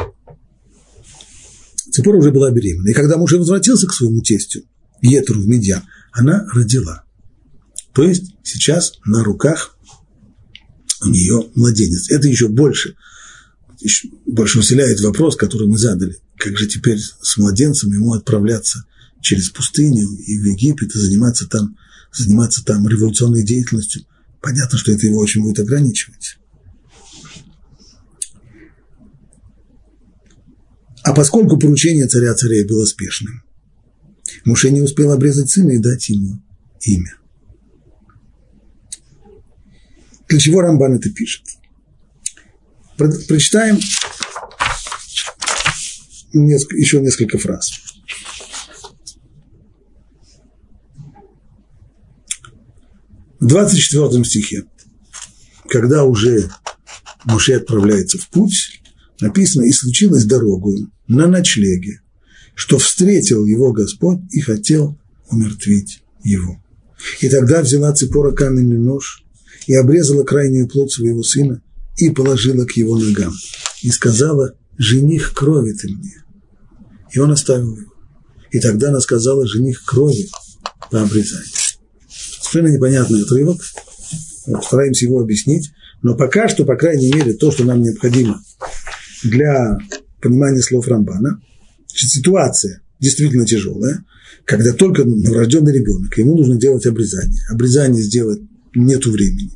Ципора 1.90 2.18
уже 2.18 2.32
была 2.32 2.52
беременна. 2.52 2.90
И 2.90 2.94
когда 2.94 3.16
муж 3.16 3.32
возвратился 3.32 3.88
к 3.88 3.94
своему 3.94 4.22
тестю, 4.22 4.64
Етру 5.02 5.40
в 5.40 5.48
Медьян, 5.48 5.84
она 6.12 6.46
родила. 6.54 7.05
То 7.96 8.04
есть 8.04 8.36
сейчас 8.44 9.00
на 9.06 9.24
руках 9.24 9.78
у 11.02 11.08
нее 11.08 11.50
младенец. 11.56 12.12
Это 12.12 12.28
еще 12.28 12.50
больше, 12.50 12.98
еще 13.80 14.10
больше 14.26 14.60
усиляет 14.60 15.00
вопрос, 15.00 15.38
который 15.38 15.70
мы 15.70 15.78
задали. 15.78 16.18
Как 16.38 16.58
же 16.58 16.68
теперь 16.68 17.00
с 17.00 17.38
младенцем 17.38 17.94
ему 17.94 18.12
отправляться 18.12 18.84
через 19.22 19.50
пустыню 19.50 20.10
и 20.10 20.38
в 20.38 20.44
Египет 20.44 20.94
и 20.94 21.00
заниматься 21.00 21.48
там, 21.48 21.78
заниматься 22.14 22.66
там 22.66 22.86
революционной 22.86 23.44
деятельностью? 23.44 24.04
Понятно, 24.42 24.78
что 24.78 24.92
это 24.92 25.08
его 25.08 25.20
очень 25.20 25.42
будет 25.42 25.60
ограничивать. 25.60 26.38
А 31.02 31.14
поскольку 31.14 31.58
поручение 31.58 32.08
царя 32.08 32.34
царей 32.34 32.66
было 32.66 32.84
спешным, 32.86 33.42
Муше 34.44 34.70
не 34.70 34.82
успел 34.82 35.14
обрезать 35.14 35.50
сына 35.50 35.72
и 35.72 35.78
дать 35.78 36.10
ему 36.10 36.44
имя. 36.82 37.16
Для 40.28 40.40
чего 40.40 40.62
Рамбан 40.62 40.96
это 40.96 41.10
пишет? 41.12 41.44
Прочитаем 42.98 43.80
еще 46.34 47.00
несколько 47.00 47.38
фраз. 47.38 47.72
В 53.40 53.48
24 53.48 54.24
стихе, 54.24 54.64
когда 55.70 56.04
уже 56.04 56.50
Муше 57.26 57.54
отправляется 57.54 58.18
в 58.18 58.30
путь, 58.30 58.82
написано 59.20 59.64
«И 59.64 59.72
случилось 59.72 60.26
дорогою 60.26 60.92
на 61.08 61.28
ночлеге, 61.28 62.02
что 62.56 62.78
встретил 62.78 63.46
его 63.46 63.72
Господь 63.72 64.20
и 64.32 64.40
хотел 64.42 64.98
умертвить 65.30 66.02
его. 66.24 66.64
И 67.20 67.30
тогда 67.30 67.62
взяла 67.62 67.94
Ципора 67.94 68.32
каменный 68.32 68.80
нож 68.80 69.25
и 69.68 69.76
обрезала 69.76 70.24
крайнюю 70.24 70.68
плоть 70.68 70.92
своего 70.92 71.24
сына 71.24 71.62
и 71.98 72.10
положила 72.10 72.66
к 72.66 72.72
его 72.74 72.98
ногам. 72.98 73.34
И 73.82 73.90
сказала, 73.90 74.56
жених 74.78 75.34
крови 75.34 75.74
ты 75.74 75.90
мне. 75.90 76.24
И 77.12 77.20
он 77.20 77.32
оставил 77.32 77.76
его. 77.76 77.92
И 78.52 78.60
тогда 78.60 78.90
она 78.90 79.00
сказала, 79.00 79.48
жених 79.48 79.84
крови 79.86 80.30
по 80.92 81.02
обрезанию. 81.02 81.48
Совершенно 82.10 82.74
непонятный 82.76 83.24
отрывок. 83.24 83.62
Постараемся 84.46 85.06
его 85.06 85.20
объяснить. 85.20 85.72
Но 86.02 86.16
пока 86.16 86.48
что, 86.48 86.66
по 86.66 86.76
крайней 86.76 87.12
мере, 87.12 87.34
то, 87.34 87.52
что 87.52 87.64
нам 87.64 87.82
необходимо 87.82 88.42
для 89.24 89.78
понимания 90.22 90.62
слов 90.62 90.88
Рамбана, 90.88 91.42
ситуация 91.88 92.82
действительно 93.00 93.46
тяжелая, 93.46 94.06
когда 94.46 94.74
только 94.74 95.04
новорожденный 95.04 95.74
ребенок, 95.74 96.16
ему 96.18 96.38
нужно 96.38 96.58
делать 96.58 96.86
обрезание. 96.86 97.42
Обрезание 97.50 98.04
сделать 98.04 98.42
нету 98.76 99.12
времени. 99.12 99.52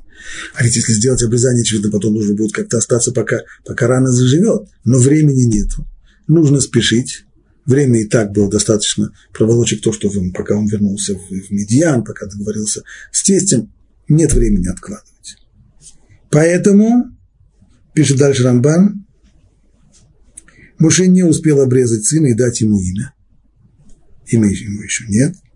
А 0.53 0.63
ведь 0.63 0.76
если 0.76 0.93
сделать 0.93 1.24
обрезание, 1.24 1.61
очевидно, 1.61 1.91
потом 1.91 2.13
нужно 2.13 2.36
будет 2.36 2.51
как-то 2.51 2.78
остаться, 2.78 3.11
пока, 3.11 3.41
пока 3.65 3.88
рана 3.88 4.11
заживет. 4.11 4.67
Но 4.84 4.99
времени 4.99 5.43
нету. 5.43 5.88
Нужно 6.28 6.59
спешить. 6.59 7.26
Время 7.65 8.01
и 8.01 8.05
так 8.05 8.32
было 8.32 8.49
достаточно 8.49 9.11
проволочек 9.34 9.82
то, 9.82 9.93
что 9.93 10.09
он, 10.09 10.32
пока 10.32 10.55
он 10.55 10.67
вернулся 10.67 11.13
в, 11.15 11.30
в 11.30 11.51
Медиан, 11.51 12.03
пока 12.03 12.26
договорился 12.26 12.84
с 13.11 13.24
тестем, 13.24 13.72
нет 14.07 14.34
времени 14.34 14.67
откладывать. 14.67 15.38
Поэтому, 16.32 17.15
пишет 17.93 18.17
дальше 18.17 18.43
Рамбан, 18.43 19.05
Муше 20.80 21.07
не 21.07 21.24
успел 21.24 21.59
обрезать 21.59 22.05
сына 22.05 22.28
и 22.28 22.34
дать 22.34 22.61
ему 22.61 22.80
имя. 22.80 23.13
Имя 24.28 24.49
ему 24.49 24.82
еще 24.82 25.05
нет– 25.07 25.36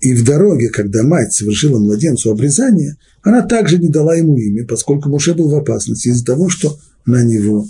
и 0.00 0.14
в 0.14 0.24
дороге, 0.24 0.70
когда 0.70 1.02
мать 1.02 1.32
совершила 1.32 1.78
младенцу 1.78 2.30
обрезание, 2.30 2.96
она 3.22 3.42
также 3.42 3.78
не 3.78 3.88
дала 3.88 4.14
ему 4.14 4.36
имя, 4.36 4.66
поскольку 4.66 5.10
Муше 5.10 5.34
был 5.34 5.50
в 5.50 5.54
опасности 5.54 6.08
из-за 6.08 6.24
того, 6.24 6.48
что 6.48 6.78
на 7.04 7.22
него 7.22 7.66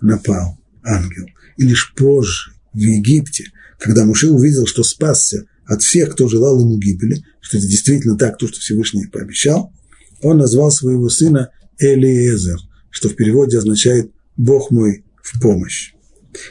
напал 0.00 0.58
ангел. 0.82 1.26
И 1.56 1.64
лишь 1.64 1.94
позже, 1.94 2.52
в 2.72 2.78
Египте, 2.78 3.44
когда 3.78 4.04
Муше 4.04 4.30
увидел, 4.30 4.66
что 4.66 4.82
спасся 4.82 5.44
от 5.66 5.82
всех, 5.82 6.12
кто 6.12 6.28
желал 6.28 6.60
ему 6.60 6.78
гибели, 6.78 7.24
что 7.40 7.58
это 7.58 7.66
действительно 7.66 8.16
так, 8.16 8.38
то, 8.38 8.48
что 8.48 8.60
Всевышний 8.60 9.06
пообещал, 9.06 9.72
он 10.20 10.38
назвал 10.38 10.70
своего 10.70 11.08
сына 11.08 11.50
Элиезер, 11.78 12.58
что 12.90 13.08
в 13.08 13.14
переводе 13.14 13.58
означает 13.58 14.10
«Бог 14.36 14.70
мой 14.70 15.04
в 15.22 15.40
помощь». 15.40 15.92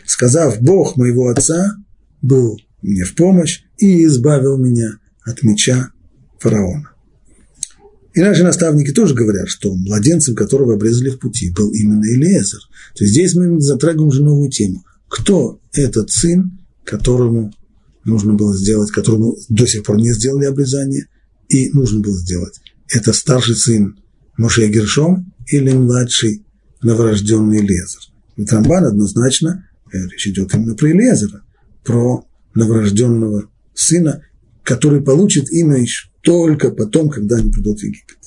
Сказав 0.06 0.62
«Бог 0.62 0.96
моего 0.98 1.30
отца 1.30 1.76
был 2.22 2.58
мне 2.82 3.04
в 3.04 3.16
помощь 3.16 3.64
и 3.78 4.06
избавил 4.06 4.58
меня 4.58 5.00
от 5.28 5.44
меча 5.44 5.92
фараона. 6.40 6.90
И 8.14 8.22
наши 8.22 8.44
наставники 8.44 8.92
тоже 8.92 9.14
говорят, 9.14 9.48
что 9.48 9.76
младенцем, 9.76 10.36
которого 10.36 10.74
обрезали 10.74 11.10
в 11.10 11.20
пути, 11.20 11.52
был 11.52 11.70
именно 11.72 12.04
Элиезер. 12.04 12.60
То 12.96 13.04
есть 13.04 13.14
здесь 13.14 13.36
мы 13.36 13.62
затрагиваем 13.62 14.08
уже 14.08 14.24
новую 14.24 14.50
тему. 14.50 14.84
Кто 15.08 15.60
этот 15.72 16.10
сын, 16.10 16.58
которому 16.84 17.54
нужно 18.06 18.34
было 18.34 18.58
сделать, 18.58 18.90
которому 18.90 19.38
до 19.50 19.68
сих 19.68 19.84
пор 19.84 19.98
не 19.98 20.12
сделали 20.14 20.46
обрезание, 20.46 21.06
и 21.50 21.70
нужно 21.74 22.00
было 22.00 22.18
сделать? 22.18 22.60
Это 22.90 23.14
старший 23.14 23.56
сын 23.56 24.00
Моше 24.38 24.68
Гершом 24.68 25.34
или 25.48 25.72
младший 25.74 26.44
новорожденный 26.82 27.60
Элиезер? 27.60 28.02
И 28.36 28.46
Трамбан 28.46 28.86
однозначно, 28.86 29.68
э, 29.94 29.98
речь 30.12 30.28
идет 30.28 30.56
именно 30.56 30.74
про 30.74 30.92
Элиезера, 30.92 31.44
про 31.84 32.26
новорожденного 32.56 33.50
сына, 33.76 34.24
который 34.68 35.02
получит 35.02 35.50
имя 35.50 35.78
еще 35.78 36.10
только 36.22 36.72
потом, 36.72 37.10
когда 37.10 37.38
они 37.38 37.50
придут 37.50 37.80
в 37.80 37.84
Египет. 37.84 38.18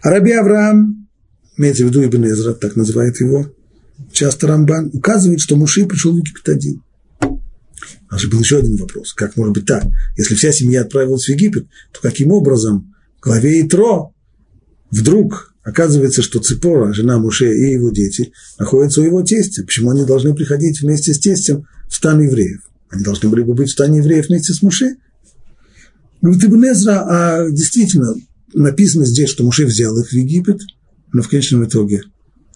А 0.00 0.08
Раби 0.08 0.32
Авраам, 0.32 1.08
имеется 1.58 1.84
в 1.84 1.88
виду 1.88 2.02
Ибн 2.02 2.24
Эзра, 2.24 2.54
так 2.54 2.74
называет 2.74 3.20
его, 3.20 3.52
часто 4.12 4.46
Рамбан, 4.46 4.90
указывает, 4.94 5.40
что 5.40 5.56
Муши 5.56 5.84
пришел 5.84 6.14
в 6.14 6.16
Египет 6.16 6.48
один. 6.48 6.82
У 7.20 7.38
нас 8.10 8.20
же 8.22 8.30
был 8.30 8.40
еще 8.40 8.56
один 8.56 8.76
вопрос. 8.76 9.12
Как 9.12 9.36
может 9.36 9.52
быть 9.52 9.66
так? 9.66 9.84
Если 10.16 10.34
вся 10.34 10.52
семья 10.52 10.80
отправилась 10.80 11.26
в 11.26 11.28
Египет, 11.28 11.66
то 11.92 12.00
каким 12.00 12.32
образом 12.32 12.94
в 13.18 13.20
главе 13.20 13.60
Итро 13.60 14.14
вдруг 14.90 15.54
оказывается, 15.62 16.22
что 16.22 16.40
Ципора, 16.40 16.94
жена 16.94 17.18
Муше 17.18 17.52
и 17.54 17.72
его 17.72 17.90
дети, 17.90 18.32
находятся 18.58 19.02
у 19.02 19.04
его 19.04 19.20
тестя? 19.22 19.64
Почему 19.64 19.90
они 19.90 20.06
должны 20.06 20.34
приходить 20.34 20.80
вместе 20.80 21.12
с 21.12 21.18
тестем 21.18 21.66
в 21.90 21.94
стан 21.94 22.22
евреев? 22.22 22.62
Они 22.88 23.04
должны 23.04 23.28
были 23.28 23.42
бы 23.42 23.52
быть 23.52 23.68
в 23.68 23.72
стане 23.72 23.98
евреев 23.98 24.28
вместе 24.28 24.54
с 24.54 24.62
Муше. 24.62 24.96
Говорит 26.26 26.44
Ибн 26.44 26.64
Эзра, 26.64 27.04
а 27.08 27.50
действительно, 27.50 28.12
написано 28.52 29.04
здесь, 29.04 29.30
что 29.30 29.44
Муше 29.44 29.64
взял 29.64 29.96
их 30.00 30.08
в 30.08 30.12
Египет, 30.12 30.60
но 31.12 31.22
в 31.22 31.28
конечном 31.28 31.64
итоге 31.64 32.02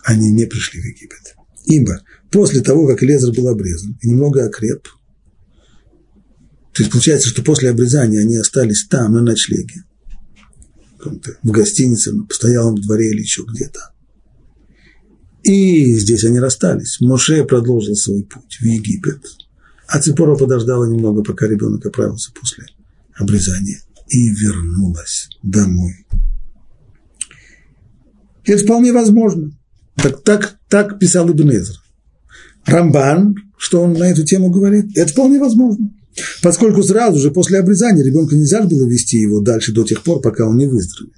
они 0.03 0.33
не 0.33 0.45
пришли 0.47 0.81
в 0.81 0.85
Египет. 0.85 1.37
Ибо 1.67 2.01
после 2.33 2.63
того, 2.63 2.89
как 2.89 3.01
Лезер 3.03 3.33
был 3.33 3.47
обрезан 3.47 3.97
и 4.03 4.09
немного 4.11 4.45
окреп, 4.45 4.89
то 6.73 6.83
есть 6.83 6.91
получается, 6.91 7.29
что 7.29 7.45
после 7.45 7.71
обрезания 7.71 8.19
они 8.19 8.39
остались 8.39 8.89
там, 8.89 9.13
на 9.13 9.23
ночлеге, 9.23 9.85
в 11.45 11.51
гостинице, 11.53 12.11
на 12.11 12.25
постоялом 12.25 12.75
дворе 12.75 13.11
или 13.11 13.21
еще 13.21 13.45
где-то. 13.45 13.93
И 15.45 15.95
здесь 15.95 16.25
они 16.25 16.41
расстались. 16.41 17.01
Моше 17.01 17.45
продолжил 17.45 17.95
свой 17.95 18.25
путь 18.25 18.59
в 18.61 18.65
Египет, 18.65 19.25
а 19.87 20.01
Ципора 20.01 20.35
подождала 20.35 20.89
немного, 20.89 21.23
пока 21.23 21.47
ребенок 21.47 21.87
оправился 21.87 22.33
после 22.33 22.67
обрезания, 23.21 23.81
и 24.09 24.31
вернулась 24.31 25.29
домой. 25.43 26.07
Это 28.45 28.65
вполне 28.65 28.93
возможно. 28.93 29.53
Так, 29.97 30.23
так, 30.23 30.57
так 30.69 30.99
писал 30.99 31.31
Ибн 31.31 31.51
Эзра. 31.51 31.77
Рамбан, 32.67 33.37
что 33.57 33.83
он 33.83 33.93
на 33.93 34.05
эту 34.05 34.25
тему 34.25 34.51
говорит, 34.51 34.97
это 34.97 35.13
вполне 35.13 35.39
возможно. 35.39 35.93
Поскольку 36.43 36.83
сразу 36.83 37.19
же 37.19 37.31
после 37.31 37.59
обрезания 37.59 38.05
ребенка 38.05 38.35
нельзя 38.35 38.63
было 38.63 38.89
вести 38.89 39.19
его 39.19 39.41
дальше 39.41 39.73
до 39.73 39.85
тех 39.85 40.03
пор, 40.03 40.21
пока 40.21 40.47
он 40.47 40.57
не 40.57 40.67
выздоровеет. 40.67 41.17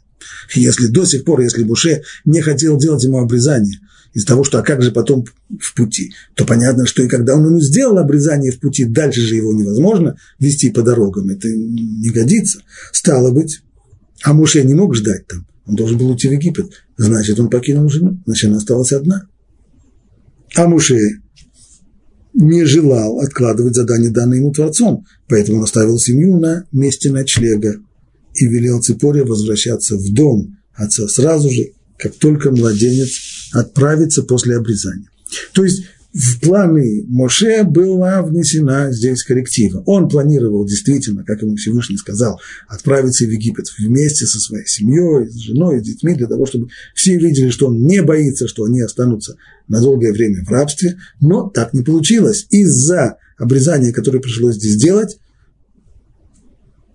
Если 0.54 0.86
до 0.88 1.04
сих 1.04 1.24
пор, 1.24 1.40
если 1.40 1.64
Буше 1.64 2.02
не 2.24 2.40
хотел 2.40 2.78
делать 2.78 3.02
ему 3.04 3.18
обрезание 3.18 3.80
из-за 4.14 4.26
того, 4.26 4.44
что 4.44 4.58
а 4.58 4.62
как 4.62 4.82
же 4.82 4.92
потом 4.92 5.24
в 5.60 5.74
пути, 5.74 6.12
то 6.34 6.44
понятно, 6.44 6.86
что 6.86 7.02
и 7.02 7.08
когда 7.08 7.34
он 7.34 7.46
ему 7.46 7.60
сделал 7.60 7.98
обрезание 7.98 8.52
в 8.52 8.60
пути, 8.60 8.84
дальше 8.84 9.20
же 9.20 9.36
его 9.36 9.52
невозможно 9.52 10.16
вести 10.38 10.70
по 10.70 10.82
дорогам, 10.82 11.30
это 11.30 11.48
не 11.48 12.10
годится. 12.10 12.60
Стало 12.92 13.30
быть, 13.30 13.62
а 14.22 14.32
Муше 14.32 14.62
не 14.64 14.74
мог 14.74 14.94
ждать 14.94 15.26
там, 15.26 15.46
он 15.66 15.76
должен 15.76 15.98
был 15.98 16.10
уйти 16.10 16.28
в 16.28 16.32
Египет, 16.32 16.70
значит, 16.96 17.40
он 17.40 17.48
покинул 17.48 17.88
жену, 17.88 18.20
значит, 18.26 18.48
она 18.48 18.58
осталась 18.58 18.92
одна. 18.92 19.26
А 20.54 20.68
Муше 20.68 20.98
не 22.34 22.64
желал 22.64 23.20
откладывать 23.20 23.74
задание, 23.74 24.10
данное 24.10 24.38
ему 24.38 24.52
Творцом, 24.52 25.06
поэтому 25.28 25.58
он 25.58 25.64
оставил 25.64 25.98
семью 25.98 26.38
на 26.38 26.64
месте 26.72 27.10
ночлега 27.10 27.76
и 28.34 28.46
велел 28.46 28.80
Ципоре 28.80 29.24
возвращаться 29.24 29.96
в 29.96 30.12
дом 30.12 30.56
отца 30.74 31.06
сразу 31.08 31.50
же, 31.50 31.72
как 31.98 32.14
только 32.14 32.50
младенец 32.50 33.10
отправится 33.52 34.22
после 34.22 34.56
обрезания. 34.56 35.08
То 35.52 35.64
есть 35.64 35.84
в 36.12 36.40
планы 36.40 37.04
Моше 37.08 37.64
была 37.64 38.22
внесена 38.22 38.92
здесь 38.92 39.22
корректива. 39.22 39.82
Он 39.86 40.10
планировал 40.10 40.66
действительно, 40.66 41.24
как 41.24 41.40
ему 41.40 41.56
Всевышний 41.56 41.96
сказал, 41.96 42.38
отправиться 42.68 43.24
в 43.24 43.30
Египет 43.30 43.66
вместе 43.78 44.26
со 44.26 44.38
своей 44.38 44.66
семьей, 44.66 45.30
с 45.30 45.36
женой, 45.36 45.80
с 45.80 45.86
детьми, 45.86 46.14
для 46.14 46.26
того, 46.26 46.44
чтобы 46.44 46.68
все 46.94 47.16
видели, 47.16 47.48
что 47.48 47.68
он 47.68 47.86
не 47.86 48.02
боится, 48.02 48.46
что 48.46 48.64
они 48.64 48.82
останутся 48.82 49.36
на 49.68 49.80
долгое 49.80 50.12
время 50.12 50.44
в 50.44 50.50
рабстве. 50.50 50.98
Но 51.20 51.48
так 51.48 51.72
не 51.72 51.82
получилось. 51.82 52.46
Из-за 52.50 53.16
обрезания, 53.38 53.92
которое 53.92 54.20
пришлось 54.20 54.56
здесь 54.56 54.76
делать, 54.76 55.18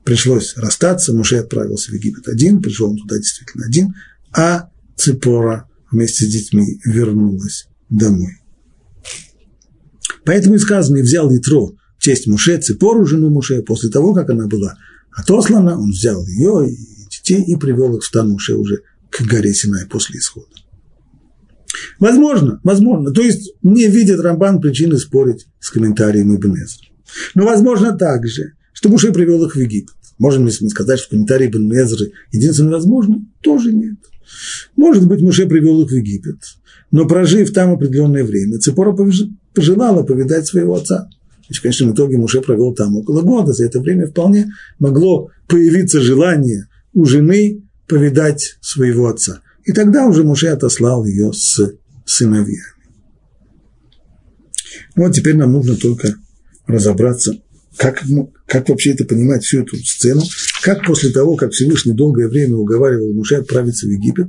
пришлось 0.04 0.56
расстаться. 0.58 1.14
Моше 1.14 1.38
отправился 1.40 1.90
в 1.90 1.96
Египет 1.96 2.28
один, 2.28 2.62
пришел 2.62 2.92
он 2.92 2.98
туда 2.98 3.18
действительно 3.18 3.66
один, 3.66 3.96
а 4.32 4.70
Ципора 4.96 5.67
вместе 5.92 6.26
с 6.26 6.30
детьми 6.30 6.80
вернулась 6.86 7.68
домой. 7.90 8.34
Поэтому 10.26 10.56
и 10.56 10.60
сказано, 10.60 10.98
и 10.98 11.02
взял 11.02 11.34
Итро 11.36 11.76
в 11.98 12.04
честь 12.04 12.28
Муше, 12.28 12.58
Ципору, 12.58 13.06
жену 13.06 13.30
Муше, 13.30 13.62
после 13.62 13.90
того, 13.90 14.14
как 14.14 14.30
она 14.30 14.48
была 14.48 14.78
отослана, 15.12 15.80
он 15.80 15.92
взял 15.92 16.26
ее 16.28 16.70
и 16.70 16.78
детей 17.10 17.44
и 17.44 17.56
привел 17.56 17.96
их 17.96 18.04
в 18.04 18.06
стан 18.06 18.30
Муше 18.30 18.56
уже 18.56 18.82
к 19.10 19.22
горе 19.22 19.54
Синай 19.54 19.86
после 19.86 20.20
исхода. 20.20 20.48
Возможно, 22.00 22.60
возможно. 22.64 23.12
То 23.12 23.22
есть 23.22 23.54
не 23.64 23.88
видит 23.88 24.20
Рамбан 24.20 24.62
причины 24.62 24.98
спорить 24.98 25.48
с 25.60 25.70
комментарием 25.70 26.36
Ибн 26.36 26.56
Эзра. 26.56 26.88
Но 27.36 27.46
возможно 27.46 27.98
также, 27.98 28.54
что 28.74 28.90
Муше 28.90 29.12
привел 29.12 29.46
их 29.46 29.56
в 29.56 29.60
Египет. 29.60 29.96
Можем 30.20 30.48
ли 30.48 30.54
мы 30.62 30.70
сказать, 30.70 31.00
что 31.00 31.12
комментарий 31.12 31.48
Ибн 31.48 31.72
Эзры 31.74 32.12
единственно 32.32 32.72
возможно? 32.72 33.26
Тоже 33.42 33.72
нет. 33.72 33.98
Может 34.76 35.08
быть, 35.08 35.22
Муше 35.22 35.48
привел 35.48 35.82
их 35.82 35.90
в 35.90 35.94
Египет, 35.94 36.38
но 36.92 37.08
прожив 37.08 37.52
там 37.54 37.74
определенное 37.74 38.24
время, 38.24 38.60
Цепора 38.60 38.96
пожелала 39.54 40.04
повидать 40.04 40.48
своего 40.48 40.76
отца. 40.76 41.10
Конечно, 41.62 41.88
в 41.88 41.94
итоге 41.94 42.18
Муше 42.18 42.42
провел 42.42 42.74
там 42.74 42.98
около 42.98 43.22
года. 43.22 43.54
За 43.54 43.66
это 43.66 43.80
время 43.80 44.08
вполне 44.08 44.52
могло 44.80 45.30
появиться 45.48 46.02
желание 46.02 46.68
у 46.94 47.06
жены 47.06 47.64
повидать 47.88 48.58
своего 48.60 49.08
отца. 49.08 49.42
И 49.64 49.72
тогда 49.72 50.08
уже 50.08 50.24
Муше 50.24 50.48
отослал 50.48 51.06
ее 51.06 51.32
с 51.34 51.74
сыновьями. 52.06 52.62
Ну, 54.96 55.04
вот 55.04 55.14
теперь 55.14 55.36
нам 55.38 55.54
нужно 55.54 55.76
только 55.76 56.16
разобраться, 56.66 57.40
как, 57.78 58.04
как 58.48 58.70
вообще 58.70 58.92
это 58.92 59.04
понимать, 59.04 59.44
всю 59.44 59.62
эту 59.62 59.76
сцену, 59.78 60.22
как 60.64 60.86
после 60.86 61.12
того, 61.12 61.36
как 61.36 61.52
Всевышний 61.52 61.94
долгое 61.94 62.30
время 62.30 62.56
уговаривал 62.56 63.14
Муше 63.14 63.36
отправиться 63.36 63.86
в 63.86 63.90
Египет 63.90 64.28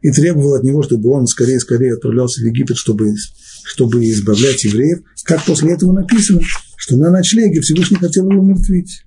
и 0.00 0.10
требовал 0.10 0.54
от 0.54 0.62
него, 0.62 0.82
чтобы 0.82 1.10
он 1.10 1.26
скорее-скорее 1.26 1.94
отправлялся 1.94 2.40
в 2.40 2.44
Египет, 2.44 2.76
чтобы 2.76 3.14
чтобы 3.64 4.02
избавлять 4.08 4.64
евреев, 4.64 5.00
как 5.24 5.44
после 5.44 5.74
этого 5.74 5.92
написано, 5.92 6.40
что 6.76 6.96
на 6.96 7.10
ночлеге 7.10 7.60
Всевышний 7.60 7.98
хотел 7.98 8.30
его 8.30 8.40
умертвить. 8.40 9.02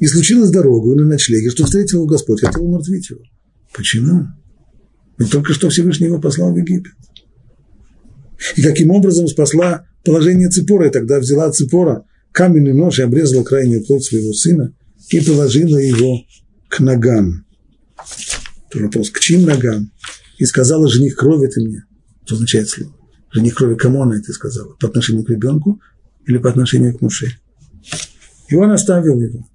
И 0.00 0.06
случилось 0.06 0.50
дорогу 0.50 0.94
на 0.94 1.04
ночлеге, 1.04 1.50
что 1.50 1.64
встретил 1.64 1.98
его 1.98 2.06
Господь, 2.06 2.40
хотел 2.40 2.64
умертвить 2.64 3.10
его. 3.10 3.20
Почему? 3.74 4.28
Ведь 5.18 5.30
только 5.30 5.52
что 5.52 5.68
Всевышний 5.68 6.06
его 6.06 6.20
послал 6.20 6.54
в 6.54 6.56
Египет. 6.56 6.92
И 8.56 8.62
каким 8.62 8.90
образом 8.90 9.28
спасла 9.28 9.86
положение 10.04 10.48
Ципора, 10.48 10.88
и 10.88 10.92
тогда 10.92 11.18
взяла 11.18 11.50
Ципора 11.50 12.04
каменный 12.32 12.72
нож 12.72 12.98
и 12.98 13.02
обрезала 13.02 13.44
крайнюю 13.44 13.84
плоть 13.84 14.04
своего 14.04 14.32
сына 14.32 14.72
и 15.10 15.20
положила 15.20 15.78
его 15.78 16.24
к 16.68 16.80
ногам. 16.80 17.44
Это 18.70 18.84
вопрос, 18.84 19.10
к 19.10 19.20
чьим 19.20 19.44
ногам? 19.44 19.90
и 20.38 20.44
сказала, 20.46 20.88
жених 20.88 21.16
крови 21.16 21.46
ты 21.46 21.60
мне. 21.60 21.84
Что 22.24 22.34
означает 22.34 22.68
слово? 22.68 22.94
Жених 23.32 23.54
крови, 23.54 23.74
кому 23.74 24.02
она 24.02 24.16
это 24.16 24.32
сказала? 24.32 24.74
По 24.74 24.88
отношению 24.88 25.24
к 25.24 25.30
ребенку 25.30 25.80
или 26.26 26.38
по 26.38 26.50
отношению 26.50 26.96
к 26.96 27.00
Муше? 27.00 27.38
И 28.48 28.54
он 28.54 28.70
оставил 28.70 29.20
его. 29.20 29.46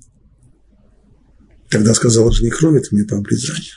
Тогда 1.69 1.93
сказала, 1.93 2.31
жених 2.31 2.57
крови 2.57 2.79
ты 2.79 2.95
мне 2.95 3.05
по 3.05 3.17
обрезанию. 3.17 3.73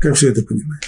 Как 0.00 0.16
все 0.16 0.30
это 0.30 0.42
понимать? 0.42 0.82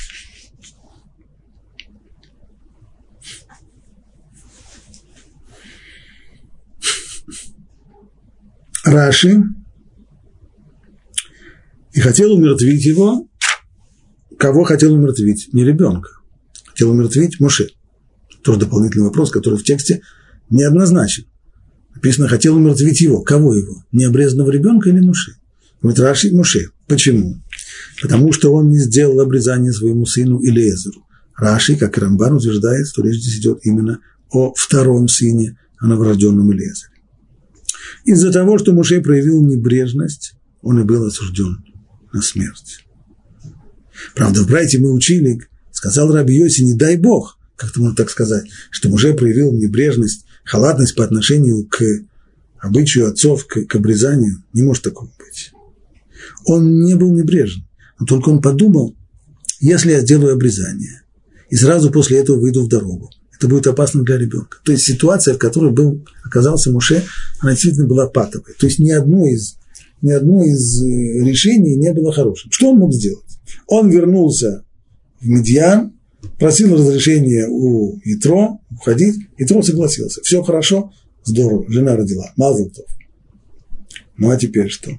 Раши 8.84 9.42
и 11.92 12.00
хотел 12.00 12.32
умертвить 12.32 12.84
его. 12.84 13.28
Кого 14.38 14.64
хотел 14.64 14.94
умертвить? 14.94 15.50
Не 15.52 15.64
ребенка. 15.64 16.10
Хотел 16.66 16.90
умертвить 16.90 17.38
Моше. 17.38 17.68
Тоже 18.42 18.60
дополнительный 18.60 19.04
вопрос, 19.04 19.30
который 19.30 19.58
в 19.58 19.64
тексте 19.64 20.02
неоднозначен. 20.50 21.26
Написано, 21.94 22.26
хотел 22.26 22.56
умертвить 22.56 23.00
его. 23.00 23.22
Кого 23.22 23.54
его? 23.54 23.84
Необрезанного 23.92 24.50
ребенка 24.50 24.88
или 24.88 25.00
Моше? 25.00 25.34
Говорит, 25.80 26.00
Раши 26.00 26.34
Моше. 26.34 26.70
Почему? 26.88 27.40
Потому 28.00 28.32
что 28.32 28.52
он 28.52 28.70
не 28.70 28.78
сделал 28.78 29.20
обрезание 29.20 29.72
своему 29.72 30.06
сыну 30.06 30.40
Илиезеру. 30.40 31.06
Раши, 31.36 31.76
как 31.76 31.96
и 31.96 32.00
Рамбан, 32.00 32.34
утверждает, 32.34 32.88
что 32.88 33.02
речь 33.02 33.20
здесь 33.20 33.38
идет 33.38 33.60
именно 33.62 34.00
о 34.30 34.52
втором 34.54 35.08
сыне, 35.08 35.58
о 35.78 35.86
новорожденном 35.86 36.52
Илиезере. 36.52 36.91
Из-за 38.04 38.32
того, 38.32 38.58
что 38.58 38.72
Муше 38.72 39.00
проявил 39.00 39.44
небрежность, 39.44 40.34
он 40.60 40.80
и 40.80 40.84
был 40.84 41.04
осужден 41.04 41.64
на 42.12 42.22
смерть. 42.22 42.84
Правда, 44.14 44.42
в 44.42 44.46
Брайте 44.46 44.78
мы 44.78 44.92
учили, 44.92 45.40
сказал 45.70 46.12
Раби 46.12 46.36
Йоси, 46.36 46.62
не 46.62 46.74
дай 46.74 46.96
Бог, 46.96 47.38
как-то 47.56 47.80
можно 47.80 47.96
так 47.96 48.10
сказать, 48.10 48.48
что 48.70 48.88
уже 48.90 49.14
проявил 49.14 49.52
небрежность, 49.52 50.24
халатность 50.44 50.94
по 50.94 51.04
отношению 51.04 51.66
к 51.66 51.82
обычаю 52.58 53.08
отцов, 53.08 53.46
к, 53.46 53.64
к 53.66 53.74
обрезанию. 53.76 54.42
Не 54.52 54.62
может 54.62 54.84
такого 54.84 55.10
быть. 55.18 55.52
Он 56.44 56.84
не 56.84 56.94
был 56.94 57.12
небрежен, 57.12 57.66
но 57.98 58.06
только 58.06 58.28
он 58.28 58.40
подумал, 58.40 58.96
если 59.60 59.92
я 59.92 60.00
сделаю 60.00 60.34
обрезание, 60.34 61.02
и 61.50 61.56
сразу 61.56 61.90
после 61.90 62.18
этого 62.18 62.40
выйду 62.40 62.64
в 62.64 62.68
дорогу, 62.68 63.10
это 63.42 63.48
будет 63.48 63.66
опасно 63.66 64.04
для 64.04 64.18
ребенка. 64.18 64.58
То 64.62 64.70
есть 64.70 64.84
ситуация, 64.84 65.34
в 65.34 65.38
которой 65.38 65.72
был, 65.72 66.04
оказался 66.24 66.70
Муше, 66.70 67.02
она 67.40 67.52
действительно 67.52 67.88
была 67.88 68.08
патовой. 68.08 68.54
То 68.56 68.66
есть 68.66 68.78
ни 68.78 68.90
одно 68.90 69.26
из 69.26 69.56
ни 70.00 70.10
одно 70.10 70.42
из 70.44 70.82
э, 70.82 70.86
решений 71.24 71.76
не 71.76 71.92
было 71.92 72.12
хорошим. 72.12 72.50
Что 72.50 72.70
он 72.70 72.78
мог 72.78 72.92
сделать? 72.92 73.24
Он 73.68 73.88
вернулся 73.88 74.64
в 75.20 75.26
Медьян, 75.26 75.92
просил 76.38 76.74
разрешения 76.74 77.46
у 77.48 78.00
Итро 78.04 78.60
уходить, 78.70 79.16
Итро 79.38 79.62
согласился. 79.62 80.20
Все 80.22 80.42
хорошо, 80.42 80.92
здорово, 81.24 81.64
жена 81.68 81.96
родила, 81.96 82.32
Мазлтов. 82.36 82.84
Ну 84.16 84.30
а 84.30 84.36
теперь 84.36 84.70
что? 84.70 84.90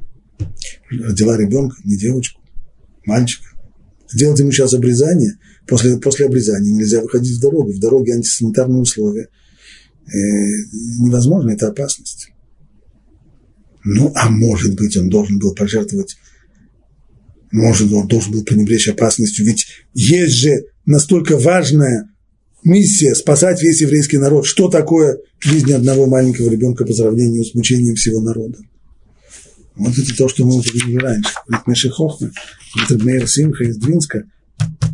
Родила 0.90 1.38
ребенка, 1.38 1.76
не 1.84 1.98
девочку, 1.98 2.42
мальчика. 3.06 3.48
Сделать 4.10 4.40
ему 4.40 4.52
сейчас 4.52 4.74
обрезание, 4.74 5.38
после, 5.68 5.98
после 5.98 6.26
обрезания 6.26 6.74
нельзя 6.74 7.02
выходить 7.02 7.38
в 7.38 7.42
дорогу, 7.42 7.72
в 7.72 7.80
дороге 7.80 8.14
антисанитарные 8.14 8.82
условия. 8.82 9.30
Э, 10.06 10.10
невозможно, 11.00 11.52
это 11.52 11.68
опасность. 11.68 12.30
Ну, 13.84 14.12
а 14.16 14.30
может 14.30 14.76
быть, 14.76 14.96
он 14.98 15.10
должен 15.10 15.40
был 15.40 15.54
пожертвовать, 15.54 16.18
может, 17.52 17.92
он 17.92 18.08
должен 18.08 18.32
был 18.32 18.44
пренебречь 18.44 18.88
опасностью, 18.88 19.46
ведь 19.46 19.68
есть 19.94 20.34
же 20.34 20.66
настолько 20.86 21.38
важная 21.38 22.10
миссия 22.64 23.14
спасать 23.14 23.62
весь 23.62 23.82
еврейский 23.82 24.18
народ. 24.18 24.48
Что 24.48 24.70
такое 24.70 25.20
жизнь 25.40 25.72
одного 25.72 26.08
маленького 26.08 26.50
ребенка 26.50 26.86
по 26.86 26.94
сравнению 26.94 27.44
с 27.44 27.54
мучением 27.54 27.96
всего 27.96 28.22
народа? 28.22 28.58
Вот 29.76 29.98
это 29.98 30.16
то, 30.16 30.28
что 30.30 30.46
мы 30.46 30.56
увидели 30.56 30.98
раньше. 30.98 31.30
Говорит 31.48 31.68
Меши 31.68 31.90
Хохма, 31.90 32.32
это 32.84 33.04
Мейр 33.04 33.28
Симха 33.28 33.64
из 33.66 33.78
Двинска, 33.78 34.24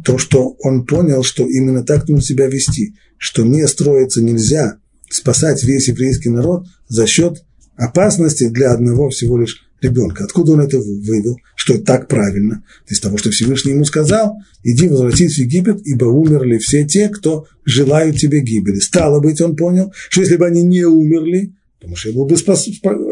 то, 0.03 0.17
что 0.17 0.55
он 0.61 0.85
понял, 0.85 1.23
что 1.23 1.47
именно 1.47 1.83
так 1.83 2.07
нужно 2.07 2.23
себя 2.23 2.47
вести, 2.47 2.95
что 3.17 3.43
не 3.43 3.67
строиться 3.67 4.23
нельзя, 4.23 4.77
спасать 5.09 5.63
весь 5.63 5.87
еврейский 5.87 6.29
народ 6.29 6.65
за 6.87 7.05
счет 7.05 7.43
опасности 7.75 8.49
для 8.49 8.71
одного 8.71 9.09
всего 9.09 9.37
лишь 9.37 9.69
ребенка. 9.81 10.25
Откуда 10.25 10.53
он 10.53 10.61
это 10.61 10.79
вывел? 10.79 11.37
Что 11.55 11.75
это 11.75 11.83
так 11.83 12.07
правильно? 12.07 12.63
Из 12.87 12.99
того, 12.99 13.17
что 13.17 13.31
Всевышний 13.31 13.71
ему 13.71 13.85
сказал, 13.85 14.35
иди 14.63 14.87
возвратись 14.87 15.35
в 15.35 15.39
Египет, 15.39 15.81
ибо 15.85 16.05
умерли 16.05 16.57
все 16.57 16.85
те, 16.85 17.09
кто 17.09 17.45
желают 17.65 18.17
тебе 18.17 18.41
гибели. 18.41 18.79
Стало 18.79 19.19
быть, 19.21 19.41
он 19.41 19.55
понял, 19.55 19.93
что 20.09 20.21
если 20.21 20.35
бы 20.35 20.45
они 20.45 20.63
не 20.63 20.83
умерли, 20.83 21.53
то 21.79 21.87
Моше 21.87 22.11
был 22.11 22.25
бы 22.25 22.35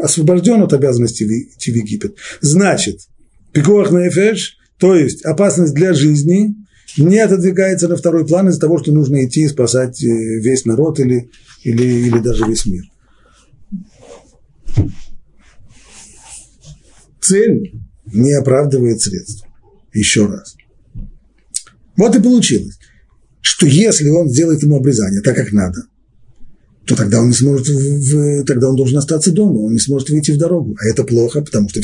освобожден 0.02 0.62
от 0.62 0.72
обязанности 0.74 1.24
идти 1.24 1.72
в 1.72 1.76
Египет. 1.76 2.16
Значит, 2.40 3.00
пикуах 3.52 3.90
на 3.90 4.08
эфеш, 4.08 4.57
то 4.78 4.94
есть 4.94 5.24
опасность 5.24 5.74
для 5.74 5.92
жизни, 5.92 6.54
не 6.96 7.18
отодвигается 7.18 7.88
на 7.88 7.96
второй 7.96 8.26
план 8.26 8.48
из-за 8.48 8.60
того, 8.60 8.78
что 8.78 8.92
нужно 8.92 9.24
идти 9.24 9.42
и 9.42 9.48
спасать 9.48 10.02
э, 10.02 10.06
весь 10.06 10.64
народ 10.64 10.98
или, 11.00 11.30
или, 11.62 11.82
или 11.82 12.18
даже 12.18 12.44
весь 12.46 12.64
мир. 12.66 12.84
Цель 17.20 17.72
не 18.06 18.32
оправдывает 18.32 19.00
средства. 19.00 19.46
Еще 19.92 20.26
раз. 20.26 20.56
Вот 21.96 22.14
и 22.16 22.22
получилось, 22.22 22.78
что 23.40 23.66
если 23.66 24.08
он 24.08 24.30
сделает 24.30 24.62
ему 24.62 24.76
обрезание 24.76 25.20
так, 25.20 25.36
как 25.36 25.52
надо, 25.52 25.82
то 26.86 26.96
тогда 26.96 27.20
он 27.20 27.28
не 27.28 27.34
сможет, 27.34 27.68
в, 27.68 28.44
тогда 28.44 28.70
он 28.70 28.76
должен 28.76 28.96
остаться 28.96 29.30
дома, 29.30 29.58
он 29.58 29.72
не 29.72 29.78
сможет 29.78 30.08
выйти 30.08 30.30
в 30.30 30.38
дорогу. 30.38 30.74
А 30.80 30.86
это 30.86 31.04
плохо, 31.04 31.42
потому 31.42 31.68
что 31.68 31.80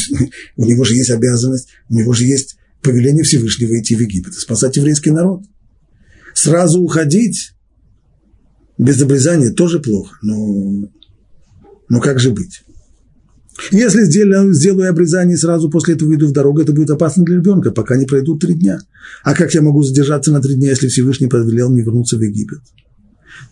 у 0.56 0.64
него 0.64 0.84
же 0.84 0.94
есть 0.94 1.10
обязанность, 1.10 1.68
у 1.90 1.94
него 1.94 2.14
же 2.14 2.24
есть 2.24 2.56
повеление 2.84 3.24
Всевышнего 3.24 3.80
идти 3.80 3.96
в 3.96 4.00
Египет 4.00 4.34
и 4.34 4.38
спасать 4.38 4.76
еврейский 4.76 5.10
народ. 5.10 5.42
Сразу 6.34 6.80
уходить 6.80 7.52
без 8.78 9.00
обрезания 9.02 9.50
тоже 9.50 9.80
плохо, 9.80 10.16
но, 10.22 10.88
но 11.88 12.00
как 12.00 12.20
же 12.20 12.30
быть? 12.30 12.62
Если 13.70 14.04
сделаю, 14.04 14.52
сделаю 14.52 14.90
обрезание 14.90 15.34
и 15.34 15.38
сразу 15.38 15.70
после 15.70 15.94
этого 15.94 16.08
выйду 16.08 16.26
в 16.26 16.32
дорогу, 16.32 16.60
это 16.60 16.72
будет 16.72 16.90
опасно 16.90 17.24
для 17.24 17.36
ребенка, 17.36 17.70
пока 17.70 17.96
не 17.96 18.04
пройдут 18.04 18.40
три 18.40 18.54
дня. 18.54 18.80
А 19.22 19.34
как 19.34 19.54
я 19.54 19.62
могу 19.62 19.82
задержаться 19.82 20.32
на 20.32 20.40
три 20.40 20.54
дня, 20.54 20.70
если 20.70 20.88
Всевышний 20.88 21.28
повелел 21.28 21.70
мне 21.70 21.82
вернуться 21.82 22.16
в 22.16 22.20
Египет? 22.20 22.60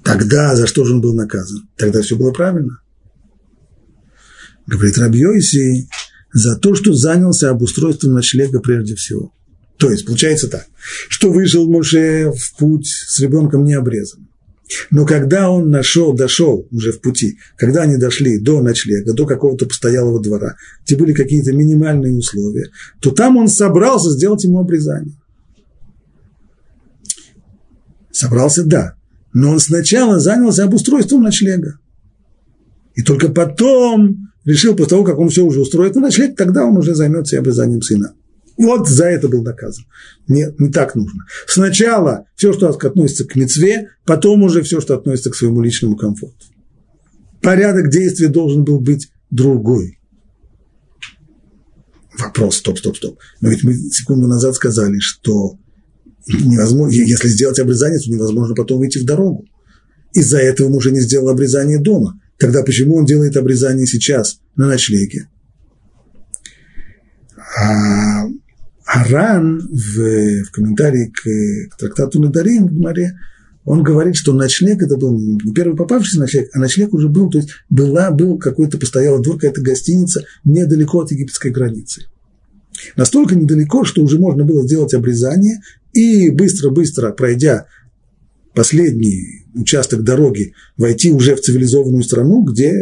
Тогда 0.03 0.57
за 0.57 0.66
что 0.66 0.85
же 0.85 0.95
он 0.95 1.01
был 1.01 1.14
наказан? 1.14 1.68
Тогда 1.76 2.03
все 2.03 2.16
было 2.16 2.33
правильно. 2.33 2.80
Говорит 4.66 4.99
Рабьёйси, 4.99 5.89
за 6.33 6.57
то, 6.57 6.74
что 6.74 6.95
занялся 6.95 7.51
обустройством 7.51 8.14
ночлега 8.14 8.61
прежде 8.61 8.95
всего. 8.95 9.33
То 9.78 9.91
есть, 9.91 10.07
получается 10.07 10.49
так, 10.49 10.66
что 11.09 11.33
вышел 11.33 11.68
Моше 11.68 12.30
в 12.30 12.57
путь 12.57 12.87
с 12.87 13.18
ребенком 13.20 13.64
не. 13.64 13.76
Но 14.91 15.05
когда 15.05 15.51
он 15.51 15.70
нашел, 15.70 16.12
дошел 16.14 16.66
уже 16.70 16.93
в 16.93 17.01
пути, 17.01 17.39
когда 17.57 17.83
они 17.83 17.97
дошли 17.97 18.39
до 18.39 18.62
ночлега, 18.62 19.12
до 19.12 19.26
какого-то 19.26 19.66
постоялого 19.66 20.20
двора, 20.20 20.57
где 20.85 20.97
были 20.97 21.12
какие-то 21.12 21.53
минимальные 21.53 22.16
условия, 22.16 22.70
то 23.01 23.11
там 23.11 23.37
он 23.37 23.49
собрался 23.49 24.11
сделать 24.11 24.45
ему 24.45 24.61
обрезание. 24.61 25.16
Собрался, 28.11 28.64
да, 28.64 28.95
но 29.33 29.51
он 29.51 29.59
сначала 29.59 30.20
занялся 30.20 30.64
обустройством 30.64 31.22
ночлега. 31.22 31.78
И 32.95 33.03
только 33.03 33.30
потом 33.30 34.32
решил, 34.45 34.74
после 34.74 34.90
того, 34.90 35.05
как 35.05 35.18
он 35.18 35.28
все 35.28 35.45
уже 35.45 35.61
устроит 35.61 35.95
на 35.95 36.03
ночлег, 36.03 36.36
тогда 36.36 36.64
он 36.64 36.76
уже 36.76 36.95
займется 36.95 37.38
обрезанием 37.38 37.82
сына. 37.82 38.14
Вот 38.59 38.88
за 38.88 39.07
это 39.07 39.28
был 39.28 39.43
наказан. 39.43 39.84
Нет, 40.28 40.61
не 40.61 40.70
так 40.70 40.95
нужно. 40.95 41.24
Сначала 41.47 42.26
все, 42.36 42.53
что 42.53 42.68
относится 42.68 43.24
к 43.24 43.34
мецве, 43.34 43.88
потом 44.05 44.43
уже 44.43 44.62
все, 44.62 44.80
что 44.80 44.95
относится 44.95 45.30
к 45.30 45.36
своему 45.36 45.62
личному 45.62 45.97
комфорту. 45.97 46.47
Порядок 47.40 47.90
действия 47.90 48.28
должен 48.28 48.64
был 48.64 48.78
быть 48.78 49.09
другой. 49.30 49.99
Вопрос, 52.18 52.57
стоп, 52.57 52.78
стоп, 52.78 52.97
стоп. 52.97 53.18
Но 53.40 53.49
ведь 53.49 53.64
мы 53.64 53.74
секунду 53.74 54.26
назад 54.26 54.55
сказали, 54.55 54.99
что 54.99 55.59
невозможно, 56.28 56.95
если 56.95 57.28
сделать 57.28 57.59
обрезание, 57.59 57.99
то 57.99 58.11
невозможно 58.11 58.55
потом 58.55 58.78
выйти 58.78 58.99
в 58.99 59.05
дорогу. 59.05 59.47
Из-за 60.12 60.38
этого 60.38 60.68
уже 60.68 60.93
не 60.93 61.01
сделал 61.01 61.30
обрезание 61.30 61.78
дома. 61.78 62.20
Тогда 62.43 62.64
почему 62.64 62.97
он 62.97 63.05
делает 63.05 63.36
обрезание 63.36 63.86
сейчас 63.86 64.40
на 64.57 64.66
ночлеге? 64.66 65.28
А 67.57 68.24
Аран 68.84 69.61
в, 69.61 70.43
в 70.43 70.51
комментарии 70.51 71.12
к, 71.14 71.72
к 71.72 71.78
трактату 71.78 72.20
Надарим 72.20 72.66
в 72.66 72.74
Гмаре, 72.74 73.16
он 73.64 73.84
говорит, 73.84 74.16
что 74.16 74.32
ночлег 74.32 74.82
это 74.82 74.97
был 74.97 75.16
не 75.16 75.53
первый 75.53 75.76
попавшийся 75.76 76.18
ночлег, 76.18 76.51
а 76.53 76.59
ночлег 76.59 76.93
уже 76.93 77.09
был, 77.09 77.30
то 77.30 77.38
есть 77.38 77.51
была, 77.70 78.11
был 78.11 78.38
какой-то 78.38 78.76
постоялый 78.76 79.22
двор, 79.22 79.36
какая-то 79.36 79.62
гостиница 79.62 80.24
недалеко 80.43 81.03
от 81.03 81.12
египетской 81.12 81.53
границы. 81.53 82.07
Настолько 82.97 83.36
недалеко, 83.36 83.84
что 83.84 84.03
уже 84.03 84.18
можно 84.18 84.43
было 84.43 84.66
сделать 84.66 84.95
обрезание 84.95 85.61
и 85.93 86.28
быстро-быстро, 86.30 87.12
пройдя 87.12 87.66
последний 88.53 89.41
участок 89.55 90.03
дороги, 90.03 90.55
войти 90.77 91.11
уже 91.11 91.35
в 91.35 91.41
цивилизованную 91.41 92.03
страну, 92.03 92.43
где 92.43 92.73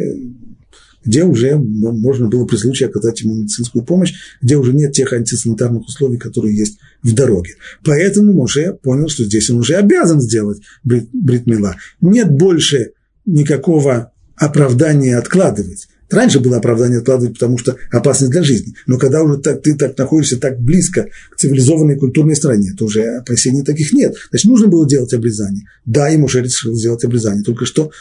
где 1.04 1.24
уже 1.24 1.56
можно 1.56 2.28
было 2.28 2.44
при 2.44 2.56
случае 2.56 2.88
оказать 2.88 3.22
ему 3.22 3.34
медицинскую 3.34 3.84
помощь, 3.84 4.12
где 4.42 4.56
уже 4.56 4.74
нет 4.74 4.92
тех 4.92 5.12
антисанитарных 5.12 5.86
условий, 5.86 6.18
которые 6.18 6.56
есть 6.56 6.78
в 7.02 7.14
дороге. 7.14 7.54
Поэтому 7.84 8.34
Моше 8.34 8.74
понял, 8.82 9.08
что 9.08 9.24
здесь 9.24 9.48
он 9.50 9.60
уже 9.60 9.76
обязан 9.76 10.20
сделать 10.20 10.60
брит, 10.84 11.08
бритмила. 11.12 11.76
Нет 12.00 12.30
больше 12.30 12.92
никакого 13.24 14.12
оправдания 14.36 15.16
откладывать. 15.16 15.88
Раньше 16.10 16.40
было 16.40 16.56
оправдание 16.56 16.98
откладывать, 16.98 17.34
потому 17.34 17.56
что 17.56 17.76
опасность 17.92 18.32
для 18.32 18.42
жизни. 18.42 18.74
Но 18.86 18.98
когда 18.98 19.22
уже 19.22 19.38
так, 19.38 19.62
ты 19.62 19.76
так 19.76 19.96
находишься 19.96 20.38
так 20.38 20.60
близко 20.60 21.08
к 21.30 21.36
цивилизованной 21.36 21.96
культурной 21.96 22.34
стране, 22.34 22.72
то 22.76 22.86
уже 22.86 23.18
опасений 23.18 23.62
таких 23.62 23.92
нет. 23.92 24.16
Значит, 24.30 24.50
нужно 24.50 24.66
было 24.66 24.88
делать 24.88 25.14
обрезание. 25.14 25.66
Да, 25.84 26.08
ему 26.08 26.24
уже 26.24 26.42
решил 26.42 26.74
сделать 26.74 27.04
обрезание. 27.04 27.44
Только 27.44 27.64
что 27.64 27.92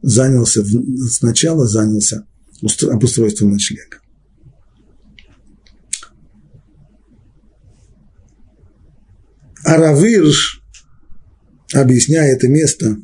занялся, 0.00 0.64
сначала 1.10 1.66
занялся 1.66 2.24
обустройством 2.90 3.50
ночлега. 3.50 3.98
Аравирш, 9.64 10.62
объясняя 11.74 12.32
это 12.32 12.48
место, 12.48 12.96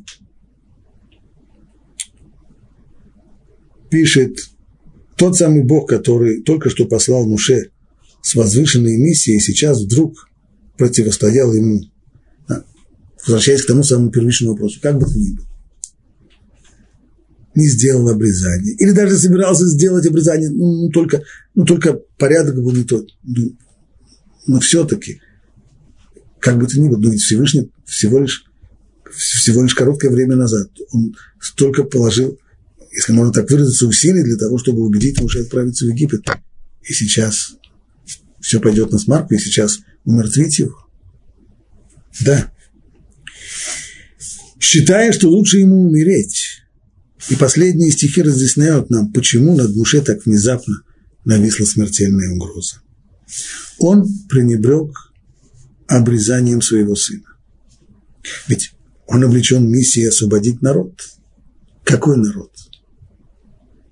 пишет, 3.91 4.39
тот 5.17 5.35
самый 5.35 5.63
Бог, 5.63 5.89
который 5.89 6.41
только 6.41 6.69
что 6.69 6.85
послал 6.85 7.25
Муше 7.25 7.71
с 8.21 8.35
возвышенной 8.35 8.97
миссией, 8.97 9.39
сейчас 9.39 9.81
вдруг 9.81 10.29
противостоял 10.77 11.53
ему. 11.53 11.81
Возвращаясь 13.25 13.63
к 13.63 13.67
тому 13.67 13.83
самому 13.83 14.11
первичному 14.11 14.53
вопросу, 14.53 14.79
как 14.81 14.99
бы 14.99 15.05
то 15.05 15.17
ни 15.17 15.35
было 15.35 15.47
не 17.55 17.69
сделал 17.69 18.09
обрезание. 18.09 18.75
Или 18.75 18.91
даже 18.91 19.17
собирался 19.17 19.65
сделать 19.65 20.05
обрезание, 20.05 20.49
ну, 20.49 20.83
ну 20.83 20.89
только, 20.89 21.23
ну, 21.55 21.65
только 21.65 21.93
порядок 22.17 22.55
был 22.55 22.73
не 22.73 22.83
тот. 22.83 23.09
Ну, 23.23 23.55
но 24.45 24.59
все-таки, 24.59 25.21
как 26.39 26.59
бы 26.59 26.67
то 26.67 26.79
ни 26.79 26.89
было, 26.89 26.97
ну 26.97 27.09
ведь 27.09 27.21
Всевышний 27.21 27.71
всего 27.85 28.19
лишь, 28.19 28.45
всего 29.15 29.63
лишь 29.63 29.73
короткое 29.73 30.11
время 30.11 30.35
назад 30.35 30.69
он 30.91 31.15
столько 31.39 31.83
положил, 31.83 32.37
если 32.95 33.11
можно 33.11 33.33
так 33.33 33.49
выразиться, 33.49 33.87
усилий 33.87 34.23
для 34.23 34.37
того, 34.37 34.57
чтобы 34.57 34.81
убедить 34.81 35.19
Муше 35.19 35.41
отправиться 35.41 35.85
в 35.85 35.89
Египет. 35.89 36.25
И 36.87 36.93
сейчас 36.93 37.55
все 38.39 38.59
пойдет 38.59 38.91
на 38.91 38.99
смарку, 38.99 39.33
и 39.33 39.37
сейчас 39.37 39.79
умертвить 40.05 40.59
его. 40.59 40.77
Да. 42.21 42.51
Считая, 44.59 45.11
что 45.11 45.29
лучше 45.29 45.57
ему 45.57 45.87
умереть, 45.87 46.61
и 47.29 47.35
последние 47.35 47.91
стихи 47.91 48.21
разъясняют 48.21 48.89
нам, 48.89 49.11
почему 49.11 49.55
над 49.55 49.75
Муше 49.75 50.01
так 50.01 50.25
внезапно 50.25 50.81
нависла 51.25 51.65
смертельная 51.65 52.31
угроза. 52.33 52.81
Он 53.79 54.07
пренебрег 54.29 55.11
обрезанием 55.87 56.61
своего 56.61 56.95
сына. 56.95 57.25
Ведь 58.47 58.71
он 59.07 59.23
облечен 59.23 59.69
миссией 59.69 60.07
освободить 60.07 60.61
народ. 60.61 60.93
Какой 61.83 62.17
народ? 62.17 62.51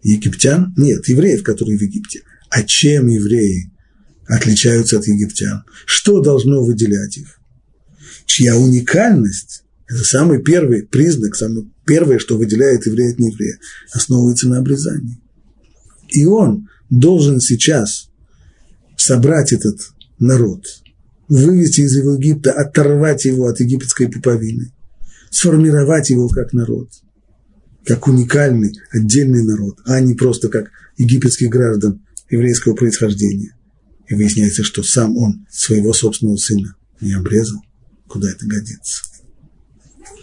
Египтян? 0.04 0.74
Нет, 0.78 1.08
евреев, 1.08 1.44
которые 1.44 1.78
в 1.78 1.82
Египте. 1.82 2.22
А 2.50 2.62
чем 2.64 3.08
евреи 3.08 3.72
отличаются 4.28 5.00
от 5.00 5.08
египтян? 5.08 5.64
Что 5.86 6.22
должно 6.22 6.64
выделять 6.64 7.18
их? 7.18 7.40
Чья 8.26 8.56
уникальность– 8.56 9.64
это 9.88 10.04
самый 10.04 10.42
первый 10.42 10.84
признак, 10.84 11.36
самый 11.36 11.72
первое, 11.86 12.20
что 12.20 12.38
выделяет 12.38 12.86
еврея 12.86 13.12
от 13.12 13.20
нееврея, 13.20 13.58
основывается 13.92 14.48
на 14.50 14.60
обрезании. 14.60 15.20
И 16.10 16.26
он 16.26 16.70
должен 16.90 17.40
сейчас 17.40 18.10
собрать 18.96 19.52
этот 19.52 19.80
народ, 20.20 20.66
вывести 21.28 21.82
из 21.82 21.96
Египта, 21.96 22.52
оторвать 22.52 23.26
его 23.26 23.48
от 23.48 23.60
египетской 23.60 24.08
пуповины, 24.08 24.72
сформировать 25.32 26.10
его 26.10 26.30
как 26.30 26.54
народ. 26.54 26.90
Как 27.86 28.08
уникальный, 28.08 28.74
отдельный 28.92 29.44
народ, 29.44 29.80
а 29.86 30.00
не 30.00 30.14
просто 30.14 30.50
как 30.50 30.72
египетских 30.98 31.50
граждан 31.50 32.02
еврейского 32.30 32.76
происхождения. 32.76 33.56
И 34.08 34.16
выясняется, 34.16 34.64
что 34.64 34.84
сам 34.84 35.18
он 35.18 35.46
своего 35.50 35.94
собственного 35.94 36.38
сына 36.38 36.76
не 37.02 37.14
обрезал. 37.14 37.62
Куда 38.08 38.30
это 38.30 38.46
годится? 38.46 39.04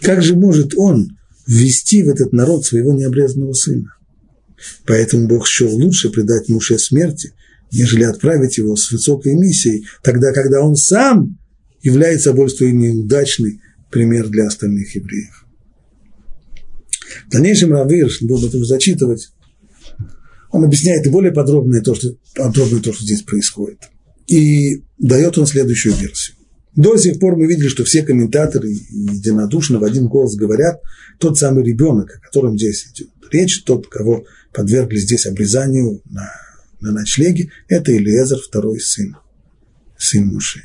Как 0.01 0.23
же 0.23 0.35
может 0.35 0.73
он 0.75 1.17
ввести 1.47 2.03
в 2.03 2.09
этот 2.09 2.31
народ 2.31 2.65
своего 2.65 2.93
необрезанного 2.93 3.53
сына? 3.53 3.95
Поэтому 4.85 5.27
Бог 5.27 5.47
счел 5.47 5.69
лучше 5.69 6.09
предать 6.09 6.49
Муше 6.49 6.77
смерти, 6.77 7.33
нежели 7.71 8.03
отправить 8.03 8.57
его 8.57 8.75
с 8.75 8.91
высокой 8.91 9.33
миссией, 9.33 9.85
тогда, 10.03 10.31
когда 10.33 10.61
он 10.61 10.75
сам 10.75 11.37
является 11.81 12.29
собой 12.29 12.49
неудачный 12.71 13.61
пример 13.89 14.27
для 14.29 14.47
остальных 14.47 14.95
евреев. 14.95 15.45
В 17.27 17.31
дальнейшем 17.31 17.73
Равир, 17.73 18.09
буду 18.21 18.47
это 18.47 18.63
зачитывать, 18.63 19.29
он 20.51 20.65
объясняет 20.65 21.05
и 21.05 21.09
более 21.09 21.31
подробное 21.31 21.81
то, 21.81 21.95
что, 21.95 22.15
подробное 22.35 22.81
то, 22.81 22.93
что 22.93 23.03
здесь 23.03 23.21
происходит. 23.21 23.79
И 24.27 24.83
дает 24.97 25.37
он 25.37 25.45
следующую 25.45 25.95
версию. 25.95 26.37
До 26.75 26.97
сих 26.97 27.19
пор 27.19 27.35
мы 27.35 27.47
видели, 27.47 27.67
что 27.67 27.83
все 27.83 28.01
комментаторы 28.01 28.69
единодушно 28.69 29.79
в 29.79 29.83
один 29.83 30.07
голос 30.07 30.35
говорят, 30.35 30.81
тот 31.19 31.37
самый 31.37 31.63
ребенок, 31.63 32.17
о 32.17 32.25
котором 32.25 32.57
здесь 32.57 32.87
идет 32.87 33.09
речь, 33.31 33.63
тот, 33.63 33.87
кого 33.87 34.25
подвергли 34.53 34.97
здесь 34.97 35.25
обрезанию 35.25 36.01
на, 36.05 36.31
на 36.79 36.91
ночлеге, 36.91 37.51
это 37.67 37.91
Илиезер, 37.91 38.37
второй 38.37 38.79
сын, 38.79 39.17
сын 39.97 40.27
Муши. 40.27 40.63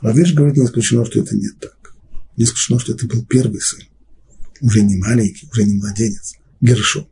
Равиш 0.00 0.34
говорит, 0.34 0.56
не 0.56 0.64
исключено, 0.64 1.04
что 1.04 1.20
это 1.20 1.36
не 1.36 1.48
так. 1.60 1.94
Не 2.36 2.44
исключено, 2.44 2.78
что 2.78 2.92
это 2.92 3.06
был 3.06 3.24
первый 3.24 3.60
сын. 3.60 3.80
Уже 4.62 4.82
не 4.82 4.96
маленький, 4.96 5.48
уже 5.52 5.64
не 5.64 5.74
младенец. 5.74 6.34
Гершом. 6.60 7.08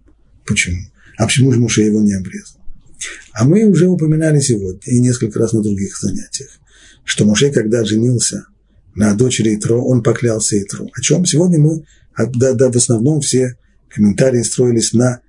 Почему? 0.46 0.78
А 1.18 1.26
почему 1.26 1.52
же 1.52 1.58
Муше 1.60 1.82
его 1.82 2.00
не 2.00 2.14
обрезал? 2.14 2.60
А 3.32 3.44
мы 3.44 3.64
уже 3.64 3.88
упоминали 3.88 4.40
сегодня 4.40 4.80
и 4.86 5.00
несколько 5.00 5.38
раз 5.38 5.52
на 5.52 5.62
других 5.62 5.98
занятиях, 5.98 6.50
что 7.04 7.26
Муше, 7.26 7.50
когда 7.50 7.84
женился 7.84 8.46
на 8.94 9.14
дочери 9.14 9.56
Итро, 9.56 9.84
он 9.84 10.02
поклялся 10.02 10.60
Итро. 10.60 10.86
О 10.92 11.00
чем 11.00 11.26
сегодня 11.26 11.58
мы, 11.58 11.84
а, 12.14 12.26
да, 12.26 12.54
да, 12.54 12.70
в 12.70 12.76
основном 12.76 13.20
все 13.20 13.56
комментарии 13.88 14.42
строились 14.42 14.92
на 14.92 15.20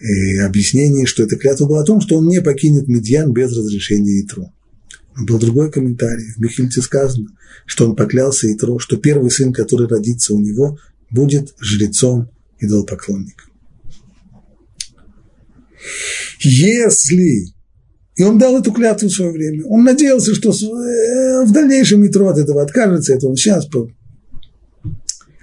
э, 0.00 0.40
объяснении, 0.42 1.06
что 1.06 1.22
эта 1.22 1.36
клятва 1.36 1.66
была 1.66 1.82
о 1.82 1.86
том, 1.86 2.00
что 2.00 2.18
он 2.18 2.28
не 2.28 2.40
покинет 2.40 2.88
Медьян 2.88 3.32
без 3.32 3.56
разрешения 3.56 4.20
Итро. 4.20 4.52
Был 5.16 5.38
другой 5.38 5.70
комментарий. 5.70 6.32
В 6.36 6.38
Михильте 6.38 6.82
сказано, 6.82 7.28
что 7.66 7.88
он 7.88 7.96
поклялся 7.96 8.52
Итро, 8.52 8.78
что 8.78 8.96
первый 8.96 9.30
сын, 9.30 9.52
который 9.52 9.88
родится 9.88 10.34
у 10.34 10.40
него, 10.40 10.78
будет 11.10 11.54
жрецом 11.58 12.30
идолопоклонником. 12.58 13.50
Если 16.40 17.46
и 18.16 18.22
он 18.22 18.36
дал 18.36 18.58
эту 18.58 18.70
клятву 18.70 19.08
в 19.08 19.12
свое 19.12 19.32
время. 19.32 19.64
Он 19.64 19.82
надеялся, 19.82 20.34
что 20.34 20.50
э, 20.50 21.44
в 21.46 21.52
дальнейшем 21.52 22.06
Итро 22.06 22.28
от 22.28 22.36
этого 22.36 22.60
откажется. 22.60 23.14
Это 23.14 23.26
он 23.26 23.36
сейчас... 23.36 23.66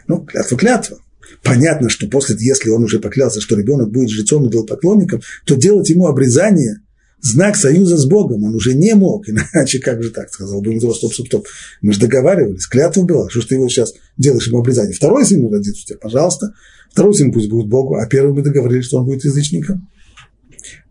Ну, 0.08 0.26
клятва, 0.26 0.58
клятва. 0.58 1.00
Понятно, 1.42 1.90
что 1.90 2.08
после, 2.08 2.36
если 2.40 2.70
он 2.70 2.84
уже 2.84 3.00
поклялся, 3.00 3.42
что 3.42 3.56
ребенок 3.56 3.90
будет 3.90 4.12
жрецом 4.12 4.48
и 4.48 4.68
поклонником, 4.68 5.22
то 5.46 5.56
делать 5.56 5.90
ему 5.90 6.06
обрезание– 6.06 6.82
знак 7.22 7.56
союза 7.56 7.98
с 7.98 8.06
Богом. 8.06 8.44
Он 8.44 8.56
уже 8.56 8.74
не 8.74 8.94
мог, 8.96 9.28
иначе 9.30 9.80
как 9.80 10.04
же 10.04 10.12
так, 10.12 10.32
сказал 10.32 10.62
бы 10.62 10.74
Митро, 10.74 10.94
стоп, 10.94 11.14
стоп, 11.14 11.28
стоп. 11.28 11.48
Мы 11.82 11.94
же 11.94 12.00
договаривались, 12.00 12.68
клятва 12.68 13.04
была, 13.04 13.30
что 13.30 13.42
ж 13.42 13.46
ты 13.46 13.56
его 13.56 13.68
сейчас 13.70 13.94
делаешь 14.18 14.48
ему 14.48 14.60
обрезание. 14.60 14.94
Второй 14.94 15.26
сын 15.26 15.46
родится 15.48 15.82
у 15.84 15.86
тебя, 15.88 15.98
пожалуйста. 16.00 16.54
Второй 16.92 17.14
сын 17.14 17.32
пусть 17.32 17.50
будет 17.50 17.68
Богу, 17.68 17.96
а 17.96 18.06
первый 18.08 18.34
мы 18.34 18.42
договорились, 18.42 18.86
что 18.86 18.98
он 18.98 19.06
будет 19.06 19.24
язычником. 19.24 19.90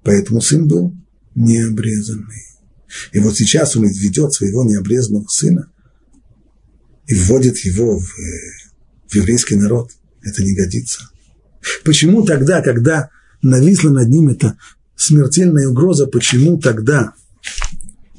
Поэтому 0.02 0.40
сын 0.40 0.68
был 0.68 0.94
необрезанный. 1.34 2.44
И 3.12 3.18
вот 3.18 3.36
сейчас 3.36 3.76
он 3.76 3.86
ведет 3.86 4.32
своего 4.32 4.64
необрезанного 4.64 5.26
сына 5.28 5.70
и 7.06 7.14
вводит 7.14 7.58
его 7.58 7.98
в, 7.98 8.06
в 9.08 9.14
еврейский 9.14 9.56
народ. 9.56 9.90
Это 10.22 10.42
не 10.42 10.54
годится. 10.54 11.10
Почему 11.84 12.24
тогда, 12.24 12.62
когда 12.62 13.10
нависла 13.42 13.90
над 13.90 14.08
ним 14.08 14.28
эта 14.28 14.56
смертельная 14.96 15.68
угроза, 15.68 16.06
почему 16.06 16.58
тогда 16.58 17.14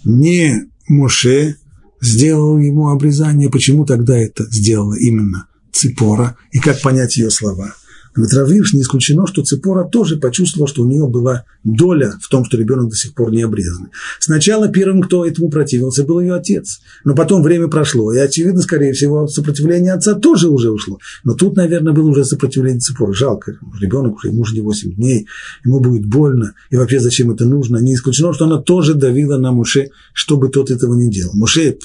не 0.04 0.70
Моше 0.88 1.56
сделал 2.00 2.58
ему 2.60 2.90
обрезание, 2.90 3.50
почему 3.50 3.86
тогда 3.86 4.18
это 4.18 4.46
сделала 4.46 4.96
именно 4.96 5.48
Ципора, 5.72 6.38
и 6.52 6.60
как 6.60 6.82
понять 6.82 7.18
ее 7.18 7.30
слова– 7.30 7.74
ведь 8.18 8.34
Равирш 8.34 8.74
не 8.74 8.82
исключено, 8.82 9.28
что 9.28 9.44
Цепора 9.44 9.84
тоже 9.88 10.18
почувствовала, 10.18 10.68
что 10.68 10.82
у 10.82 10.88
нее 10.88 11.08
была 11.08 11.46
доля 11.64 12.14
в 12.20 12.28
том, 12.30 12.44
что 12.46 12.58
ребенок 12.58 12.90
до 12.90 12.96
сих 12.96 13.14
пор 13.14 13.32
не 13.32 13.44
обрезан. 13.44 13.90
Сначала 14.20 14.68
первым, 14.68 15.04
кто 15.04 15.26
этому 15.26 15.50
противился, 15.50 16.04
был 16.04 16.20
ее 16.20 16.34
отец. 16.34 16.80
Но 17.04 17.14
потом 17.14 17.44
время 17.44 17.68
прошло, 17.68 18.12
и, 18.12 18.18
очевидно, 18.18 18.62
скорее 18.62 18.94
всего, 18.94 19.28
сопротивление 19.28 19.94
отца 19.94 20.16
тоже 20.16 20.50
уже 20.50 20.72
ушло. 20.72 20.98
Но 21.24 21.36
тут, 21.36 21.56
наверное, 21.56 21.94
было 21.94 22.10
уже 22.10 22.26
сопротивление 22.26 22.80
Цепора. 22.80 23.14
Жалко, 23.14 23.60
ребенок 23.80 24.16
уже, 24.16 24.30
ему 24.30 24.42
уже 24.42 24.56
не 24.56 24.62
8 24.62 24.96
дней, 24.96 25.28
ему 25.64 25.80
будет 25.80 26.06
больно, 26.06 26.54
и 26.72 26.76
вообще 26.76 27.00
зачем 27.00 27.32
это 27.32 27.46
нужно. 27.46 27.78
Не 27.78 27.94
исключено, 27.94 28.34
что 28.34 28.46
она 28.46 28.58
тоже 28.58 28.96
давила 28.96 29.38
на 29.38 29.52
Муше, 29.52 29.90
чтобы 30.14 30.50
тот 30.50 30.72
этого 30.72 30.96
не 30.96 31.10
делал. 31.12 31.34
Муше 31.36 31.78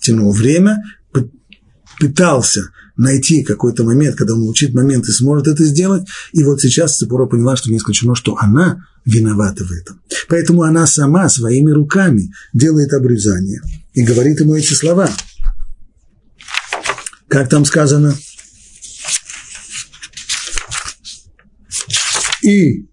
тянул 0.00 0.32
время, 0.32 0.82
пытался 2.00 2.70
найти 2.96 3.42
какой-то 3.42 3.84
момент, 3.84 4.16
когда 4.16 4.34
он 4.34 4.42
учит 4.42 4.74
момент 4.74 5.06
и 5.08 5.12
сможет 5.12 5.48
это 5.48 5.64
сделать. 5.64 6.06
И 6.32 6.42
вот 6.44 6.60
сейчас 6.60 6.96
Цепора 6.96 7.26
поняла, 7.26 7.56
что 7.56 7.70
не 7.70 7.78
исключено, 7.78 8.14
что 8.14 8.36
она 8.38 8.86
виновата 9.04 9.64
в 9.64 9.72
этом. 9.72 10.00
Поэтому 10.28 10.62
она 10.62 10.86
сама 10.86 11.28
своими 11.28 11.70
руками 11.70 12.32
делает 12.52 12.92
обрезание 12.92 13.60
и 13.94 14.02
говорит 14.02 14.40
ему 14.40 14.54
эти 14.54 14.72
слова. 14.72 15.10
Как 17.28 17.48
там 17.48 17.64
сказано? 17.64 18.14
И 22.42 22.86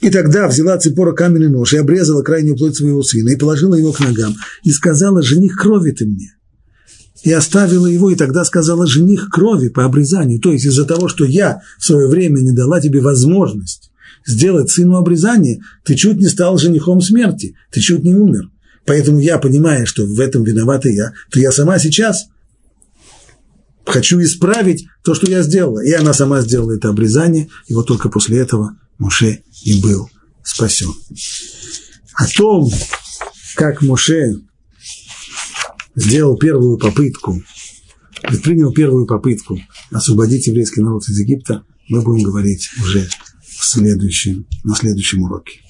и 0.00 0.10
тогда 0.10 0.48
взяла 0.48 0.78
Цепора 0.78 1.12
каменный 1.12 1.48
нож 1.48 1.72
и 1.72 1.76
обрезала 1.76 2.22
крайнюю 2.22 2.56
плоть 2.56 2.76
своего 2.76 3.04
сына 3.04 3.30
и 3.30 3.36
положила 3.36 3.76
его 3.76 3.92
к 3.92 4.00
ногам 4.00 4.34
и 4.64 4.72
сказала, 4.72 5.22
жених 5.22 5.56
крови 5.56 5.92
ты 5.92 6.06
мне 6.06 6.34
и 7.22 7.32
оставила 7.32 7.86
его, 7.86 8.10
и 8.10 8.16
тогда 8.16 8.44
сказала 8.44 8.86
жених 8.86 9.28
крови 9.30 9.68
по 9.68 9.84
обрезанию. 9.84 10.40
То 10.40 10.52
есть 10.52 10.64
из-за 10.64 10.84
того, 10.84 11.08
что 11.08 11.24
я 11.24 11.60
в 11.78 11.84
свое 11.84 12.08
время 12.08 12.40
не 12.40 12.52
дала 12.52 12.80
тебе 12.80 13.00
возможность 13.00 13.90
сделать 14.26 14.70
сыну 14.70 14.96
обрезание, 14.96 15.60
ты 15.84 15.94
чуть 15.94 16.18
не 16.18 16.28
стал 16.28 16.58
женихом 16.58 17.00
смерти, 17.00 17.56
ты 17.70 17.80
чуть 17.80 18.04
не 18.04 18.14
умер. 18.14 18.50
Поэтому 18.84 19.18
я, 19.18 19.38
понимая, 19.38 19.86
что 19.86 20.04
в 20.04 20.18
этом 20.18 20.42
виновата 20.42 20.88
я, 20.88 21.12
то 21.30 21.38
я 21.38 21.52
сама 21.52 21.78
сейчас 21.78 22.26
хочу 23.84 24.20
исправить 24.20 24.86
то, 25.04 25.14
что 25.14 25.30
я 25.30 25.42
сделала. 25.42 25.84
И 25.84 25.92
она 25.92 26.12
сама 26.12 26.40
сделала 26.40 26.72
это 26.72 26.88
обрезание, 26.88 27.48
и 27.66 27.74
вот 27.74 27.86
только 27.86 28.08
после 28.08 28.38
этого 28.38 28.76
Муше 28.98 29.42
и 29.64 29.80
был 29.80 30.08
спасен. 30.42 30.92
О 32.14 32.26
том, 32.26 32.70
как 33.56 33.82
Муше 33.82 34.40
сделал 35.94 36.36
первую 36.36 36.78
попытку, 36.78 37.42
предпринял 38.22 38.72
первую 38.72 39.06
попытку 39.06 39.58
освободить 39.90 40.46
еврейский 40.46 40.80
народ 40.80 41.08
из 41.08 41.18
Египта, 41.18 41.64
мы 41.88 42.02
будем 42.02 42.24
говорить 42.24 42.68
уже 42.80 43.08
в 43.42 43.64
следующем, 43.64 44.46
на 44.64 44.74
следующем 44.74 45.22
уроке. 45.22 45.60